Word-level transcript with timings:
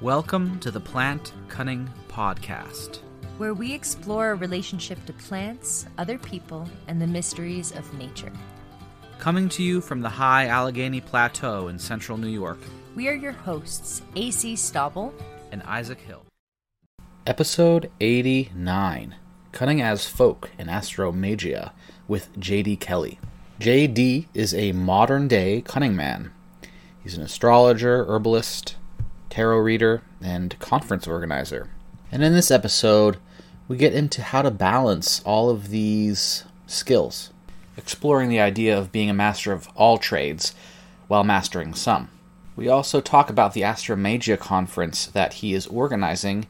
Welcome 0.00 0.58
to 0.60 0.70
the 0.70 0.80
Plant 0.80 1.32
Cunning 1.48 1.88
Podcast. 2.08 3.00
where 3.38 3.54
we 3.54 3.72
explore 3.72 4.32
a 4.32 4.34
relationship 4.34 5.02
to 5.06 5.14
plants, 5.14 5.86
other 5.96 6.18
people, 6.18 6.68
and 6.88 7.00
the 7.00 7.06
mysteries 7.06 7.72
of 7.72 7.92
nature. 7.94 8.32
Coming 9.18 9.48
to 9.50 9.62
you 9.62 9.80
from 9.80 10.02
the 10.02 10.08
high 10.10 10.46
Allegheny 10.46 11.00
Plateau 11.00 11.68
in 11.68 11.78
central 11.78 12.18
New 12.18 12.28
York 12.28 12.58
We 12.94 13.08
are 13.08 13.14
your 13.14 13.32
hosts, 13.32 14.02
AC 14.16 14.54
Stauble. 14.54 15.12
and 15.52 15.62
Isaac 15.62 16.00
Hill. 16.00 16.22
Episode 17.26 17.90
89 18.00 19.14
Cunning 19.52 19.80
as 19.82 20.06
Folk 20.06 20.50
in 20.58 20.68
Astromagia 20.68 21.72
with 22.08 22.28
J.D. 22.38 22.76
Kelly. 22.76 23.18
J.D. 23.58 24.28
is 24.34 24.54
a 24.54 24.72
modern 24.72 25.28
day 25.28 25.60
cunning 25.62 25.96
man. 25.96 26.30
He's 27.02 27.16
an 27.16 27.22
astrologer, 27.22 28.04
herbalist, 28.04 28.76
tarot 29.30 29.58
reader, 29.58 30.02
and 30.20 30.58
conference 30.58 31.06
organizer. 31.06 31.70
And 32.12 32.22
in 32.22 32.34
this 32.34 32.50
episode, 32.50 33.16
we 33.68 33.76
get 33.76 33.94
into 33.94 34.22
how 34.22 34.42
to 34.42 34.50
balance 34.50 35.22
all 35.24 35.48
of 35.48 35.70
these 35.70 36.44
skills, 36.66 37.30
exploring 37.76 38.28
the 38.28 38.40
idea 38.40 38.76
of 38.76 38.92
being 38.92 39.08
a 39.08 39.14
master 39.14 39.52
of 39.52 39.68
all 39.76 39.96
trades 39.96 40.54
while 41.08 41.24
mastering 41.24 41.72
some. 41.72 42.10
We 42.56 42.68
also 42.68 43.00
talk 43.00 43.30
about 43.30 43.54
the 43.54 43.62
Astromagia 43.62 44.38
conference 44.38 45.06
that 45.06 45.34
he 45.34 45.54
is 45.54 45.66
organizing 45.68 46.46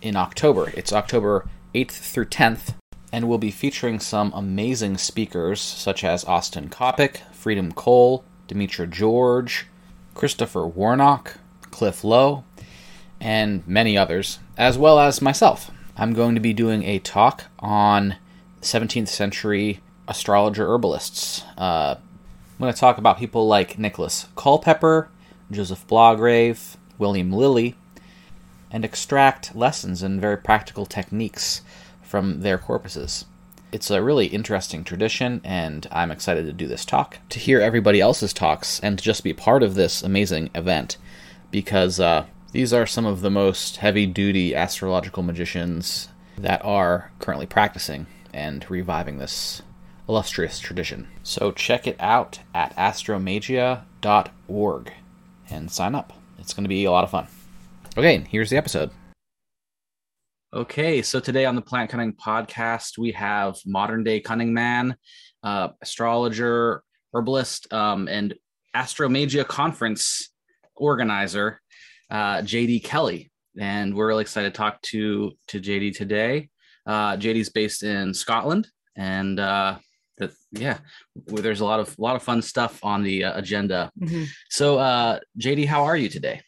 in 0.00 0.16
October. 0.16 0.72
It's 0.76 0.92
October 0.92 1.48
8th 1.74 1.90
through 1.90 2.26
10th, 2.26 2.74
and 3.12 3.28
we'll 3.28 3.38
be 3.38 3.50
featuring 3.50 4.00
some 4.00 4.32
amazing 4.34 4.98
speakers 4.98 5.60
such 5.60 6.04
as 6.04 6.24
Austin 6.24 6.68
Coppock, 6.68 7.18
Freedom 7.32 7.72
Cole, 7.72 8.24
Demetra 8.48 8.88
George, 8.88 9.66
Christopher 10.14 10.66
Warnock, 10.66 11.38
Cliff 11.72 12.04
Lowe, 12.04 12.44
and 13.20 13.66
many 13.66 13.98
others, 13.98 14.38
as 14.56 14.78
well 14.78 15.00
as 15.00 15.20
myself. 15.20 15.72
I'm 15.96 16.12
going 16.12 16.36
to 16.36 16.40
be 16.40 16.52
doing 16.52 16.84
a 16.84 17.00
talk 17.00 17.46
on 17.58 18.16
17th 18.60 19.08
century 19.08 19.80
astrologer 20.06 20.66
herbalists. 20.66 21.42
Uh, 21.58 21.96
I'm 21.98 22.58
going 22.60 22.72
to 22.72 22.78
talk 22.78 22.98
about 22.98 23.18
people 23.18 23.48
like 23.48 23.78
Nicholas 23.78 24.28
Culpeper, 24.36 25.08
Joseph 25.50 25.86
Blagrave, 25.86 26.76
William 26.98 27.32
Lilly, 27.32 27.76
and 28.70 28.84
extract 28.84 29.54
lessons 29.54 30.02
and 30.02 30.20
very 30.20 30.36
practical 30.36 30.86
techniques 30.86 31.62
from 32.02 32.40
their 32.40 32.58
corpuses. 32.58 33.24
It's 33.70 33.90
a 33.90 34.02
really 34.02 34.26
interesting 34.26 34.84
tradition, 34.84 35.40
and 35.44 35.86
I'm 35.90 36.10
excited 36.10 36.44
to 36.44 36.52
do 36.52 36.66
this 36.66 36.84
talk, 36.84 37.18
to 37.30 37.38
hear 37.38 37.60
everybody 37.60 38.00
else's 38.00 38.32
talks, 38.32 38.78
and 38.80 38.98
to 38.98 39.04
just 39.04 39.24
be 39.24 39.32
part 39.32 39.62
of 39.62 39.74
this 39.74 40.02
amazing 40.02 40.50
event, 40.54 40.98
because 41.52 42.00
uh, 42.00 42.26
these 42.50 42.72
are 42.72 42.86
some 42.86 43.06
of 43.06 43.20
the 43.20 43.30
most 43.30 43.76
heavy 43.76 44.06
duty 44.06 44.56
astrological 44.56 45.22
magicians 45.22 46.08
that 46.36 46.64
are 46.64 47.12
currently 47.20 47.46
practicing 47.46 48.08
and 48.34 48.68
reviving 48.68 49.18
this 49.18 49.62
illustrious 50.08 50.58
tradition. 50.58 51.06
So 51.22 51.52
check 51.52 51.86
it 51.86 51.94
out 52.00 52.40
at 52.52 52.74
astromagia.org 52.76 54.92
and 55.48 55.70
sign 55.70 55.94
up. 55.94 56.12
It's 56.38 56.54
going 56.54 56.64
to 56.64 56.68
be 56.68 56.84
a 56.84 56.90
lot 56.90 57.04
of 57.04 57.10
fun. 57.10 57.28
Okay, 57.96 58.26
here's 58.28 58.50
the 58.50 58.56
episode. 58.56 58.90
Okay, 60.54 61.00
so 61.02 61.20
today 61.20 61.44
on 61.44 61.54
the 61.54 61.62
Plant 61.62 61.90
Cunning 61.90 62.14
podcast, 62.14 62.98
we 62.98 63.12
have 63.12 63.56
modern 63.64 64.02
day 64.04 64.20
cunning 64.20 64.52
man, 64.52 64.96
uh, 65.42 65.68
astrologer, 65.80 66.82
herbalist, 67.14 67.72
um, 67.72 68.06
and 68.08 68.34
Astromagia 68.74 69.46
conference 69.46 70.31
organizer, 70.76 71.60
uh, 72.10 72.38
JD 72.38 72.84
Kelly. 72.84 73.30
And 73.58 73.94
we're 73.94 74.06
really 74.06 74.22
excited 74.22 74.54
to 74.54 74.56
talk 74.56 74.80
to, 74.82 75.32
to 75.48 75.60
JD 75.60 75.96
today. 75.96 76.48
Uh, 76.86 77.16
JD's 77.16 77.50
based 77.50 77.82
in 77.82 78.12
Scotland, 78.12 78.66
and 78.96 79.38
uh, 79.38 79.76
that 80.18 80.32
yeah, 80.50 80.78
w- 81.26 81.42
there's 81.42 81.60
a 81.60 81.64
lot 81.64 81.80
of 81.80 81.96
lot 81.98 82.16
of 82.16 82.22
fun 82.22 82.42
stuff 82.42 82.80
on 82.82 83.02
the 83.02 83.24
uh, 83.24 83.38
agenda. 83.38 83.90
So, 84.50 84.78
uh, 84.78 85.20
JD, 85.38 85.66
how 85.66 85.84
are 85.84 85.96
you 85.96 86.08
today? 86.08 86.40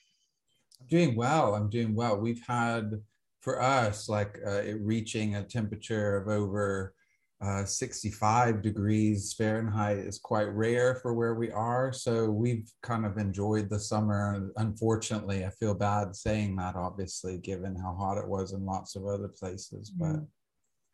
I'm 0.80 0.86
doing 0.88 1.16
well. 1.16 1.54
I'm 1.54 1.70
doing 1.70 1.94
well. 1.94 2.18
We've 2.18 2.42
had 2.46 3.00
for 3.42 3.60
us 3.62 4.08
like 4.08 4.40
uh, 4.44 4.62
it 4.62 4.78
reaching 4.80 5.36
a 5.36 5.44
temperature 5.44 6.16
of 6.16 6.28
over 6.28 6.94
uh, 7.40 7.64
65 7.64 8.62
degrees 8.62 9.34
Fahrenheit 9.34 9.98
is 9.98 10.18
quite 10.18 10.44
rare 10.44 10.94
for 10.96 11.14
where 11.14 11.34
we 11.34 11.50
are. 11.50 11.92
So 11.92 12.30
we've 12.30 12.70
kind 12.82 13.04
of 13.04 13.18
enjoyed 13.18 13.68
the 13.68 13.78
summer. 13.78 14.50
Unfortunately, 14.56 15.44
I 15.44 15.50
feel 15.50 15.74
bad 15.74 16.16
saying 16.16 16.56
that, 16.56 16.76
obviously, 16.76 17.38
given 17.38 17.76
how 17.76 17.94
hot 17.94 18.18
it 18.18 18.26
was 18.26 18.52
in 18.52 18.64
lots 18.64 18.96
of 18.96 19.06
other 19.06 19.28
places. 19.28 19.90
But 19.90 20.20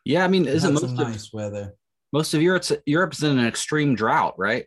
Yeah, 0.05 0.25
I 0.25 0.29
mean, 0.29 0.47
isn't 0.47 0.73
most 0.73 0.81
some 0.83 0.99
of, 0.99 1.09
nice 1.09 1.33
weather. 1.33 1.75
most 2.13 2.35
of 2.35 2.43
Europe's 2.43 2.73
Europe's 2.87 3.23
in 3.23 3.39
an 3.39 3.47
extreme 3.47 3.95
drought, 3.95 4.35
right? 4.39 4.67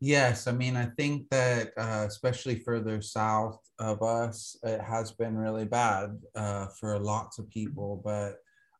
Yes, 0.00 0.46
I 0.46 0.52
mean, 0.52 0.76
I 0.76 0.86
think 0.98 1.30
that 1.30 1.70
uh, 1.78 2.04
especially 2.06 2.56
further 2.58 3.00
south 3.00 3.58
of 3.78 4.02
us, 4.02 4.54
it 4.62 4.80
has 4.82 5.12
been 5.12 5.38
really 5.38 5.64
bad 5.64 6.18
uh, 6.34 6.66
for 6.78 6.98
lots 6.98 7.38
of 7.38 7.48
people. 7.48 8.02
But 8.04 8.36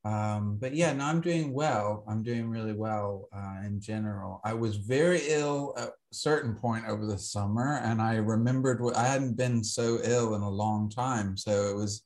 um, 0.06 0.56
but 0.61 0.72
yeah, 0.72 0.93
no, 0.93 1.05
I'm 1.05 1.21
doing 1.21 1.53
well. 1.53 2.05
I'm 2.06 2.22
doing 2.22 2.49
really 2.49 2.75
well 2.75 3.28
uh, 3.37 3.67
in 3.67 3.81
general. 3.81 4.41
I 4.44 4.55
was 4.55 4.77
very 4.77 5.21
ill 5.27 5.75
at 5.77 5.89
a 5.89 5.93
certain 6.12 6.55
point 6.55 6.84
over 6.87 7.05
the 7.05 7.19
summer, 7.19 7.81
and 7.83 8.00
I 8.00 8.16
remembered 8.16 8.81
what 8.81 8.97
I 8.97 9.05
hadn't 9.05 9.37
been 9.37 9.65
so 9.65 9.99
ill 10.05 10.37
in 10.37 10.43
a 10.43 10.49
long 10.49 10.89
time. 10.89 11.37
So 11.37 11.71
it 11.71 11.75
was 11.75 12.03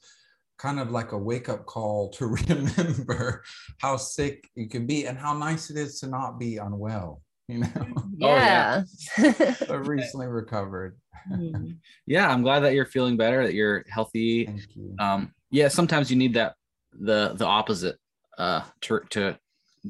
kind 0.56 0.81
of 0.81 0.91
like 0.91 1.12
a 1.12 1.19
wake 1.19 1.50
up 1.50 1.66
call 1.66 2.09
to 2.12 2.27
remember 2.49 3.43
how 3.78 3.99
sick 3.99 4.49
you 4.55 4.66
can 4.66 4.87
be 4.87 5.05
and 5.05 5.19
how 5.19 5.37
nice 5.37 5.69
it 5.69 5.77
is 5.77 6.00
to 6.00 6.06
not 6.06 6.39
be 6.39 6.56
unwell. 6.56 7.21
You 7.49 7.59
know. 7.59 7.69
Oh, 8.22 8.37
yeah. 8.37 8.83
I 9.16 9.72
recently 9.75 10.27
recovered. 10.27 10.99
Mm. 11.33 11.78
Yeah, 12.06 12.28
I'm 12.28 12.43
glad 12.43 12.60
that 12.60 12.75
you're 12.75 12.84
feeling 12.84 13.16
better, 13.16 13.47
that 13.47 13.55
you're 13.55 13.83
healthy. 13.89 14.44
Thank 14.44 14.60
you. 14.77 14.94
Um, 14.99 15.33
yeah, 15.50 15.69
sometimes 15.69 16.10
you 16.10 16.19
need 16.19 16.34
that 16.34 16.55
the 16.93 17.34
the 17.37 17.47
opposite 17.47 17.97
uh 18.39 18.62
to 18.83 19.01
to 19.11 19.39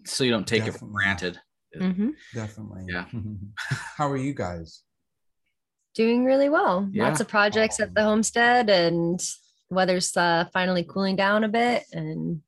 so 0.04 0.24
you 0.24 0.30
don't 0.30 0.46
take 0.46 0.62
it 0.62 0.72
for 0.72 0.86
Definitely. 0.86 0.94
granted. 0.94 1.40
Mhm. 1.76 2.10
Definitely. 2.34 2.84
Yeah. 2.88 3.04
How 3.96 4.08
are 4.10 4.16
you 4.16 4.34
guys? 4.34 4.82
Doing 5.94 6.24
really 6.24 6.48
well. 6.48 6.88
Yeah. 6.92 7.08
Lots 7.08 7.20
of 7.20 7.28
projects 7.28 7.80
at 7.80 7.94
the 7.94 8.02
homestead, 8.02 8.70
and 8.70 9.20
weather's 9.70 10.16
uh, 10.16 10.44
finally 10.52 10.84
cooling 10.84 11.16
down 11.16 11.44
a 11.44 11.48
bit. 11.48 11.84
And 11.92 12.42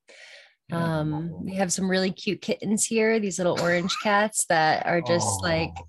um, 0.71 1.45
we 1.45 1.55
have 1.57 1.73
some 1.73 1.91
really 1.91 2.11
cute 2.13 2.41
kittens 2.41 2.85
here, 2.85 3.19
these 3.21 3.39
little 3.39 3.61
orange 3.61 3.95
cats 4.03 4.45
that 4.47 4.87
are 4.87 5.01
just 5.01 5.43
like 5.43 5.71
Oh, 5.77 5.87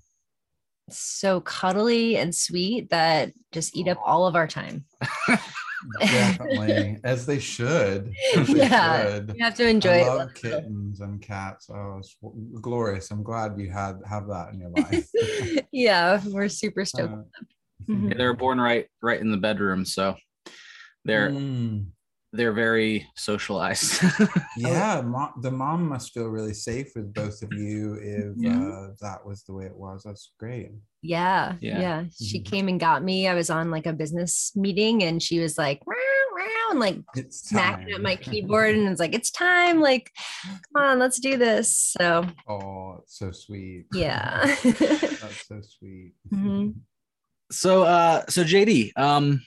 so 0.90 1.40
cuddly 1.40 2.16
and 2.16 2.34
sweet 2.34 2.90
that 2.90 3.32
just 3.52 3.74
eat 3.76 3.88
up 3.88 3.98
all 4.04 4.26
of 4.26 4.36
our 4.36 4.46
time. 4.46 4.84
definitely 6.00 6.98
as 7.04 7.26
they 7.26 7.38
should. 7.38 8.12
As 8.36 8.48
they 8.48 8.58
Yeah. 8.58 9.14
should. 9.14 9.34
You 9.36 9.44
have 9.44 9.54
to 9.56 9.68
enjoy 9.68 9.90
I 9.90 10.00
it. 10.00 10.06
love 10.06 10.34
kittens 10.34 11.00
and 11.00 11.20
cats. 11.20 11.68
Oh, 11.70 11.98
it's 11.98 12.16
glorious. 12.60 13.10
I'm 13.10 13.22
glad 13.22 13.58
you 13.58 13.70
had 13.70 14.00
have 14.08 14.28
that 14.28 14.52
in 14.52 14.60
your 14.60 14.70
life. 14.70 15.08
yeah, 15.72 16.20
we're 16.26 16.48
super 16.48 16.84
stoked. 16.92 17.12
Uh, 17.12 17.44
Mhm. 17.90 18.08
Yeah, 18.10 18.14
they're 18.16 18.34
born 18.34 18.58
right 18.60 18.86
right 19.02 19.20
in 19.20 19.30
the 19.30 19.36
bedroom, 19.36 19.84
so 19.84 20.14
they're 21.04 21.30
mm, 21.30 21.84
they're 22.32 22.52
very 22.54 23.06
socialized. 23.14 24.02
yeah, 24.56 25.02
mo- 25.02 25.34
the 25.42 25.50
mom 25.50 25.88
must 25.88 26.14
feel 26.14 26.28
really 26.28 26.54
safe 26.54 26.92
with 26.96 27.12
both 27.12 27.42
of 27.42 27.52
you 27.52 27.94
if 28.00 28.34
Yeah. 28.38 28.58
uh, 28.68 28.88
that 29.02 29.26
was 29.26 29.42
the 29.42 29.52
way 29.52 29.66
it 29.66 29.76
was. 29.76 30.02
That's 30.04 30.32
great. 30.38 30.70
Yeah, 31.04 31.56
Yeah. 31.60 31.80
yeah. 31.80 32.04
She 32.18 32.40
Mhm. 32.40 32.44
came 32.46 32.68
and 32.68 32.80
got 32.80 33.04
me. 33.04 33.28
I 33.28 33.34
was 33.34 33.50
on 33.50 33.70
like 33.70 33.84
a 33.84 33.92
business 33.92 34.52
meeting 34.56 35.02
and 35.04 35.22
she 35.22 35.38
was 35.38 35.58
like, 35.58 35.82
"Meow, 35.86 35.96
meow," 36.34 36.70
and 36.70 36.80
like 36.80 36.96
It's 37.14 37.46
smacking 37.50 37.92
at 37.94 38.00
my 38.00 38.16
keyboard 38.16 38.74
and 38.74 38.88
it's 38.88 38.98
like, 39.00 39.14
it's 39.14 39.30
time. 39.30 39.80
Like, 39.80 40.10
come 40.42 40.82
on, 40.82 40.98
let's 40.98 41.20
do 41.20 41.36
this. 41.36 41.76
So 42.00 42.26
oh, 42.48 43.00
it's 43.02 43.18
so 43.18 43.32
sweet. 43.32 43.84
yeah. 43.92 44.46
That's 44.64 45.46
so 45.46 45.60
sweet. 45.60 46.14
Mhm. 46.32 46.74
so 47.52 47.82
uh 47.82 48.24
so 48.30 48.42
JD, 48.42 48.96
um 48.96 49.42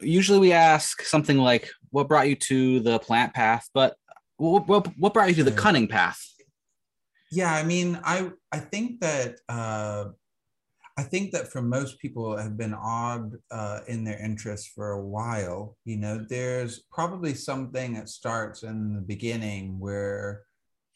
usually 0.00 0.40
we 0.40 0.52
ask 0.52 1.02
something 1.02 1.38
like 1.38 1.70
what 1.90 2.08
brought 2.08 2.28
you 2.28 2.34
to 2.34 2.80
the 2.80 2.98
plant 2.98 3.32
path, 3.32 3.70
but 3.72 3.96
what 4.38 4.66
what, 4.66 4.88
what 4.98 5.14
brought 5.14 5.28
you 5.28 5.36
to 5.36 5.44
the 5.44 5.52
cunning 5.52 5.86
path? 5.86 6.20
Yeah, 7.30 7.52
I 7.54 7.62
mean, 7.62 7.98
I 8.04 8.30
I 8.50 8.58
think 8.58 9.00
that 9.00 9.38
uh, 9.48 10.06
I 10.98 11.02
think 11.02 11.32
that 11.32 11.52
for 11.52 11.60
most 11.60 11.98
people 11.98 12.36
have 12.36 12.56
been 12.56 12.74
odd 12.74 13.34
uh, 13.50 13.80
in 13.86 14.02
their 14.04 14.18
interest 14.18 14.70
for 14.74 14.92
a 14.92 15.06
while. 15.06 15.76
You 15.84 15.98
know, 15.98 16.24
there's 16.26 16.84
probably 16.90 17.34
something 17.34 17.94
that 17.94 18.08
starts 18.08 18.62
in 18.62 18.94
the 18.94 19.02
beginning 19.02 19.78
where 19.78 20.44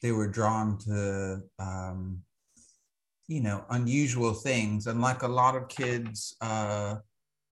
they 0.00 0.12
were 0.12 0.28
drawn 0.28 0.78
to 0.86 1.42
um, 1.58 2.22
you 3.28 3.40
know 3.40 3.64
unusual 3.70 4.34
things 4.34 4.88
and 4.88 5.00
like 5.00 5.22
a 5.22 5.28
lot 5.28 5.54
of 5.54 5.68
kids 5.68 6.34
uh 6.40 6.96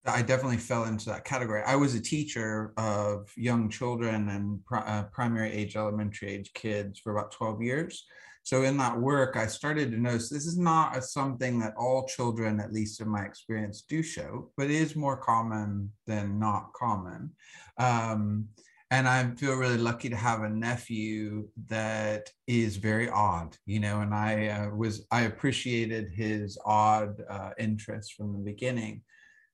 I 0.06 0.22
definitely 0.24 0.58
fell 0.58 0.86
into 0.86 1.06
that 1.10 1.26
category. 1.26 1.62
I 1.64 1.76
was 1.76 1.94
a 1.94 2.02
teacher 2.02 2.74
of 2.76 3.32
young 3.38 3.70
children 3.70 4.30
and 4.30 4.60
uh, 4.74 5.04
primary 5.12 5.52
age, 5.52 5.76
elementary 5.76 6.30
age 6.30 6.52
kids 6.56 7.00
for 7.00 7.16
about 7.16 7.32
12 7.32 7.62
years. 7.62 8.06
So 8.44 8.64
in 8.64 8.78
that 8.78 9.00
work, 9.00 9.38
I 9.38 9.48
started 9.48 9.92
to 9.92 9.98
notice 9.98 10.30
this 10.30 10.46
is 10.46 10.58
not 10.58 10.98
a, 10.98 11.02
something 11.02 11.60
that 11.60 11.76
all 11.78 12.08
children, 12.08 12.60
at 12.60 12.74
least 12.74 13.00
in 13.02 13.08
my 13.08 13.24
experience, 13.24 13.84
do 13.88 14.02
show, 14.02 14.52
but 14.58 14.70
is 14.70 14.96
more 14.96 15.18
common 15.18 15.92
than 16.08 16.40
not 16.40 16.74
common. 16.74 17.32
Um, 17.78 18.48
and 18.92 19.08
I 19.08 19.30
feel 19.36 19.56
really 19.56 19.78
lucky 19.78 20.10
to 20.10 20.18
have 20.18 20.42
a 20.42 20.50
nephew 20.50 21.48
that 21.68 22.30
is 22.46 22.76
very 22.76 23.10
odd, 23.10 23.56
you 23.66 23.80
know. 23.80 24.02
And 24.02 24.14
I 24.14 24.48
uh, 24.48 24.70
was 24.76 25.08
I 25.12 25.22
appreciated 25.22 26.12
his 26.12 26.58
odd 26.66 27.22
uh, 27.30 27.52
interest 27.58 28.16
from 28.16 28.34
the 28.34 28.40
beginning. 28.40 29.04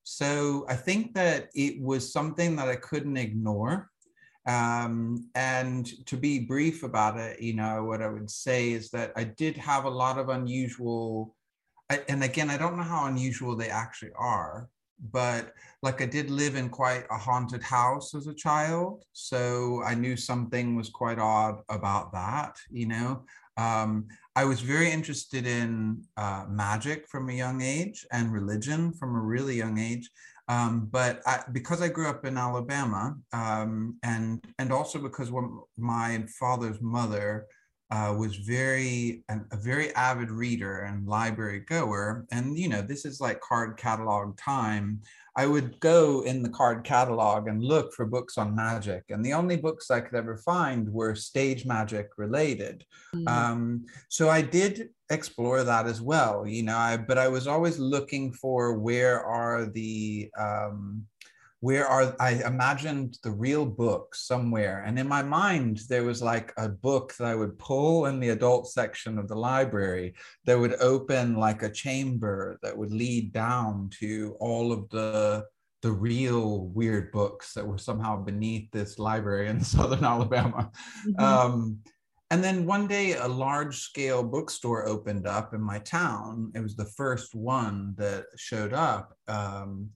So 0.02 0.66
I 0.68 0.74
think 0.74 1.14
that 1.14 1.50
it 1.54 1.80
was 1.80 2.12
something 2.12 2.56
that 2.56 2.68
I 2.68 2.76
couldn't 2.76 3.16
ignore. 3.16 3.90
Um, 4.48 5.28
and 5.34 5.86
to 6.06 6.16
be 6.16 6.38
brief 6.40 6.82
about 6.82 7.18
it, 7.18 7.40
you 7.40 7.52
know, 7.52 7.84
what 7.84 8.00
I 8.00 8.08
would 8.08 8.30
say 8.30 8.72
is 8.72 8.90
that 8.90 9.12
I 9.14 9.24
did 9.24 9.58
have 9.58 9.84
a 9.84 9.90
lot 9.90 10.18
of 10.18 10.30
unusual, 10.30 11.36
I, 11.90 12.00
and 12.08 12.24
again, 12.24 12.48
I 12.48 12.56
don't 12.56 12.78
know 12.78 12.82
how 12.82 13.04
unusual 13.06 13.54
they 13.54 13.68
actually 13.68 14.12
are, 14.16 14.70
but 15.12 15.52
like 15.82 16.00
I 16.00 16.06
did 16.06 16.30
live 16.30 16.56
in 16.56 16.70
quite 16.70 17.04
a 17.10 17.18
haunted 17.18 17.62
house 17.62 18.14
as 18.14 18.26
a 18.26 18.34
child. 18.34 19.04
So 19.12 19.82
I 19.84 19.94
knew 19.94 20.16
something 20.16 20.76
was 20.76 20.88
quite 20.88 21.18
odd 21.18 21.60
about 21.68 22.12
that, 22.12 22.56
you 22.70 22.86
know. 22.86 23.24
Um, 23.58 24.06
I 24.34 24.44
was 24.46 24.60
very 24.60 24.90
interested 24.90 25.46
in 25.46 26.04
uh, 26.16 26.46
magic 26.48 27.06
from 27.06 27.28
a 27.28 27.34
young 27.34 27.60
age 27.60 28.06
and 28.12 28.32
religion 28.32 28.92
from 28.94 29.14
a 29.14 29.20
really 29.20 29.56
young 29.56 29.78
age. 29.78 30.08
Um, 30.48 30.88
but 30.90 31.20
I, 31.26 31.42
because 31.52 31.82
I 31.82 31.88
grew 31.88 32.08
up 32.08 32.24
in 32.24 32.38
Alabama, 32.38 33.16
um, 33.32 33.98
and 34.02 34.42
and 34.58 34.72
also 34.72 34.98
because 34.98 35.30
my 35.76 36.24
father's 36.38 36.80
mother 36.80 37.46
uh, 37.90 38.14
was 38.18 38.36
very 38.36 39.22
a 39.28 39.56
very 39.56 39.94
avid 39.94 40.30
reader 40.30 40.80
and 40.80 41.06
library 41.06 41.60
goer, 41.60 42.26
and 42.30 42.58
you 42.58 42.68
know 42.68 42.82
this 42.82 43.04
is 43.04 43.20
like 43.20 43.40
card 43.40 43.76
catalog 43.76 44.36
time. 44.36 45.00
I 45.36 45.46
would 45.46 45.78
go 45.80 46.22
in 46.22 46.42
the 46.42 46.48
card 46.48 46.82
catalog 46.84 47.46
and 47.46 47.62
look 47.62 47.94
for 47.94 48.04
books 48.04 48.36
on 48.36 48.54
magic, 48.54 49.04
and 49.08 49.24
the 49.24 49.32
only 49.32 49.56
books 49.56 49.90
I 49.90 50.00
could 50.00 50.16
ever 50.16 50.36
find 50.36 50.92
were 50.92 51.14
stage 51.14 51.64
magic 51.64 52.10
related. 52.18 52.84
Mm-hmm. 53.14 53.28
Um, 53.28 53.86
so 54.08 54.28
I 54.28 54.42
did 54.42 54.90
explore 55.10 55.64
that 55.64 55.86
as 55.86 56.02
well, 56.02 56.46
you 56.46 56.64
know. 56.64 56.76
I, 56.76 56.98
but 56.98 57.16
I 57.16 57.28
was 57.28 57.46
always 57.46 57.78
looking 57.78 58.32
for 58.32 58.78
where 58.78 59.24
are 59.24 59.64
the 59.66 60.30
um, 60.38 61.06
where 61.60 61.86
are 61.86 62.14
I 62.20 62.42
imagined 62.46 63.18
the 63.22 63.32
real 63.32 63.66
book 63.66 64.14
somewhere. 64.14 64.84
And 64.86 64.98
in 64.98 65.08
my 65.08 65.22
mind, 65.22 65.80
there 65.88 66.04
was 66.04 66.22
like 66.22 66.52
a 66.56 66.68
book 66.68 67.14
that 67.18 67.26
I 67.26 67.34
would 67.34 67.58
pull 67.58 68.06
in 68.06 68.20
the 68.20 68.28
adult 68.30 68.70
section 68.70 69.18
of 69.18 69.26
the 69.26 69.34
library 69.34 70.14
that 70.44 70.58
would 70.58 70.74
open 70.80 71.34
like 71.34 71.62
a 71.62 71.70
chamber 71.70 72.58
that 72.62 72.76
would 72.76 72.92
lead 72.92 73.32
down 73.32 73.90
to 74.00 74.36
all 74.38 74.72
of 74.72 74.88
the 74.90 75.44
the 75.82 75.92
real 75.92 76.66
weird 76.66 77.12
books 77.12 77.54
that 77.54 77.66
were 77.66 77.78
somehow 77.78 78.16
beneath 78.22 78.68
this 78.72 78.98
library 78.98 79.48
in 79.48 79.60
southern 79.64 80.04
Alabama. 80.04 80.70
Mm-hmm. 81.06 81.24
Um, 81.24 81.78
and 82.30 82.44
then 82.44 82.66
one 82.66 82.86
day, 82.86 83.14
a 83.14 83.26
large 83.26 83.78
scale 83.78 84.22
bookstore 84.22 84.86
opened 84.86 85.26
up 85.26 85.54
in 85.54 85.62
my 85.62 85.78
town. 85.78 86.52
It 86.54 86.60
was 86.60 86.76
the 86.76 86.84
first 86.84 87.34
one 87.34 87.94
that 87.96 88.26
showed 88.36 88.74
up. 88.74 89.14
Um, 89.28 89.90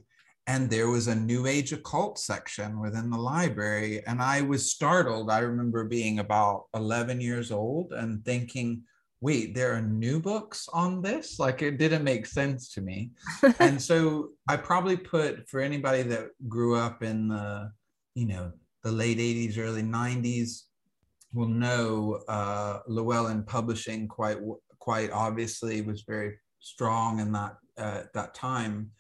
and 0.46 0.68
there 0.68 0.88
was 0.88 1.06
a 1.06 1.14
new 1.14 1.46
age 1.46 1.72
occult 1.72 2.18
section 2.18 2.80
within 2.80 3.10
the 3.10 3.18
library 3.18 4.04
and 4.06 4.20
i 4.20 4.40
was 4.40 4.72
startled. 4.72 5.30
I 5.30 5.38
remember 5.38 5.84
being 5.84 6.18
about 6.18 6.64
11 6.74 7.20
years 7.20 7.50
old 7.52 7.92
and 7.92 8.24
thinking 8.24 8.82
wait 9.20 9.54
there 9.54 9.72
are 9.72 9.80
new 9.80 10.18
books 10.20 10.68
on 10.72 11.00
this? 11.00 11.38
Like 11.38 11.62
it 11.62 11.78
didn't 11.78 12.02
make 12.02 12.26
sense 12.26 12.72
to 12.74 12.80
me. 12.80 13.12
And 13.60 13.80
so 13.80 14.30
i 14.48 14.56
probably 14.56 14.96
put 14.96 15.48
for 15.48 15.60
anybody 15.60 16.02
that 16.02 16.30
grew 16.48 16.76
up 16.76 17.02
in 17.02 17.28
the 17.28 17.70
you 18.14 18.26
know 18.26 18.52
the 18.82 18.92
late 18.92 19.18
80s 19.18 19.58
early 19.58 19.82
90s 19.82 20.62
will 21.32 21.48
know 21.48 22.20
uh, 22.28 22.80
llewellyn 22.88 23.44
publishing 23.44 24.08
quite 24.08 24.38
quite 24.80 25.10
obviously 25.12 25.80
was 25.80 26.02
very 26.02 26.36
strong 26.58 27.20
in 27.20 27.32
that 27.32 27.54
uh, 27.78 28.02
that 28.14 28.34
time 28.34 28.90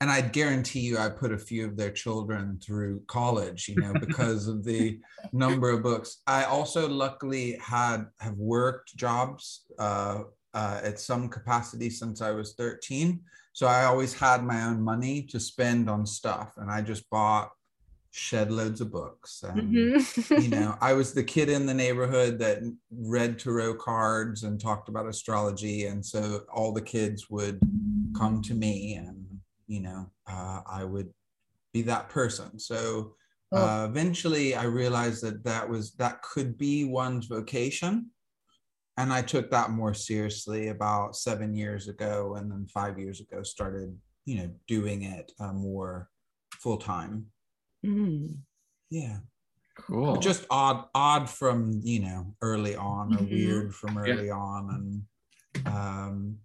and 0.00 0.10
I 0.10 0.20
guarantee 0.20 0.80
you, 0.80 0.98
I 0.98 1.08
put 1.08 1.32
a 1.32 1.38
few 1.38 1.64
of 1.64 1.76
their 1.76 1.90
children 1.90 2.60
through 2.62 3.02
college, 3.06 3.68
you 3.68 3.76
know, 3.76 3.94
because 3.94 4.46
of 4.46 4.62
the 4.62 5.00
number 5.32 5.70
of 5.70 5.82
books. 5.82 6.18
I 6.26 6.44
also 6.44 6.88
luckily 6.88 7.58
had 7.62 8.06
have 8.20 8.36
worked 8.36 8.94
jobs 8.96 9.64
uh, 9.78 10.24
uh, 10.52 10.80
at 10.82 11.00
some 11.00 11.28
capacity 11.28 11.88
since 11.88 12.20
I 12.20 12.32
was 12.32 12.54
13. 12.54 13.20
So 13.54 13.66
I 13.66 13.84
always 13.84 14.12
had 14.12 14.44
my 14.44 14.64
own 14.64 14.82
money 14.82 15.22
to 15.30 15.40
spend 15.40 15.88
on 15.88 16.04
stuff, 16.04 16.54
and 16.58 16.70
I 16.70 16.82
just 16.82 17.08
bought 17.08 17.50
shed 18.10 18.52
loads 18.52 18.82
of 18.82 18.92
books. 18.92 19.42
And, 19.42 19.72
mm-hmm. 19.72 20.42
you 20.42 20.48
know, 20.48 20.76
I 20.82 20.92
was 20.92 21.14
the 21.14 21.24
kid 21.24 21.48
in 21.48 21.64
the 21.64 21.72
neighborhood 21.72 22.38
that 22.40 22.58
read 22.90 23.38
tarot 23.38 23.76
cards 23.76 24.42
and 24.42 24.60
talked 24.60 24.90
about 24.90 25.08
astrology, 25.08 25.86
and 25.86 26.04
so 26.04 26.42
all 26.52 26.72
the 26.72 26.82
kids 26.82 27.30
would 27.30 27.58
come 28.14 28.42
to 28.42 28.52
me 28.52 28.94
and 28.94 29.15
you 29.66 29.80
know, 29.80 30.10
uh, 30.26 30.60
I 30.66 30.84
would 30.84 31.10
be 31.72 31.82
that 31.82 32.08
person. 32.08 32.58
So 32.58 33.14
uh, 33.52 33.86
eventually 33.88 34.54
I 34.54 34.64
realized 34.64 35.22
that 35.22 35.44
that 35.44 35.68
was, 35.68 35.92
that 35.94 36.22
could 36.22 36.58
be 36.58 36.84
one's 36.84 37.26
vocation. 37.26 38.10
And 38.98 39.12
I 39.12 39.22
took 39.22 39.50
that 39.50 39.70
more 39.70 39.94
seriously 39.94 40.68
about 40.68 41.16
seven 41.16 41.54
years 41.54 41.88
ago. 41.88 42.36
And 42.36 42.50
then 42.50 42.66
five 42.66 42.98
years 42.98 43.20
ago 43.20 43.42
started, 43.42 43.96
you 44.24 44.36
know, 44.38 44.50
doing 44.66 45.02
it 45.02 45.32
uh, 45.38 45.52
more 45.52 46.08
full 46.52 46.78
time. 46.78 47.26
Mm. 47.84 48.38
Yeah. 48.90 49.18
Cool. 49.78 50.16
Just 50.16 50.46
odd, 50.50 50.86
odd 50.94 51.28
from, 51.28 51.80
you 51.84 52.00
know, 52.00 52.34
early 52.40 52.74
on 52.74 53.14
or 53.14 53.18
mm-hmm. 53.18 53.34
weird 53.34 53.74
from 53.74 53.98
early 53.98 54.28
yeah. 54.28 54.32
on. 54.32 55.04
And, 55.54 55.66
um, 55.66 56.38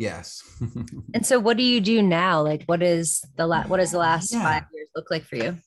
Yes. 0.00 0.42
and 1.14 1.26
so 1.26 1.38
what 1.38 1.58
do 1.58 1.62
you 1.62 1.78
do 1.78 2.00
now? 2.00 2.40
Like 2.40 2.64
what 2.64 2.82
is 2.82 3.22
the 3.36 3.46
la- 3.46 3.64
what 3.64 3.76
does 3.76 3.90
the 3.90 3.98
last 3.98 4.32
yeah. 4.32 4.42
5 4.42 4.64
years 4.72 4.88
look 4.96 5.10
like 5.10 5.24
for 5.24 5.36
you? 5.36 5.58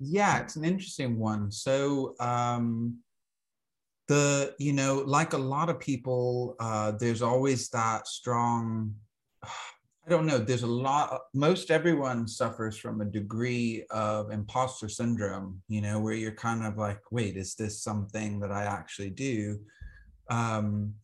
Yeah, 0.00 0.40
it's 0.40 0.56
an 0.56 0.64
interesting 0.64 1.18
one. 1.18 1.52
So 1.52 2.14
um 2.18 3.00
the 4.08 4.54
you 4.58 4.72
know 4.72 5.02
like 5.04 5.34
a 5.34 5.38
lot 5.38 5.68
of 5.68 5.78
people 5.80 6.56
uh 6.60 6.92
there's 6.92 7.20
always 7.20 7.68
that 7.70 8.06
strong 8.08 8.94
I 10.06 10.08
don't 10.08 10.26
know. 10.26 10.38
There's 10.38 10.62
a 10.62 10.68
lot. 10.68 11.20
Most 11.34 11.72
everyone 11.72 12.28
suffers 12.28 12.78
from 12.78 13.00
a 13.00 13.04
degree 13.04 13.84
of 13.90 14.30
imposter 14.30 14.88
syndrome. 14.88 15.60
You 15.66 15.80
know, 15.80 15.98
where 15.98 16.14
you're 16.14 16.30
kind 16.30 16.64
of 16.64 16.78
like, 16.78 17.00
"Wait, 17.10 17.36
is 17.36 17.56
this 17.56 17.82
something 17.82 18.38
that 18.38 18.52
I 18.52 18.66
actually 18.66 19.10
do?" 19.10 19.58
Um, 20.30 20.94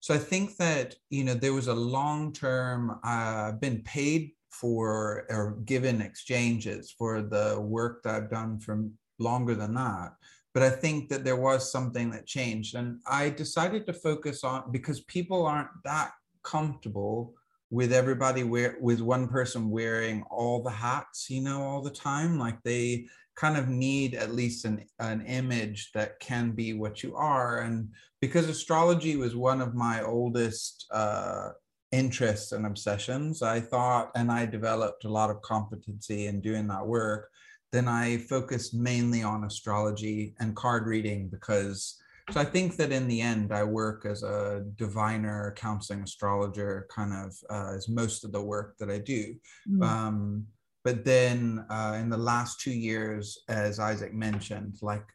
so 0.00 0.14
I 0.14 0.18
think 0.18 0.56
that 0.56 0.96
you 1.10 1.24
know 1.24 1.34
there 1.34 1.52
was 1.52 1.68
a 1.68 1.74
long 1.74 2.32
term. 2.32 2.98
I've 3.04 3.54
uh, 3.54 3.56
been 3.58 3.82
paid 3.82 4.32
for 4.50 5.26
or 5.28 5.58
given 5.64 6.00
exchanges 6.00 6.90
for 6.90 7.22
the 7.22 7.60
work 7.60 8.02
that 8.02 8.14
I've 8.14 8.30
done 8.30 8.58
for 8.58 8.84
longer 9.18 9.54
than 9.54 9.74
that. 9.74 10.14
But 10.52 10.64
I 10.64 10.70
think 10.70 11.08
that 11.10 11.22
there 11.22 11.36
was 11.36 11.70
something 11.70 12.10
that 12.10 12.26
changed, 12.26 12.74
and 12.74 12.98
I 13.08 13.30
decided 13.30 13.86
to 13.86 13.92
focus 13.92 14.42
on 14.42 14.72
because 14.72 15.02
people 15.02 15.46
aren't 15.46 15.70
that 15.84 16.12
comfortable 16.42 17.34
with 17.70 17.92
everybody 17.92 18.42
wear 18.42 18.76
with 18.80 19.00
one 19.00 19.28
person 19.28 19.70
wearing 19.70 20.24
all 20.28 20.62
the 20.62 20.70
hats, 20.70 21.30
you 21.30 21.40
know, 21.40 21.62
all 21.62 21.82
the 21.82 21.90
time. 21.90 22.38
Like 22.38 22.60
they 22.64 23.06
kind 23.40 23.56
of 23.56 23.68
need 23.68 24.14
at 24.14 24.34
least 24.34 24.66
an, 24.66 24.84
an 24.98 25.22
image 25.22 25.92
that 25.94 26.20
can 26.20 26.50
be 26.50 26.74
what 26.74 27.02
you 27.02 27.16
are. 27.16 27.60
And 27.60 27.88
because 28.20 28.50
astrology 28.50 29.16
was 29.16 29.34
one 29.34 29.62
of 29.62 29.74
my 29.74 30.02
oldest 30.02 30.86
uh, 30.90 31.52
interests 31.90 32.52
and 32.52 32.66
obsessions, 32.66 33.40
I 33.40 33.58
thought, 33.58 34.10
and 34.14 34.30
I 34.30 34.44
developed 34.44 35.06
a 35.06 35.08
lot 35.08 35.30
of 35.30 35.40
competency 35.40 36.26
in 36.26 36.42
doing 36.42 36.68
that 36.68 36.86
work, 36.86 37.30
then 37.72 37.88
I 37.88 38.18
focused 38.18 38.74
mainly 38.74 39.22
on 39.22 39.44
astrology 39.44 40.34
and 40.38 40.54
card 40.54 40.86
reading 40.86 41.28
because. 41.28 41.96
So 42.32 42.40
I 42.40 42.44
think 42.44 42.76
that 42.76 42.92
in 42.92 43.08
the 43.08 43.20
end, 43.22 43.52
I 43.52 43.64
work 43.64 44.06
as 44.06 44.22
a 44.22 44.64
diviner, 44.76 45.52
counseling 45.56 46.02
astrologer, 46.02 46.86
kind 46.88 47.12
of 47.12 47.34
uh, 47.48 47.74
as 47.74 47.88
most 47.88 48.22
of 48.24 48.30
the 48.30 48.40
work 48.40 48.76
that 48.78 48.88
I 48.88 48.98
do. 48.98 49.34
Mm. 49.68 49.82
Um, 49.82 50.46
but 50.84 51.04
then 51.04 51.64
uh, 51.70 51.96
in 52.00 52.08
the 52.08 52.16
last 52.16 52.60
two 52.60 52.72
years, 52.72 53.38
as 53.48 53.78
Isaac 53.78 54.14
mentioned, 54.14 54.78
like 54.82 55.06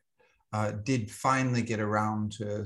uh, 0.54 0.72
did 0.84 1.10
finally 1.10 1.62
get 1.62 1.80
around 1.80 2.32
to 2.34 2.66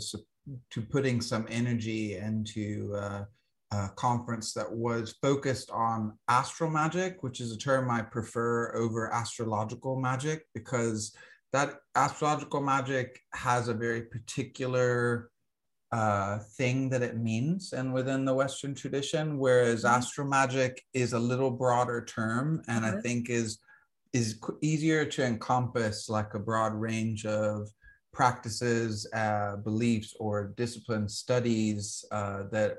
to 0.72 0.82
putting 0.82 1.22
some 1.22 1.46
energy 1.50 2.16
into 2.16 2.94
uh, 2.96 3.24
uh, 3.72 3.88
conference 3.96 4.54
that 4.54 4.72
was 4.72 5.16
focused 5.22 5.70
on 5.72 6.18
astral 6.28 6.70
magic, 6.70 7.22
which 7.22 7.40
is 7.40 7.52
a 7.52 7.58
term 7.58 7.90
I 7.90 8.02
prefer 8.02 8.74
over 8.76 9.14
astrological 9.14 10.00
magic 10.00 10.46
because 10.54 11.16
that 11.54 11.76
astrological 11.96 12.62
magic 12.62 13.20
has 13.34 13.68
a 13.68 13.74
very 13.74 14.04
particular 14.04 15.30
uh, 15.92 16.40
thing 16.58 16.90
that 16.90 17.02
it 17.02 17.18
means 17.18 17.74
and 17.74 17.94
within 17.94 18.26
the 18.26 18.34
Western 18.34 18.76
tradition, 18.76 19.38
whereas 19.38 19.84
mm-hmm. 19.84 19.96
astral 19.96 20.28
magic 20.28 20.84
is 20.94 21.14
a 21.14 21.20
little 21.20 21.52
broader 21.52 22.06
term 22.06 22.62
and 22.68 22.86
mm-hmm. 22.86 22.98
I 22.98 23.02
think 23.02 23.30
is 23.30 23.60
is 24.12 24.40
easier 24.62 25.06
to 25.06 25.24
encompass 25.24 26.10
like 26.10 26.34
a 26.34 26.40
broad 26.40 26.74
range 26.74 27.28
of 27.28 27.70
practices, 28.12 29.08
uh, 29.14 29.58
beliefs, 29.58 30.16
or 30.20 30.52
discipline 30.58 31.08
studies 31.08 32.04
uh, 32.12 32.44
that 32.52 32.78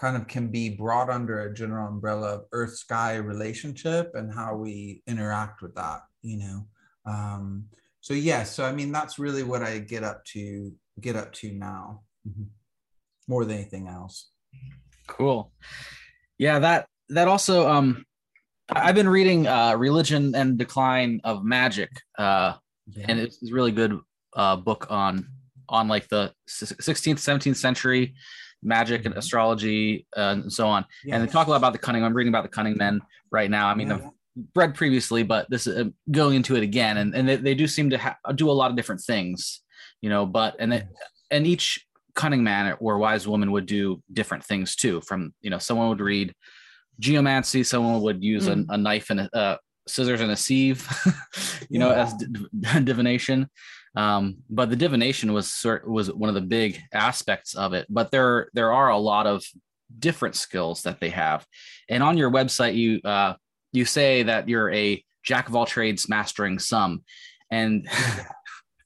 kind 0.00 0.16
of 0.16 0.26
can 0.26 0.48
be 0.48 0.70
brought 0.70 1.10
under 1.10 1.40
a 1.40 1.54
general 1.54 1.86
umbrella 1.86 2.36
of 2.36 2.44
earth 2.52 2.74
sky 2.74 3.16
relationship 3.16 4.12
and 4.14 4.32
how 4.32 4.56
we 4.56 5.02
interact 5.06 5.60
with 5.60 5.74
that 5.74 6.00
you 6.22 6.38
know 6.38 6.66
um, 7.04 7.64
so 8.00 8.14
yes 8.14 8.24
yeah, 8.24 8.42
so 8.44 8.64
i 8.64 8.72
mean 8.72 8.90
that's 8.90 9.18
really 9.18 9.42
what 9.42 9.62
i 9.62 9.78
get 9.78 10.02
up 10.02 10.24
to 10.24 10.72
get 11.00 11.16
up 11.16 11.30
to 11.32 11.52
now 11.52 12.00
mm-hmm. 12.28 12.44
more 13.28 13.44
than 13.44 13.56
anything 13.56 13.88
else 13.88 14.30
cool 15.06 15.52
yeah 16.38 16.58
that 16.58 16.86
that 17.08 17.28
also 17.28 17.68
um 17.68 18.04
i've 18.70 18.94
been 18.94 19.08
reading 19.08 19.46
uh 19.46 19.74
religion 19.76 20.34
and 20.34 20.58
decline 20.58 21.20
of 21.24 21.44
magic 21.44 21.90
uh 22.18 22.54
yeah. 22.86 23.06
and 23.08 23.18
it's 23.18 23.42
a 23.42 23.52
really 23.52 23.72
good 23.72 23.98
uh 24.34 24.56
book 24.56 24.86
on 24.90 25.26
on 25.68 25.88
like 25.88 26.08
the 26.08 26.32
16th 26.48 27.16
17th 27.16 27.56
century 27.56 28.14
magic 28.62 29.04
and 29.04 29.12
mm-hmm. 29.12 29.18
astrology 29.18 30.06
uh, 30.16 30.36
and 30.42 30.52
so 30.52 30.66
on. 30.68 30.84
Yes. 31.04 31.14
And 31.14 31.26
they 31.26 31.32
talk 31.32 31.46
a 31.46 31.50
lot 31.50 31.56
about 31.56 31.72
the 31.72 31.78
cunning. 31.78 32.04
I'm 32.04 32.14
reading 32.14 32.32
about 32.32 32.42
the 32.42 32.48
cunning 32.48 32.76
men 32.76 33.00
right 33.30 33.50
now. 33.50 33.68
I 33.68 33.74
mean, 33.74 33.88
yeah. 33.88 33.94
I've 33.94 34.10
read 34.54 34.74
previously, 34.74 35.22
but 35.22 35.48
this 35.50 35.66
is 35.66 35.86
uh, 35.86 35.90
going 36.10 36.36
into 36.36 36.56
it 36.56 36.62
again. 36.62 36.98
And, 36.98 37.14
and 37.14 37.28
they, 37.28 37.36
they 37.36 37.54
do 37.54 37.66
seem 37.66 37.90
to 37.90 37.98
ha- 37.98 38.16
do 38.34 38.50
a 38.50 38.52
lot 38.52 38.70
of 38.70 38.76
different 38.76 39.00
things, 39.00 39.62
you 40.00 40.10
know, 40.10 40.26
but, 40.26 40.56
and, 40.58 40.72
they, 40.72 40.82
and 41.30 41.46
each 41.46 41.86
cunning 42.20 42.44
man 42.44 42.76
or 42.80 42.98
wise 42.98 43.26
woman 43.26 43.50
would 43.50 43.64
do 43.64 44.02
different 44.12 44.44
things 44.44 44.76
too. 44.76 45.00
From, 45.00 45.32
you 45.40 45.48
know, 45.48 45.56
someone 45.58 45.88
would 45.88 46.00
read 46.00 46.34
geomancy, 46.98 47.64
someone 47.64 48.02
would 48.02 48.22
use 48.22 48.46
mm. 48.46 48.66
a, 48.68 48.74
a, 48.74 48.76
knife 48.76 49.08
and 49.08 49.20
a, 49.20 49.36
uh, 49.36 49.56
scissors 49.88 50.20
and 50.20 50.30
a 50.30 50.36
sieve, 50.36 50.86
you 51.06 51.12
yeah. 51.70 51.78
know, 51.78 51.90
as 51.90 52.12
divination. 52.84 53.48
Um, 53.96 54.36
but 54.50 54.68
the 54.68 54.76
divination 54.76 55.32
was 55.32 55.50
sort 55.50 55.88
was 55.90 56.12
one 56.12 56.28
of 56.28 56.34
the 56.34 56.42
big 56.42 56.78
aspects 56.92 57.54
of 57.54 57.72
it. 57.72 57.86
But 57.88 58.10
there 58.10 58.48
there 58.52 58.70
are 58.70 58.90
a 58.90 58.98
lot 58.98 59.26
of 59.26 59.42
different 59.98 60.36
skills 60.36 60.82
that 60.82 61.00
they 61.00 61.10
have, 61.10 61.46
and 61.88 62.02
on 62.02 62.18
your 62.18 62.30
website 62.30 62.74
you 62.76 63.00
uh, 63.02 63.34
you 63.72 63.84
say 63.86 64.22
that 64.24 64.46
you're 64.46 64.72
a 64.72 65.02
jack 65.24 65.48
of 65.48 65.56
all 65.56 65.66
trades, 65.66 66.08
mastering 66.08 66.58
some, 66.58 67.02
and. 67.50 67.88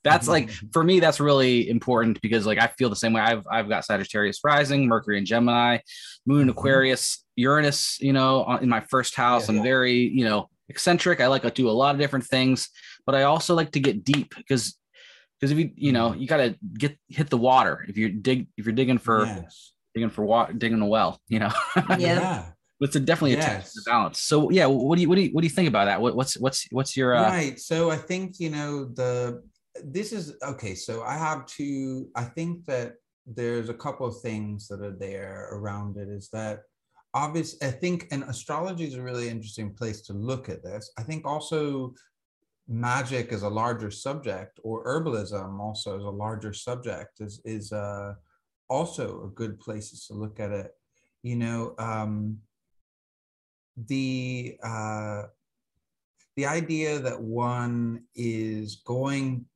That's 0.05 0.29
like 0.29 0.51
for 0.73 0.85
me 0.85 1.01
that's 1.01 1.19
really 1.19 1.69
important 1.69 2.21
because 2.21 2.47
like 2.47 2.59
i 2.59 2.67
feel 2.67 2.91
the 2.91 2.97
same 2.97 3.13
way. 3.15 3.23
I've 3.23 3.45
i've 3.51 3.69
got 3.69 3.85
sagittarius 3.85 4.41
rising 4.45 4.87
mercury 4.87 5.19
and 5.19 5.27
gemini 5.27 5.79
moon 6.27 6.43
in 6.43 6.49
mm-hmm. 6.49 6.59
aquarius 6.59 7.25
uranus 7.37 7.99
you 8.01 8.13
know 8.13 8.59
in 8.61 8.69
my 8.69 8.81
first 8.81 9.15
house. 9.15 9.49
Yeah, 9.49 9.53
i'm 9.53 9.57
yeah. 9.57 9.63
very 9.63 9.95
you 9.95 10.25
know 10.25 10.49
eccentric. 10.69 11.21
I 11.21 11.27
like 11.27 11.43
to 11.43 11.51
do 11.51 11.69
a 11.69 11.73
lot 11.73 11.95
of 11.95 12.01
different 12.01 12.27
things 12.27 12.69
but 13.07 13.15
i 13.15 13.25
also 13.25 13.55
like 13.55 13.73
to 13.73 13.81
get 13.81 14.05
deep 14.05 14.35
because 14.37 14.77
because 15.45 15.51
if 15.51 15.59
you 15.59 15.71
you 15.77 15.93
know 15.93 16.11
mm-hmm. 16.11 16.21
you 16.21 16.27
got 16.27 16.39
to 16.39 16.57
get 16.79 16.97
hit 17.09 17.29
the 17.29 17.37
water. 17.37 17.85
If 17.89 17.99
you 17.99 18.09
dig 18.09 18.47
if 18.57 18.65
you're 18.65 18.75
digging 18.75 18.99
for 18.99 19.27
yes. 19.27 19.73
digging 19.95 20.11
for 20.11 20.25
water 20.25 20.53
digging 20.53 20.81
a 20.81 20.87
well 20.87 21.21
you 21.29 21.39
know? 21.39 21.51
Yeah. 21.99 22.47
It's 22.81 22.97
a 22.97 23.01
definitely 23.01 23.33
yes. 23.33 23.75
a 23.79 23.91
balance. 23.91 24.21
So 24.21 24.51
yeah 24.51 24.67
what 24.67 24.97
do 24.97 25.03
you 25.03 25.09
what 25.09 25.17
do 25.17 25.23
you 25.23 25.31
what 25.31 25.43
do 25.43 25.47
you 25.47 25.55
think 25.55 25.69
about 25.69 25.87
that? 25.87 26.01
What, 26.01 26.17
what's 26.17 26.39
what's 26.39 26.67
what's 26.71 26.97
your 26.97 27.15
uh... 27.15 27.23
right. 27.23 27.59
So 27.59 27.91
i 27.91 27.97
think 27.97 28.41
you 28.41 28.51
know 28.51 28.85
the 28.85 29.43
this 29.83 30.13
is 30.13 30.37
okay 30.43 30.75
so 30.75 31.03
i 31.03 31.15
have 31.15 31.45
to 31.47 32.09
i 32.15 32.23
think 32.23 32.65
that 32.65 32.95
there's 33.27 33.69
a 33.69 33.75
couple 33.75 34.07
of 34.07 34.21
things 34.21 34.69
that 34.69 34.81
are 34.81 34.97
there 34.97 35.49
around 35.53 35.97
it 35.97 36.09
is 36.09 36.29
that 36.31 36.61
obvious 37.15 37.57
i 37.63 37.71
think 37.71 38.07
and 38.11 38.25
astrology 38.25 38.85
is 38.85 38.95
a 38.95 39.03
really 39.03 39.29
interesting 39.29 39.73
place 39.73 40.01
to 40.03 40.13
look 40.13 40.49
at 40.49 40.63
this. 40.63 40.91
I 40.99 41.03
think 41.03 41.27
also 41.27 41.95
magic 42.67 43.33
is 43.33 43.43
a 43.43 43.49
larger 43.49 43.91
subject 43.91 44.59
or 44.63 44.85
herbalism 44.85 45.61
also 45.61 45.99
is 45.99 46.05
a 46.05 46.11
larger 46.11 46.53
subject 46.53 47.21
is 47.21 47.41
is 47.45 47.73
uh, 47.73 48.15
also 48.69 49.25
a 49.25 49.29
good 49.29 49.61
places 49.61 50.07
to 50.07 50.15
look 50.15 50.41
at 50.41 50.51
it. 50.51 50.73
You 51.23 51.37
know 51.37 51.75
um, 51.79 52.39
the 53.77 54.57
uh, 54.63 55.25
the 56.37 56.47
idea 56.47 56.99
that 56.99 57.21
one 57.21 58.05
is 58.15 58.83
going 58.85 59.47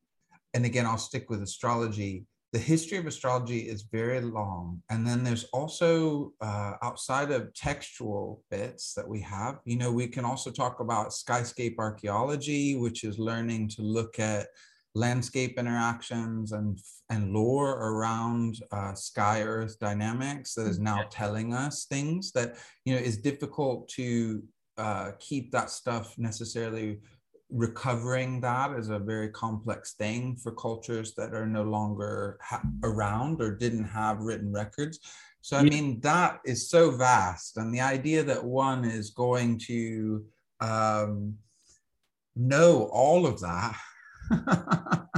and 0.55 0.65
again 0.65 0.87
i'll 0.87 0.99
stick 0.99 1.29
with 1.31 1.43
astrology 1.43 2.25
the 2.53 2.59
history 2.59 2.97
of 2.97 3.07
astrology 3.07 3.59
is 3.59 3.83
very 3.83 4.21
long. 4.23 4.83
And 4.89 5.07
then 5.07 5.23
there's 5.23 5.45
also 5.53 6.33
uh, 6.41 6.75
outside 6.83 7.31
of 7.31 7.53
textual 7.53 8.43
bits 8.51 8.95
that 8.95 9.07
we 9.07 9.21
have, 9.21 9.59
you 9.65 9.77
know, 9.77 9.93
we 9.93 10.07
can 10.07 10.25
also 10.25 10.51
talk 10.51 10.81
about 10.81 11.11
skyscape 11.11 11.75
archaeology, 11.79 12.75
which 12.75 13.05
is 13.05 13.19
learning 13.19 13.69
to 13.71 13.83
look 13.83 14.19
at 14.19 14.47
landscape 14.95 15.59
interactions 15.59 16.53
and 16.53 16.79
and 17.11 17.33
lore 17.33 17.73
around 17.73 18.59
uh, 18.73 18.95
sky 18.95 19.43
earth 19.43 19.79
dynamics 19.79 20.55
that 20.55 20.67
is 20.67 20.81
now 20.81 21.03
telling 21.11 21.53
us 21.53 21.85
things 21.85 22.33
that 22.33 22.57
you 22.87 22.95
know 22.95 23.01
is 23.01 23.19
difficult 23.19 23.89
to 23.89 24.43
uh, 24.79 25.11
keep 25.19 25.53
that 25.53 25.71
stuff 25.71 26.15
necessarily 26.17 26.99
recovering 27.51 28.41
that 28.43 28.73
is 28.79 28.91
a 28.91 28.99
very 28.99 29.31
complex 29.31 29.95
thing 29.95 30.37
for 30.37 30.53
cultures 30.53 31.15
that 31.15 31.35
are 31.35 31.47
no 31.47 31.63
longer 31.63 32.39
ha- 32.43 32.63
around 32.83 33.41
or 33.41 33.55
didn't 33.55 33.85
have 33.85 34.21
written 34.21 34.53
records. 34.53 35.01
So, 35.41 35.57
I 35.57 35.63
mean, 35.63 36.01
that 36.01 36.41
is 36.45 36.69
so 36.69 36.91
vast. 36.91 37.57
And 37.57 37.73
the 37.73 37.81
idea 37.81 38.23
that 38.25 38.45
one 38.45 38.85
is 38.85 39.11
going 39.11 39.59
to 39.61 40.25
um, 40.61 41.37
know 42.37 42.91
all 42.93 43.27
of 43.27 43.41
that, 43.41 43.77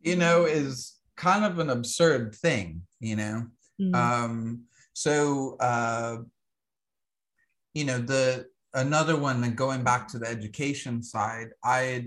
you 0.00 0.16
know, 0.16 0.44
is 0.44 0.96
kind 1.16 1.44
of 1.44 1.58
an 1.58 1.70
absurd 1.70 2.34
thing, 2.36 2.82
you 3.00 3.16
know? 3.16 3.46
Mm-hmm. 3.80 3.94
Um, 3.94 4.62
so, 4.92 5.56
uh, 5.58 6.18
you 7.74 7.84
know, 7.84 7.98
the, 7.98 8.46
another 8.74 9.16
one 9.16 9.42
and 9.44 9.56
going 9.56 9.82
back 9.82 10.08
to 10.08 10.18
the 10.18 10.26
education 10.26 11.02
side 11.02 11.48
i 11.64 12.06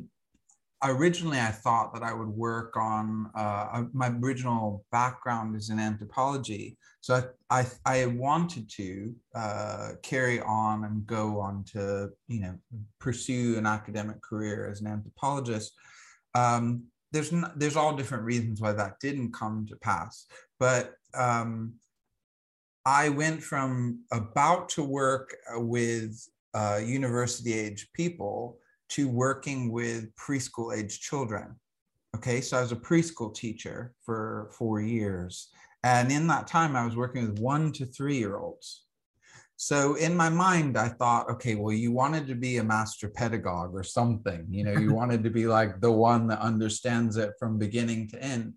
originally 0.83 1.39
i 1.39 1.51
thought 1.51 1.93
that 1.93 2.03
i 2.03 2.13
would 2.13 2.27
work 2.27 2.75
on 2.77 3.29
uh, 3.35 3.83
my 3.93 4.09
original 4.21 4.85
background 4.91 5.55
is 5.55 5.69
in 5.69 5.79
anthropology. 5.79 6.77
So 7.01 7.23
i 7.49 7.65
i, 7.85 8.01
I 8.01 8.05
wanted 8.07 8.69
to 8.71 9.15
uh, 9.35 9.91
carry 10.03 10.41
on 10.41 10.83
and 10.85 11.05
go 11.05 11.39
on 11.39 11.63
to 11.73 12.09
you 12.27 12.41
know 12.41 12.55
pursue 12.99 13.57
an 13.57 13.65
academic 13.65 14.21
career 14.21 14.69
as 14.69 14.81
an 14.81 14.87
anthropologist. 14.87 15.73
Um, 16.33 16.85
there's 17.11 17.31
not, 17.31 17.57
there's 17.57 17.77
all 17.77 17.95
different 17.95 18.25
reasons 18.25 18.59
why 18.59 18.73
that 18.73 18.99
didn't 18.99 19.33
come 19.33 19.65
to 19.69 19.75
pass 19.77 20.25
but 20.59 20.93
um, 21.13 21.75
I 22.85 23.09
went 23.09 23.41
from 23.41 24.03
about 24.11 24.69
to 24.69 24.83
work 24.83 25.35
uh, 25.53 25.59
with 25.59 26.27
uh, 26.55 26.79
university 26.83 27.53
age 27.53 27.89
people 27.93 28.57
to 28.89 29.07
working 29.09 29.71
with 29.71 30.15
preschool 30.15 30.75
age 30.75 31.01
children. 31.01 31.55
Okay, 32.15 32.39
so 32.39 32.57
I 32.57 32.61
was 32.61 32.71
a 32.71 32.77
preschool 32.77 33.35
teacher 33.35 33.93
for 34.05 34.49
four 34.57 34.79
years. 34.79 35.49
And 35.83 36.11
in 36.11 36.27
that 36.27 36.47
time, 36.47 36.75
I 36.75 36.85
was 36.85 36.95
working 36.95 37.29
with 37.29 37.39
one 37.39 37.71
to 37.73 37.85
three 37.85 38.17
year 38.17 38.37
olds. 38.37 38.85
So 39.57 39.95
in 39.95 40.15
my 40.15 40.29
mind, 40.29 40.77
I 40.77 40.89
thought, 40.89 41.29
okay, 41.29 41.55
well, 41.55 41.73
you 41.73 41.91
wanted 41.91 42.27
to 42.27 42.35
be 42.35 42.57
a 42.57 42.63
master 42.63 43.07
pedagogue 43.07 43.73
or 43.73 43.83
something. 43.83 44.45
You 44.49 44.63
know, 44.63 44.79
you 44.79 44.93
wanted 45.01 45.23
to 45.23 45.29
be 45.29 45.47
like 45.47 45.81
the 45.81 45.91
one 45.91 46.27
that 46.27 46.39
understands 46.39 47.17
it 47.17 47.33
from 47.37 47.57
beginning 47.57 48.09
to 48.09 48.23
end. 48.23 48.53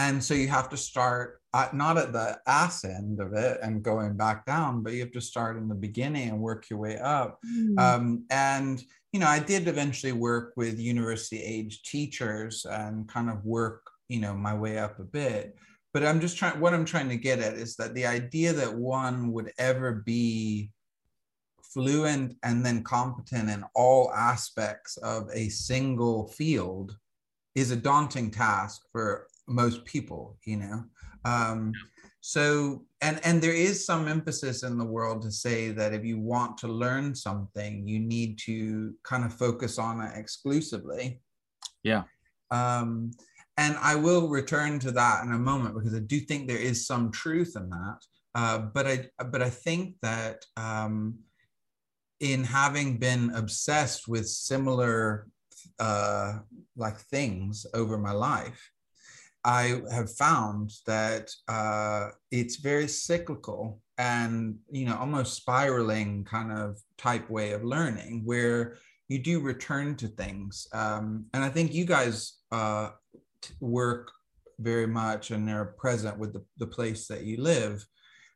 And 0.00 0.24
so 0.24 0.32
you 0.32 0.48
have 0.48 0.70
to 0.70 0.78
start 0.78 1.42
at, 1.52 1.74
not 1.74 1.98
at 1.98 2.14
the 2.14 2.38
ass 2.46 2.86
end 2.86 3.20
of 3.20 3.34
it 3.34 3.58
and 3.62 3.82
going 3.82 4.16
back 4.16 4.46
down, 4.46 4.82
but 4.82 4.94
you 4.94 5.00
have 5.00 5.12
to 5.12 5.20
start 5.20 5.58
in 5.58 5.68
the 5.68 5.74
beginning 5.74 6.30
and 6.30 6.40
work 6.40 6.70
your 6.70 6.78
way 6.78 6.96
up. 6.98 7.38
Mm. 7.46 7.78
Um, 7.78 8.24
and 8.30 8.82
you 9.12 9.20
know, 9.20 9.26
I 9.26 9.40
did 9.40 9.68
eventually 9.68 10.12
work 10.12 10.54
with 10.56 10.78
university 10.78 11.42
age 11.42 11.82
teachers 11.82 12.64
and 12.64 13.08
kind 13.08 13.28
of 13.28 13.44
work, 13.44 13.82
you 14.08 14.20
know, 14.20 14.34
my 14.34 14.54
way 14.54 14.78
up 14.78 14.98
a 15.00 15.04
bit. 15.04 15.54
But 15.92 16.06
I'm 16.06 16.20
just 16.20 16.38
trying. 16.38 16.60
What 16.60 16.72
I'm 16.72 16.86
trying 16.86 17.10
to 17.10 17.16
get 17.16 17.40
at 17.40 17.54
is 17.54 17.76
that 17.76 17.94
the 17.94 18.06
idea 18.06 18.52
that 18.54 18.72
one 18.72 19.32
would 19.32 19.52
ever 19.58 19.92
be 19.92 20.70
fluent 21.74 22.36
and 22.42 22.64
then 22.64 22.84
competent 22.84 23.50
in 23.50 23.64
all 23.74 24.12
aspects 24.14 24.96
of 24.98 25.28
a 25.34 25.48
single 25.48 26.28
field 26.28 26.96
is 27.54 27.72
a 27.72 27.76
daunting 27.76 28.30
task 28.30 28.82
for 28.92 29.26
most 29.50 29.84
people 29.84 30.38
you 30.44 30.56
know? 30.56 30.84
Um, 31.24 31.72
so 32.20 32.84
and 33.00 33.18
and 33.24 33.40
there 33.40 33.54
is 33.54 33.84
some 33.84 34.06
emphasis 34.06 34.62
in 34.62 34.76
the 34.76 34.84
world 34.84 35.22
to 35.22 35.30
say 35.30 35.70
that 35.70 35.94
if 35.94 36.04
you 36.04 36.18
want 36.20 36.58
to 36.58 36.68
learn 36.68 37.14
something 37.14 37.86
you 37.88 37.98
need 37.98 38.38
to 38.38 38.94
kind 39.04 39.24
of 39.24 39.32
focus 39.32 39.78
on 39.78 40.00
it 40.02 40.12
exclusively. 40.16 41.20
Yeah. 41.82 42.04
Um 42.50 43.12
and 43.56 43.76
i 43.80 43.94
will 43.94 44.28
return 44.28 44.78
to 44.80 44.90
that 44.90 45.24
in 45.24 45.32
a 45.32 45.38
moment 45.38 45.74
because 45.74 45.94
i 45.94 45.98
do 45.98 46.20
think 46.20 46.46
there 46.46 46.58
is 46.58 46.86
some 46.86 47.10
truth 47.10 47.54
in 47.56 47.70
that. 47.70 47.98
Uh, 48.34 48.58
but 48.58 48.86
i 48.86 49.08
but 49.30 49.42
i 49.42 49.50
think 49.50 49.96
that 50.02 50.44
um 50.56 51.18
in 52.20 52.44
having 52.44 52.98
been 52.98 53.30
obsessed 53.34 54.06
with 54.06 54.28
similar 54.28 55.26
uh 55.78 56.38
like 56.76 56.98
things 56.98 57.66
over 57.72 57.96
my 57.96 58.12
life 58.12 58.70
I 59.44 59.82
have 59.90 60.14
found 60.14 60.72
that 60.86 61.30
uh, 61.48 62.10
it's 62.30 62.56
very 62.56 62.88
cyclical 62.88 63.80
and 63.98 64.56
you 64.70 64.86
know 64.86 64.96
almost 64.96 65.36
spiraling 65.36 66.24
kind 66.24 66.52
of 66.52 66.78
type 66.96 67.28
way 67.30 67.52
of 67.52 67.64
learning 67.64 68.22
where 68.24 68.76
you 69.08 69.18
do 69.18 69.40
return 69.40 69.96
to 69.96 70.08
things. 70.08 70.66
Um, 70.72 71.26
and 71.34 71.42
i 71.44 71.48
think 71.48 71.74
you 71.74 71.84
guys 71.84 72.38
uh, 72.52 72.90
work 73.60 74.12
very 74.58 74.86
much 74.86 75.30
and 75.30 75.48
are 75.50 75.74
present 75.78 76.18
with 76.18 76.32
the, 76.32 76.44
the 76.58 76.66
place 76.66 77.06
that 77.08 77.24
you 77.24 77.42
live 77.42 77.84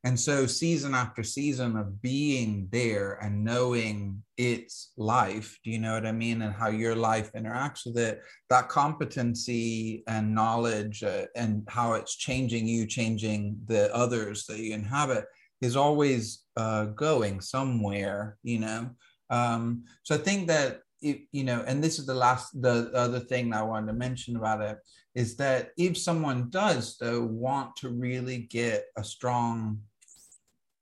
and 0.04 0.20
so, 0.20 0.46
season 0.46 0.94
after 0.94 1.22
season 1.22 1.78
of 1.78 2.02
being 2.02 2.68
there 2.70 3.18
and 3.22 3.42
knowing 3.42 4.22
its 4.36 4.92
life, 4.98 5.58
do 5.64 5.70
you 5.70 5.78
know 5.78 5.94
what 5.94 6.04
I 6.04 6.12
mean? 6.12 6.42
And 6.42 6.54
how 6.54 6.68
your 6.68 6.94
life 6.94 7.32
interacts 7.32 7.86
with 7.86 7.96
it, 7.96 8.20
that 8.50 8.68
competency 8.68 10.04
and 10.06 10.34
knowledge 10.34 11.02
uh, 11.02 11.24
and 11.36 11.64
how 11.68 11.94
it's 11.94 12.16
changing 12.16 12.68
you, 12.68 12.86
changing 12.86 13.56
the 13.66 13.94
others 13.96 14.44
that 14.44 14.58
you 14.58 14.74
inhabit 14.74 15.24
is 15.62 15.74
always 15.74 16.44
uh, 16.58 16.84
going 16.84 17.40
somewhere, 17.40 18.36
you 18.42 18.58
know? 18.58 18.90
Um, 19.30 19.84
so, 20.02 20.16
I 20.16 20.18
think 20.18 20.48
that, 20.48 20.80
you 21.00 21.44
know, 21.44 21.64
and 21.66 21.82
this 21.82 21.98
is 21.98 22.04
the 22.04 22.14
last, 22.14 22.60
the 22.60 22.90
other 22.94 23.20
thing 23.20 23.48
that 23.50 23.60
I 23.60 23.62
wanted 23.62 23.86
to 23.86 23.94
mention 23.94 24.36
about 24.36 24.60
it 24.60 24.76
is 25.14 25.36
that 25.36 25.70
if 25.78 25.96
someone 25.96 26.50
does, 26.50 26.98
though, 26.98 27.22
want 27.22 27.74
to 27.76 27.88
really 27.88 28.38
get 28.50 28.84
a 28.98 29.04
strong 29.04 29.80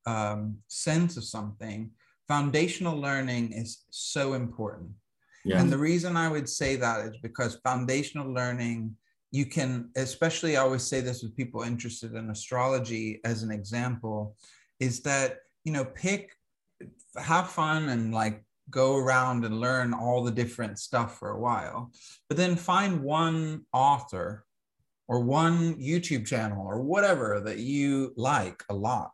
um, 0.07 0.59
sense 0.69 1.17
of 1.17 1.25
something, 1.25 1.91
foundational 2.29 2.99
learning 2.99 3.53
is 3.53 3.85
so 3.91 4.35
important. 4.35 4.91
Yeah. 5.45 5.61
And 5.61 5.73
the 5.73 5.79
reason 5.79 6.17
I 6.17 6.29
would 6.29 6.49
say 6.49 6.77
that 6.77 7.07
is 7.07 7.17
because 7.23 7.61
foundational 7.65 8.33
learning, 8.33 8.97
you 9.31 9.47
can, 9.47 9.91
especially 9.97 10.57
I 10.57 10.63
always 10.63 10.85
say 10.85 11.01
this 11.01 11.23
with 11.23 11.37
people 11.37 11.63
interested 11.63 12.15
in 12.15 12.31
astrology 12.31 13.21
as 13.25 13.43
an 13.43 13.51
example, 13.51 14.37
is 14.79 15.01
that, 15.03 15.39
you 15.65 15.73
know, 15.73 15.85
pick, 15.85 16.33
have 17.17 17.51
fun 17.51 17.89
and 17.89 18.15
like 18.15 18.45
go 18.71 18.97
around 18.97 19.45
and 19.45 19.61
learn 19.61 19.93
all 19.93 20.23
the 20.23 20.31
different 20.31 20.79
stuff 20.79 21.19
for 21.19 21.31
a 21.31 21.41
while, 21.41 21.91
but 22.29 22.37
then 22.37 22.57
find 22.57 23.03
one 23.03 23.63
author 23.73 24.45
or 25.09 25.21
one 25.21 25.75
YouTube 25.75 26.27
channel 26.27 26.65
or 26.67 26.81
whatever 26.81 27.41
that 27.45 27.59
you 27.59 28.13
like 28.17 28.63
a 28.71 28.75
lot 28.75 29.13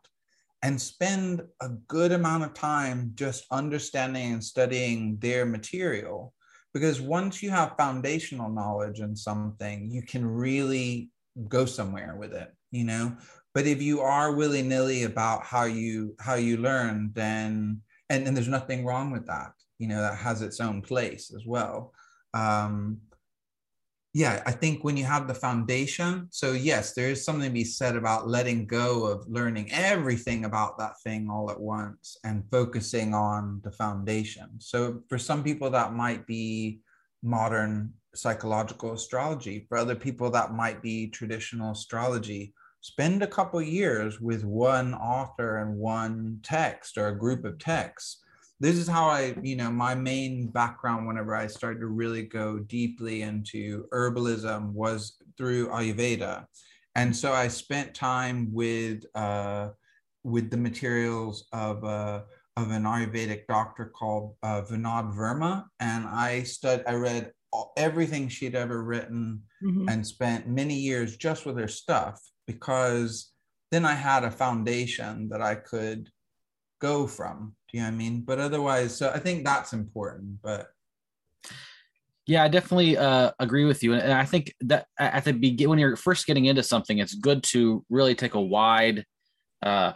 and 0.61 0.79
spend 0.79 1.41
a 1.61 1.69
good 1.87 2.11
amount 2.11 2.43
of 2.43 2.53
time 2.53 3.11
just 3.15 3.45
understanding 3.51 4.33
and 4.33 4.43
studying 4.43 5.17
their 5.19 5.45
material. 5.45 6.33
Because 6.73 7.01
once 7.01 7.41
you 7.41 7.49
have 7.49 7.77
foundational 7.77 8.49
knowledge 8.49 8.99
in 8.99 9.15
something, 9.15 9.89
you 9.89 10.01
can 10.01 10.25
really 10.25 11.09
go 11.47 11.65
somewhere 11.65 12.15
with 12.19 12.33
it, 12.33 12.53
you 12.71 12.83
know. 12.83 13.15
But 13.55 13.65
if 13.65 13.81
you 13.81 14.01
are 14.01 14.35
willy 14.35 14.61
nilly 14.61 15.03
about 15.03 15.43
how 15.43 15.63
you 15.63 16.15
how 16.19 16.35
you 16.35 16.57
learn, 16.57 17.11
then 17.13 17.81
and, 18.09 18.27
and 18.27 18.35
there's 18.35 18.47
nothing 18.47 18.85
wrong 18.85 19.11
with 19.11 19.25
that, 19.27 19.53
you 19.79 19.87
know, 19.87 20.01
that 20.01 20.17
has 20.17 20.41
its 20.41 20.59
own 20.59 20.81
place 20.81 21.31
as 21.35 21.45
well. 21.45 21.93
Um, 22.33 22.99
yeah, 24.13 24.41
I 24.45 24.51
think 24.51 24.83
when 24.83 24.97
you 24.97 25.05
have 25.05 25.27
the 25.27 25.35
foundation, 25.35 26.27
so 26.31 26.53
yes, 26.53 26.93
there 26.93 27.09
is 27.09 27.23
something 27.23 27.47
to 27.47 27.53
be 27.53 27.63
said 27.63 27.95
about 27.95 28.27
letting 28.27 28.65
go 28.65 29.05
of 29.05 29.27
learning 29.27 29.71
everything 29.71 30.45
about 30.45 30.79
that 30.79 30.99
thing 31.03 31.29
all 31.29 31.51
at 31.51 31.59
once 31.59 32.17
and 32.23 32.49
focusing 32.49 33.13
on 33.13 33.61
the 33.63 33.71
foundation. 33.71 34.49
So 34.59 35.03
for 35.09 35.19
some 35.19 35.43
people, 35.43 35.69
that 35.69 35.93
might 35.93 36.25
be 36.25 36.79
modern 37.21 37.93
psychological 38.15 38.93
astrology. 38.93 39.67
For 39.69 39.77
other 39.77 39.95
people, 39.95 40.31
that 40.31 40.53
might 40.53 40.81
be 40.81 41.07
traditional 41.07 41.73
astrology. 41.73 42.55
Spend 42.81 43.21
a 43.21 43.27
couple 43.27 43.61
years 43.61 44.19
with 44.19 44.43
one 44.43 44.95
author 44.95 45.57
and 45.57 45.77
one 45.77 46.39
text 46.41 46.97
or 46.97 47.09
a 47.09 47.17
group 47.17 47.45
of 47.45 47.59
texts 47.59 48.23
this 48.59 48.75
is 48.75 48.87
how 48.87 49.07
I, 49.07 49.35
you 49.41 49.55
know, 49.55 49.71
my 49.71 49.95
main 49.95 50.47
background 50.47 51.07
whenever 51.07 51.35
I 51.35 51.47
started 51.47 51.79
to 51.79 51.87
really 51.87 52.23
go 52.23 52.59
deeply 52.59 53.21
into 53.21 53.85
herbalism 53.93 54.73
was 54.73 55.17
through 55.37 55.69
Ayurveda. 55.69 56.45
And 56.95 57.15
so 57.15 57.31
I 57.31 57.47
spent 57.47 57.93
time 57.93 58.51
with 58.51 59.03
uh, 59.15 59.69
with 60.23 60.49
the 60.49 60.57
materials 60.57 61.47
of 61.53 61.83
uh, 61.85 62.23
of 62.57 62.71
an 62.71 62.83
Ayurvedic 62.83 63.47
doctor 63.47 63.85
called 63.85 64.35
uh, 64.43 64.61
Vinod 64.63 65.15
Verma, 65.15 65.65
and 65.79 66.05
I 66.05 66.43
stud 66.43 66.83
I 66.85 66.95
read 66.95 67.31
all, 67.53 67.71
everything 67.77 68.27
she'd 68.27 68.55
ever 68.55 68.83
written 68.83 69.43
mm-hmm. 69.63 69.87
and 69.87 70.05
spent 70.05 70.47
many 70.47 70.75
years 70.75 71.15
just 71.15 71.45
with 71.45 71.57
her 71.57 71.67
stuff 71.67 72.19
because 72.47 73.31
then 73.71 73.85
I 73.85 73.93
had 73.93 74.23
a 74.23 74.31
foundation 74.31 75.29
that 75.29 75.41
I 75.41 75.55
could 75.55 76.09
go 76.79 77.07
from. 77.07 77.55
Do 77.71 77.77
you 77.77 77.83
know 77.83 77.89
what 77.89 77.93
I 77.93 77.97
mean? 77.97 78.21
But 78.21 78.39
otherwise, 78.39 78.95
so 78.95 79.11
I 79.13 79.19
think 79.19 79.45
that's 79.45 79.73
important. 79.73 80.41
But 80.41 80.67
yeah, 82.25 82.43
I 82.43 82.47
definitely 82.47 82.97
uh, 82.97 83.31
agree 83.39 83.65
with 83.65 83.83
you, 83.83 83.93
and 83.93 84.13
I 84.13 84.25
think 84.25 84.53
that 84.61 84.87
at 84.99 85.25
the 85.25 85.33
beginning, 85.33 85.69
when 85.69 85.79
you're 85.79 85.95
first 85.95 86.27
getting 86.27 86.45
into 86.45 86.63
something, 86.63 86.99
it's 86.99 87.15
good 87.15 87.43
to 87.43 87.83
really 87.89 88.15
take 88.15 88.35
a 88.35 88.41
wide 88.41 89.05
uh, 89.63 89.93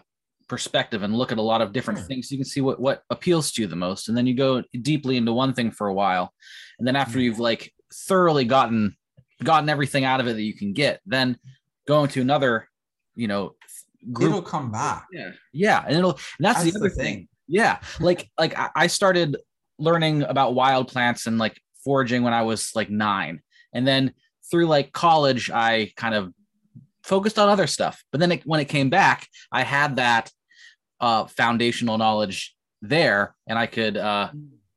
perspective 0.48 1.04
and 1.04 1.16
look 1.16 1.32
at 1.32 1.38
a 1.38 1.44
lot 1.44 1.62
of 1.62 1.74
different 1.74 2.00
things. 2.00 2.30
So 2.30 2.34
you 2.34 2.40
can 2.40 2.46
see 2.46 2.62
what 2.62 2.80
what 2.80 3.04
appeals 3.10 3.52
to 3.54 3.62
you 3.62 3.68
the 3.68 3.76
most, 3.76 4.10
and 4.10 4.18
then 4.18 4.28
you 4.28 4.36
go 4.36 4.64
deeply 4.82 5.18
into 5.18 5.34
one 5.34 5.54
thing 5.54 5.72
for 5.72 5.88
a 5.88 5.94
while, 5.94 6.34
and 6.80 6.88
then 6.88 6.96
after 6.96 7.14
mm-hmm. 7.14 7.22
you've 7.22 7.40
like 7.40 7.72
thoroughly 7.94 8.46
gotten 8.46 8.96
gotten 9.44 9.70
everything 9.70 10.04
out 10.04 10.20
of 10.20 10.28
it 10.28 10.34
that 10.34 10.42
you 10.42 10.56
can 10.56 10.74
get, 10.74 11.02
then 11.06 11.38
going 11.88 12.10
to 12.10 12.22
another, 12.22 12.68
you 13.16 13.28
know, 13.28 13.56
group. 14.12 14.30
It'll 14.30 14.42
come 14.42 14.72
back. 14.72 15.08
Yeah, 15.12 15.32
yeah, 15.52 15.84
and 15.88 15.98
it'll. 15.98 16.12
And 16.12 16.20
that's, 16.40 16.64
that's 16.64 16.72
the 16.72 16.80
other 16.80 16.90
the 16.90 16.96
thing. 16.96 17.16
thing. 17.16 17.28
Yeah, 17.48 17.80
like 18.00 18.30
like 18.40 18.56
I 18.76 18.88
started 18.88 19.38
learning 19.80 20.24
about 20.24 20.56
wild 20.56 20.88
plants 20.88 21.28
and 21.28 21.38
like 21.38 21.60
foraging 21.84 22.24
when 22.24 22.34
I 22.34 22.44
was 22.44 22.72
like 22.76 22.90
nine, 22.90 23.42
and 23.74 23.88
then 23.88 24.14
through 24.50 24.68
like 24.68 24.92
college, 24.92 25.50
I 25.52 25.92
kind 25.96 26.16
of 26.16 26.34
focused 27.04 27.38
on 27.38 27.50
other 27.50 27.68
stuff. 27.68 28.04
But 28.12 28.20
then 28.20 28.32
it, 28.32 28.44
when 28.46 28.60
it 28.60 28.66
came 28.66 28.90
back, 28.90 29.28
I 29.52 29.64
had 29.64 29.98
that 29.98 30.32
uh, 31.00 31.26
foundational 31.26 31.98
knowledge 31.98 32.56
there, 32.82 33.36
and 33.48 33.60
I 33.60 33.66
could 33.68 33.98
uh, 33.98 34.30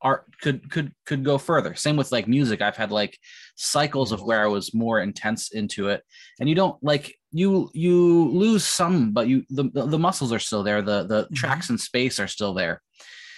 art 0.03 0.25
could 0.41 0.71
could 0.71 0.93
could 1.05 1.25
go 1.25 1.39
further. 1.39 1.75
Same 1.75 1.97
with 1.97 2.13
like 2.13 2.29
music. 2.29 2.63
I've 2.63 2.77
had 2.77 2.91
like 2.91 3.19
cycles 3.57 4.13
of 4.13 4.23
where 4.23 4.43
I 4.43 4.49
was 4.49 4.75
more 4.75 5.01
intense 5.01 5.53
into 5.53 5.89
it, 5.89 6.03
and 6.41 6.49
you 6.49 6.55
don't 6.55 6.83
like 6.83 7.15
you 7.37 7.71
you 7.75 8.31
lose 8.31 8.65
some, 8.65 9.13
but 9.13 9.29
you 9.29 9.45
the 9.51 9.65
the 9.73 9.99
muscles 9.99 10.33
are 10.33 10.39
still 10.39 10.63
there. 10.63 10.83
The 10.83 11.05
the 11.05 11.25
mm-hmm. 11.25 11.35
tracks 11.35 11.71
in 11.71 11.79
space 11.79 12.19
are 12.19 12.29
still 12.29 12.55
there. 12.55 12.83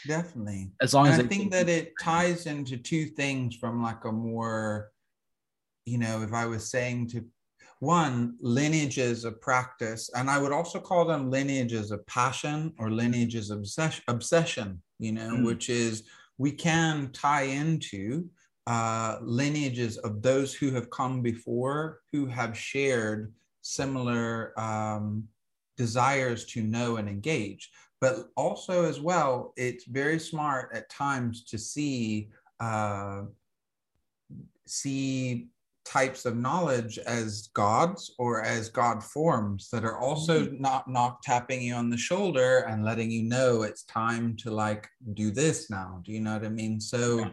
Definitely. 0.06 0.70
As 0.80 0.94
long 0.94 1.06
and 1.06 1.14
as 1.14 1.20
I 1.20 1.28
think 1.28 1.50
that 1.52 1.68
it 1.68 1.92
ties 2.00 2.46
into 2.46 2.76
two 2.76 3.06
things 3.06 3.56
from 3.56 3.82
like 3.82 4.04
a 4.04 4.12
more, 4.12 4.90
you 5.84 5.98
know, 5.98 6.22
if 6.22 6.32
I 6.32 6.46
was 6.46 6.70
saying 6.70 7.08
to 7.08 7.24
one 7.80 8.34
lineages 8.40 9.24
of 9.24 9.40
practice 9.40 10.10
and 10.16 10.28
i 10.28 10.36
would 10.36 10.50
also 10.50 10.80
call 10.80 11.04
them 11.04 11.30
lineages 11.30 11.92
of 11.92 12.04
passion 12.08 12.72
or 12.78 12.90
lineages 12.90 13.50
of 13.50 13.58
obsession, 13.58 14.02
obsession 14.08 14.82
you 14.98 15.12
know 15.12 15.30
mm. 15.30 15.44
which 15.44 15.70
is 15.70 16.02
we 16.38 16.50
can 16.50 17.08
tie 17.12 17.42
into 17.42 18.28
uh, 18.66 19.16
lineages 19.22 19.96
of 19.98 20.20
those 20.20 20.52
who 20.52 20.70
have 20.70 20.90
come 20.90 21.22
before 21.22 22.00
who 22.12 22.26
have 22.26 22.58
shared 22.58 23.32
similar 23.68 24.58
um, 24.58 25.24
desires 25.76 26.44
to 26.46 26.62
know 26.62 26.96
and 26.96 27.08
engage. 27.08 27.70
But 28.00 28.28
also, 28.36 28.84
as 28.84 29.00
well, 29.00 29.52
it's 29.56 29.84
very 29.84 30.18
smart 30.18 30.70
at 30.72 30.88
times 30.88 31.44
to 31.44 31.58
see 31.58 32.30
uh, 32.60 33.22
see 34.66 35.48
types 35.84 36.26
of 36.26 36.36
knowledge 36.36 36.98
as 36.98 37.48
gods 37.54 38.14
or 38.18 38.42
as 38.42 38.68
god 38.68 39.02
forms 39.02 39.70
that 39.70 39.84
are 39.86 39.98
also 39.98 40.44
mm-hmm. 40.44 40.60
not 40.60 40.86
not 40.86 41.22
tapping 41.22 41.62
you 41.62 41.72
on 41.72 41.88
the 41.88 41.96
shoulder 41.96 42.66
and 42.68 42.84
letting 42.84 43.10
you 43.10 43.22
know 43.22 43.62
it's 43.62 43.84
time 43.84 44.36
to 44.36 44.50
like 44.50 44.86
do 45.14 45.30
this 45.30 45.70
now 45.70 45.98
do 46.04 46.12
you 46.12 46.20
know 46.20 46.34
what 46.34 46.44
i 46.44 46.48
mean 46.50 46.78
so 46.78 47.24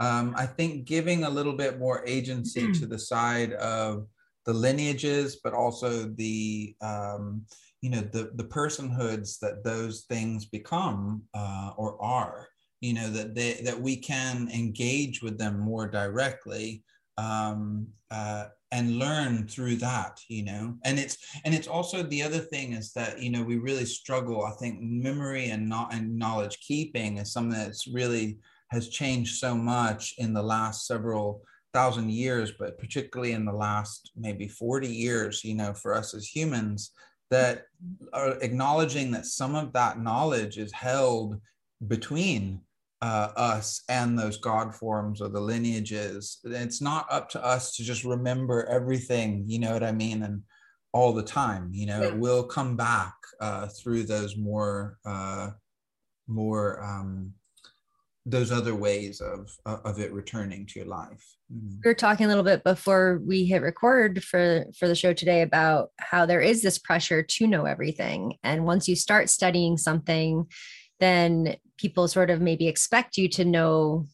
um, 0.00 0.34
i 0.36 0.44
think 0.44 0.86
giving 0.86 1.22
a 1.22 1.30
little 1.30 1.52
bit 1.52 1.78
more 1.78 2.02
agency 2.04 2.72
to 2.72 2.84
the 2.84 2.98
side 2.98 3.52
of 3.52 4.08
the 4.46 4.52
lineages, 4.52 5.40
but 5.42 5.54
also 5.54 6.04
the 6.04 6.74
um, 6.80 7.42
you 7.82 7.90
know 7.90 8.00
the 8.00 8.30
the 8.34 8.44
personhoods 8.44 9.38
that 9.40 9.64
those 9.64 10.02
things 10.08 10.46
become 10.46 11.22
uh, 11.34 11.72
or 11.76 12.02
are. 12.02 12.48
You 12.80 12.94
know 12.94 13.10
that 13.10 13.34
they 13.34 13.60
that 13.64 13.80
we 13.80 13.96
can 13.96 14.48
engage 14.52 15.22
with 15.22 15.38
them 15.38 15.58
more 15.58 15.88
directly 15.88 16.82
um, 17.18 17.86
uh, 18.10 18.46
and 18.72 18.98
learn 18.98 19.48
through 19.48 19.76
that 19.76 20.20
you 20.28 20.44
know 20.44 20.76
and 20.84 20.98
it's 20.98 21.18
and 21.44 21.54
it's 21.54 21.66
also 21.66 22.02
the 22.02 22.22
other 22.22 22.38
thing 22.38 22.72
is 22.72 22.92
that 22.92 23.20
you 23.20 23.30
know 23.30 23.42
we 23.42 23.58
really 23.58 23.84
struggle 23.84 24.44
i 24.44 24.52
think 24.60 24.78
memory 24.80 25.50
and 25.50 25.68
not 25.68 25.92
and 25.92 26.16
knowledge 26.16 26.58
keeping 26.60 27.18
is 27.18 27.32
something 27.32 27.58
that's 27.58 27.88
really 27.88 28.38
has 28.70 28.88
changed 28.88 29.38
so 29.38 29.54
much 29.54 30.14
in 30.18 30.32
the 30.32 30.42
last 30.42 30.86
several 30.86 31.42
thousand 31.72 32.10
years, 32.10 32.52
but 32.58 32.78
particularly 32.78 33.32
in 33.32 33.44
the 33.44 33.52
last 33.52 34.10
maybe 34.16 34.48
40 34.48 34.88
years, 34.88 35.44
you 35.44 35.54
know, 35.54 35.72
for 35.72 35.94
us 35.94 36.14
as 36.14 36.26
humans, 36.26 36.92
that 37.30 37.66
are 38.12 38.32
acknowledging 38.40 39.10
that 39.12 39.26
some 39.26 39.54
of 39.54 39.72
that 39.72 40.00
knowledge 40.00 40.58
is 40.58 40.72
held 40.72 41.40
between 41.86 42.60
uh, 43.02 43.30
us 43.36 43.82
and 43.88 44.18
those 44.18 44.36
God 44.36 44.74
forms 44.74 45.20
or 45.20 45.28
the 45.28 45.40
lineages. 45.40 46.38
It's 46.44 46.80
not 46.80 47.06
up 47.10 47.30
to 47.30 47.44
us 47.44 47.76
to 47.76 47.84
just 47.84 48.04
remember 48.04 48.66
everything, 48.66 49.44
you 49.46 49.58
know 49.58 49.72
what 49.72 49.84
I 49.84 49.92
mean? 49.92 50.22
And 50.22 50.42
all 50.92 51.12
the 51.12 51.22
time, 51.22 51.70
you 51.72 51.86
know, 51.86 52.02
yeah. 52.02 52.08
it 52.08 52.16
will 52.16 52.42
come 52.44 52.76
back 52.76 53.14
uh, 53.40 53.68
through 53.68 54.04
those 54.04 54.36
more, 54.36 54.98
uh, 55.06 55.50
more, 56.26 56.82
um, 56.82 57.32
those 58.26 58.52
other 58.52 58.74
ways 58.74 59.20
of 59.20 59.50
uh, 59.66 59.78
of 59.84 59.98
it 59.98 60.12
returning 60.12 60.66
to 60.66 60.78
your 60.78 60.88
life. 60.88 61.24
Mm-hmm. 61.52 61.76
we 61.84 61.88
were 61.88 61.94
talking 61.94 62.26
a 62.26 62.28
little 62.28 62.44
bit 62.44 62.62
before 62.62 63.20
we 63.26 63.44
hit 63.44 63.62
record 63.62 64.22
for 64.22 64.66
for 64.78 64.86
the 64.86 64.94
show 64.94 65.12
today 65.12 65.42
about 65.42 65.90
how 65.98 66.26
there 66.26 66.40
is 66.40 66.62
this 66.62 66.78
pressure 66.78 67.22
to 67.22 67.46
know 67.46 67.64
everything. 67.64 68.34
And 68.42 68.64
once 68.64 68.88
you 68.88 68.96
start 68.96 69.30
studying 69.30 69.76
something 69.76 70.46
then 71.00 71.56
people 71.78 72.06
sort 72.06 72.30
of 72.30 72.40
maybe 72.40 72.68
expect 72.68 73.16
you 73.16 73.26
to 73.26 73.44
know 73.44 74.06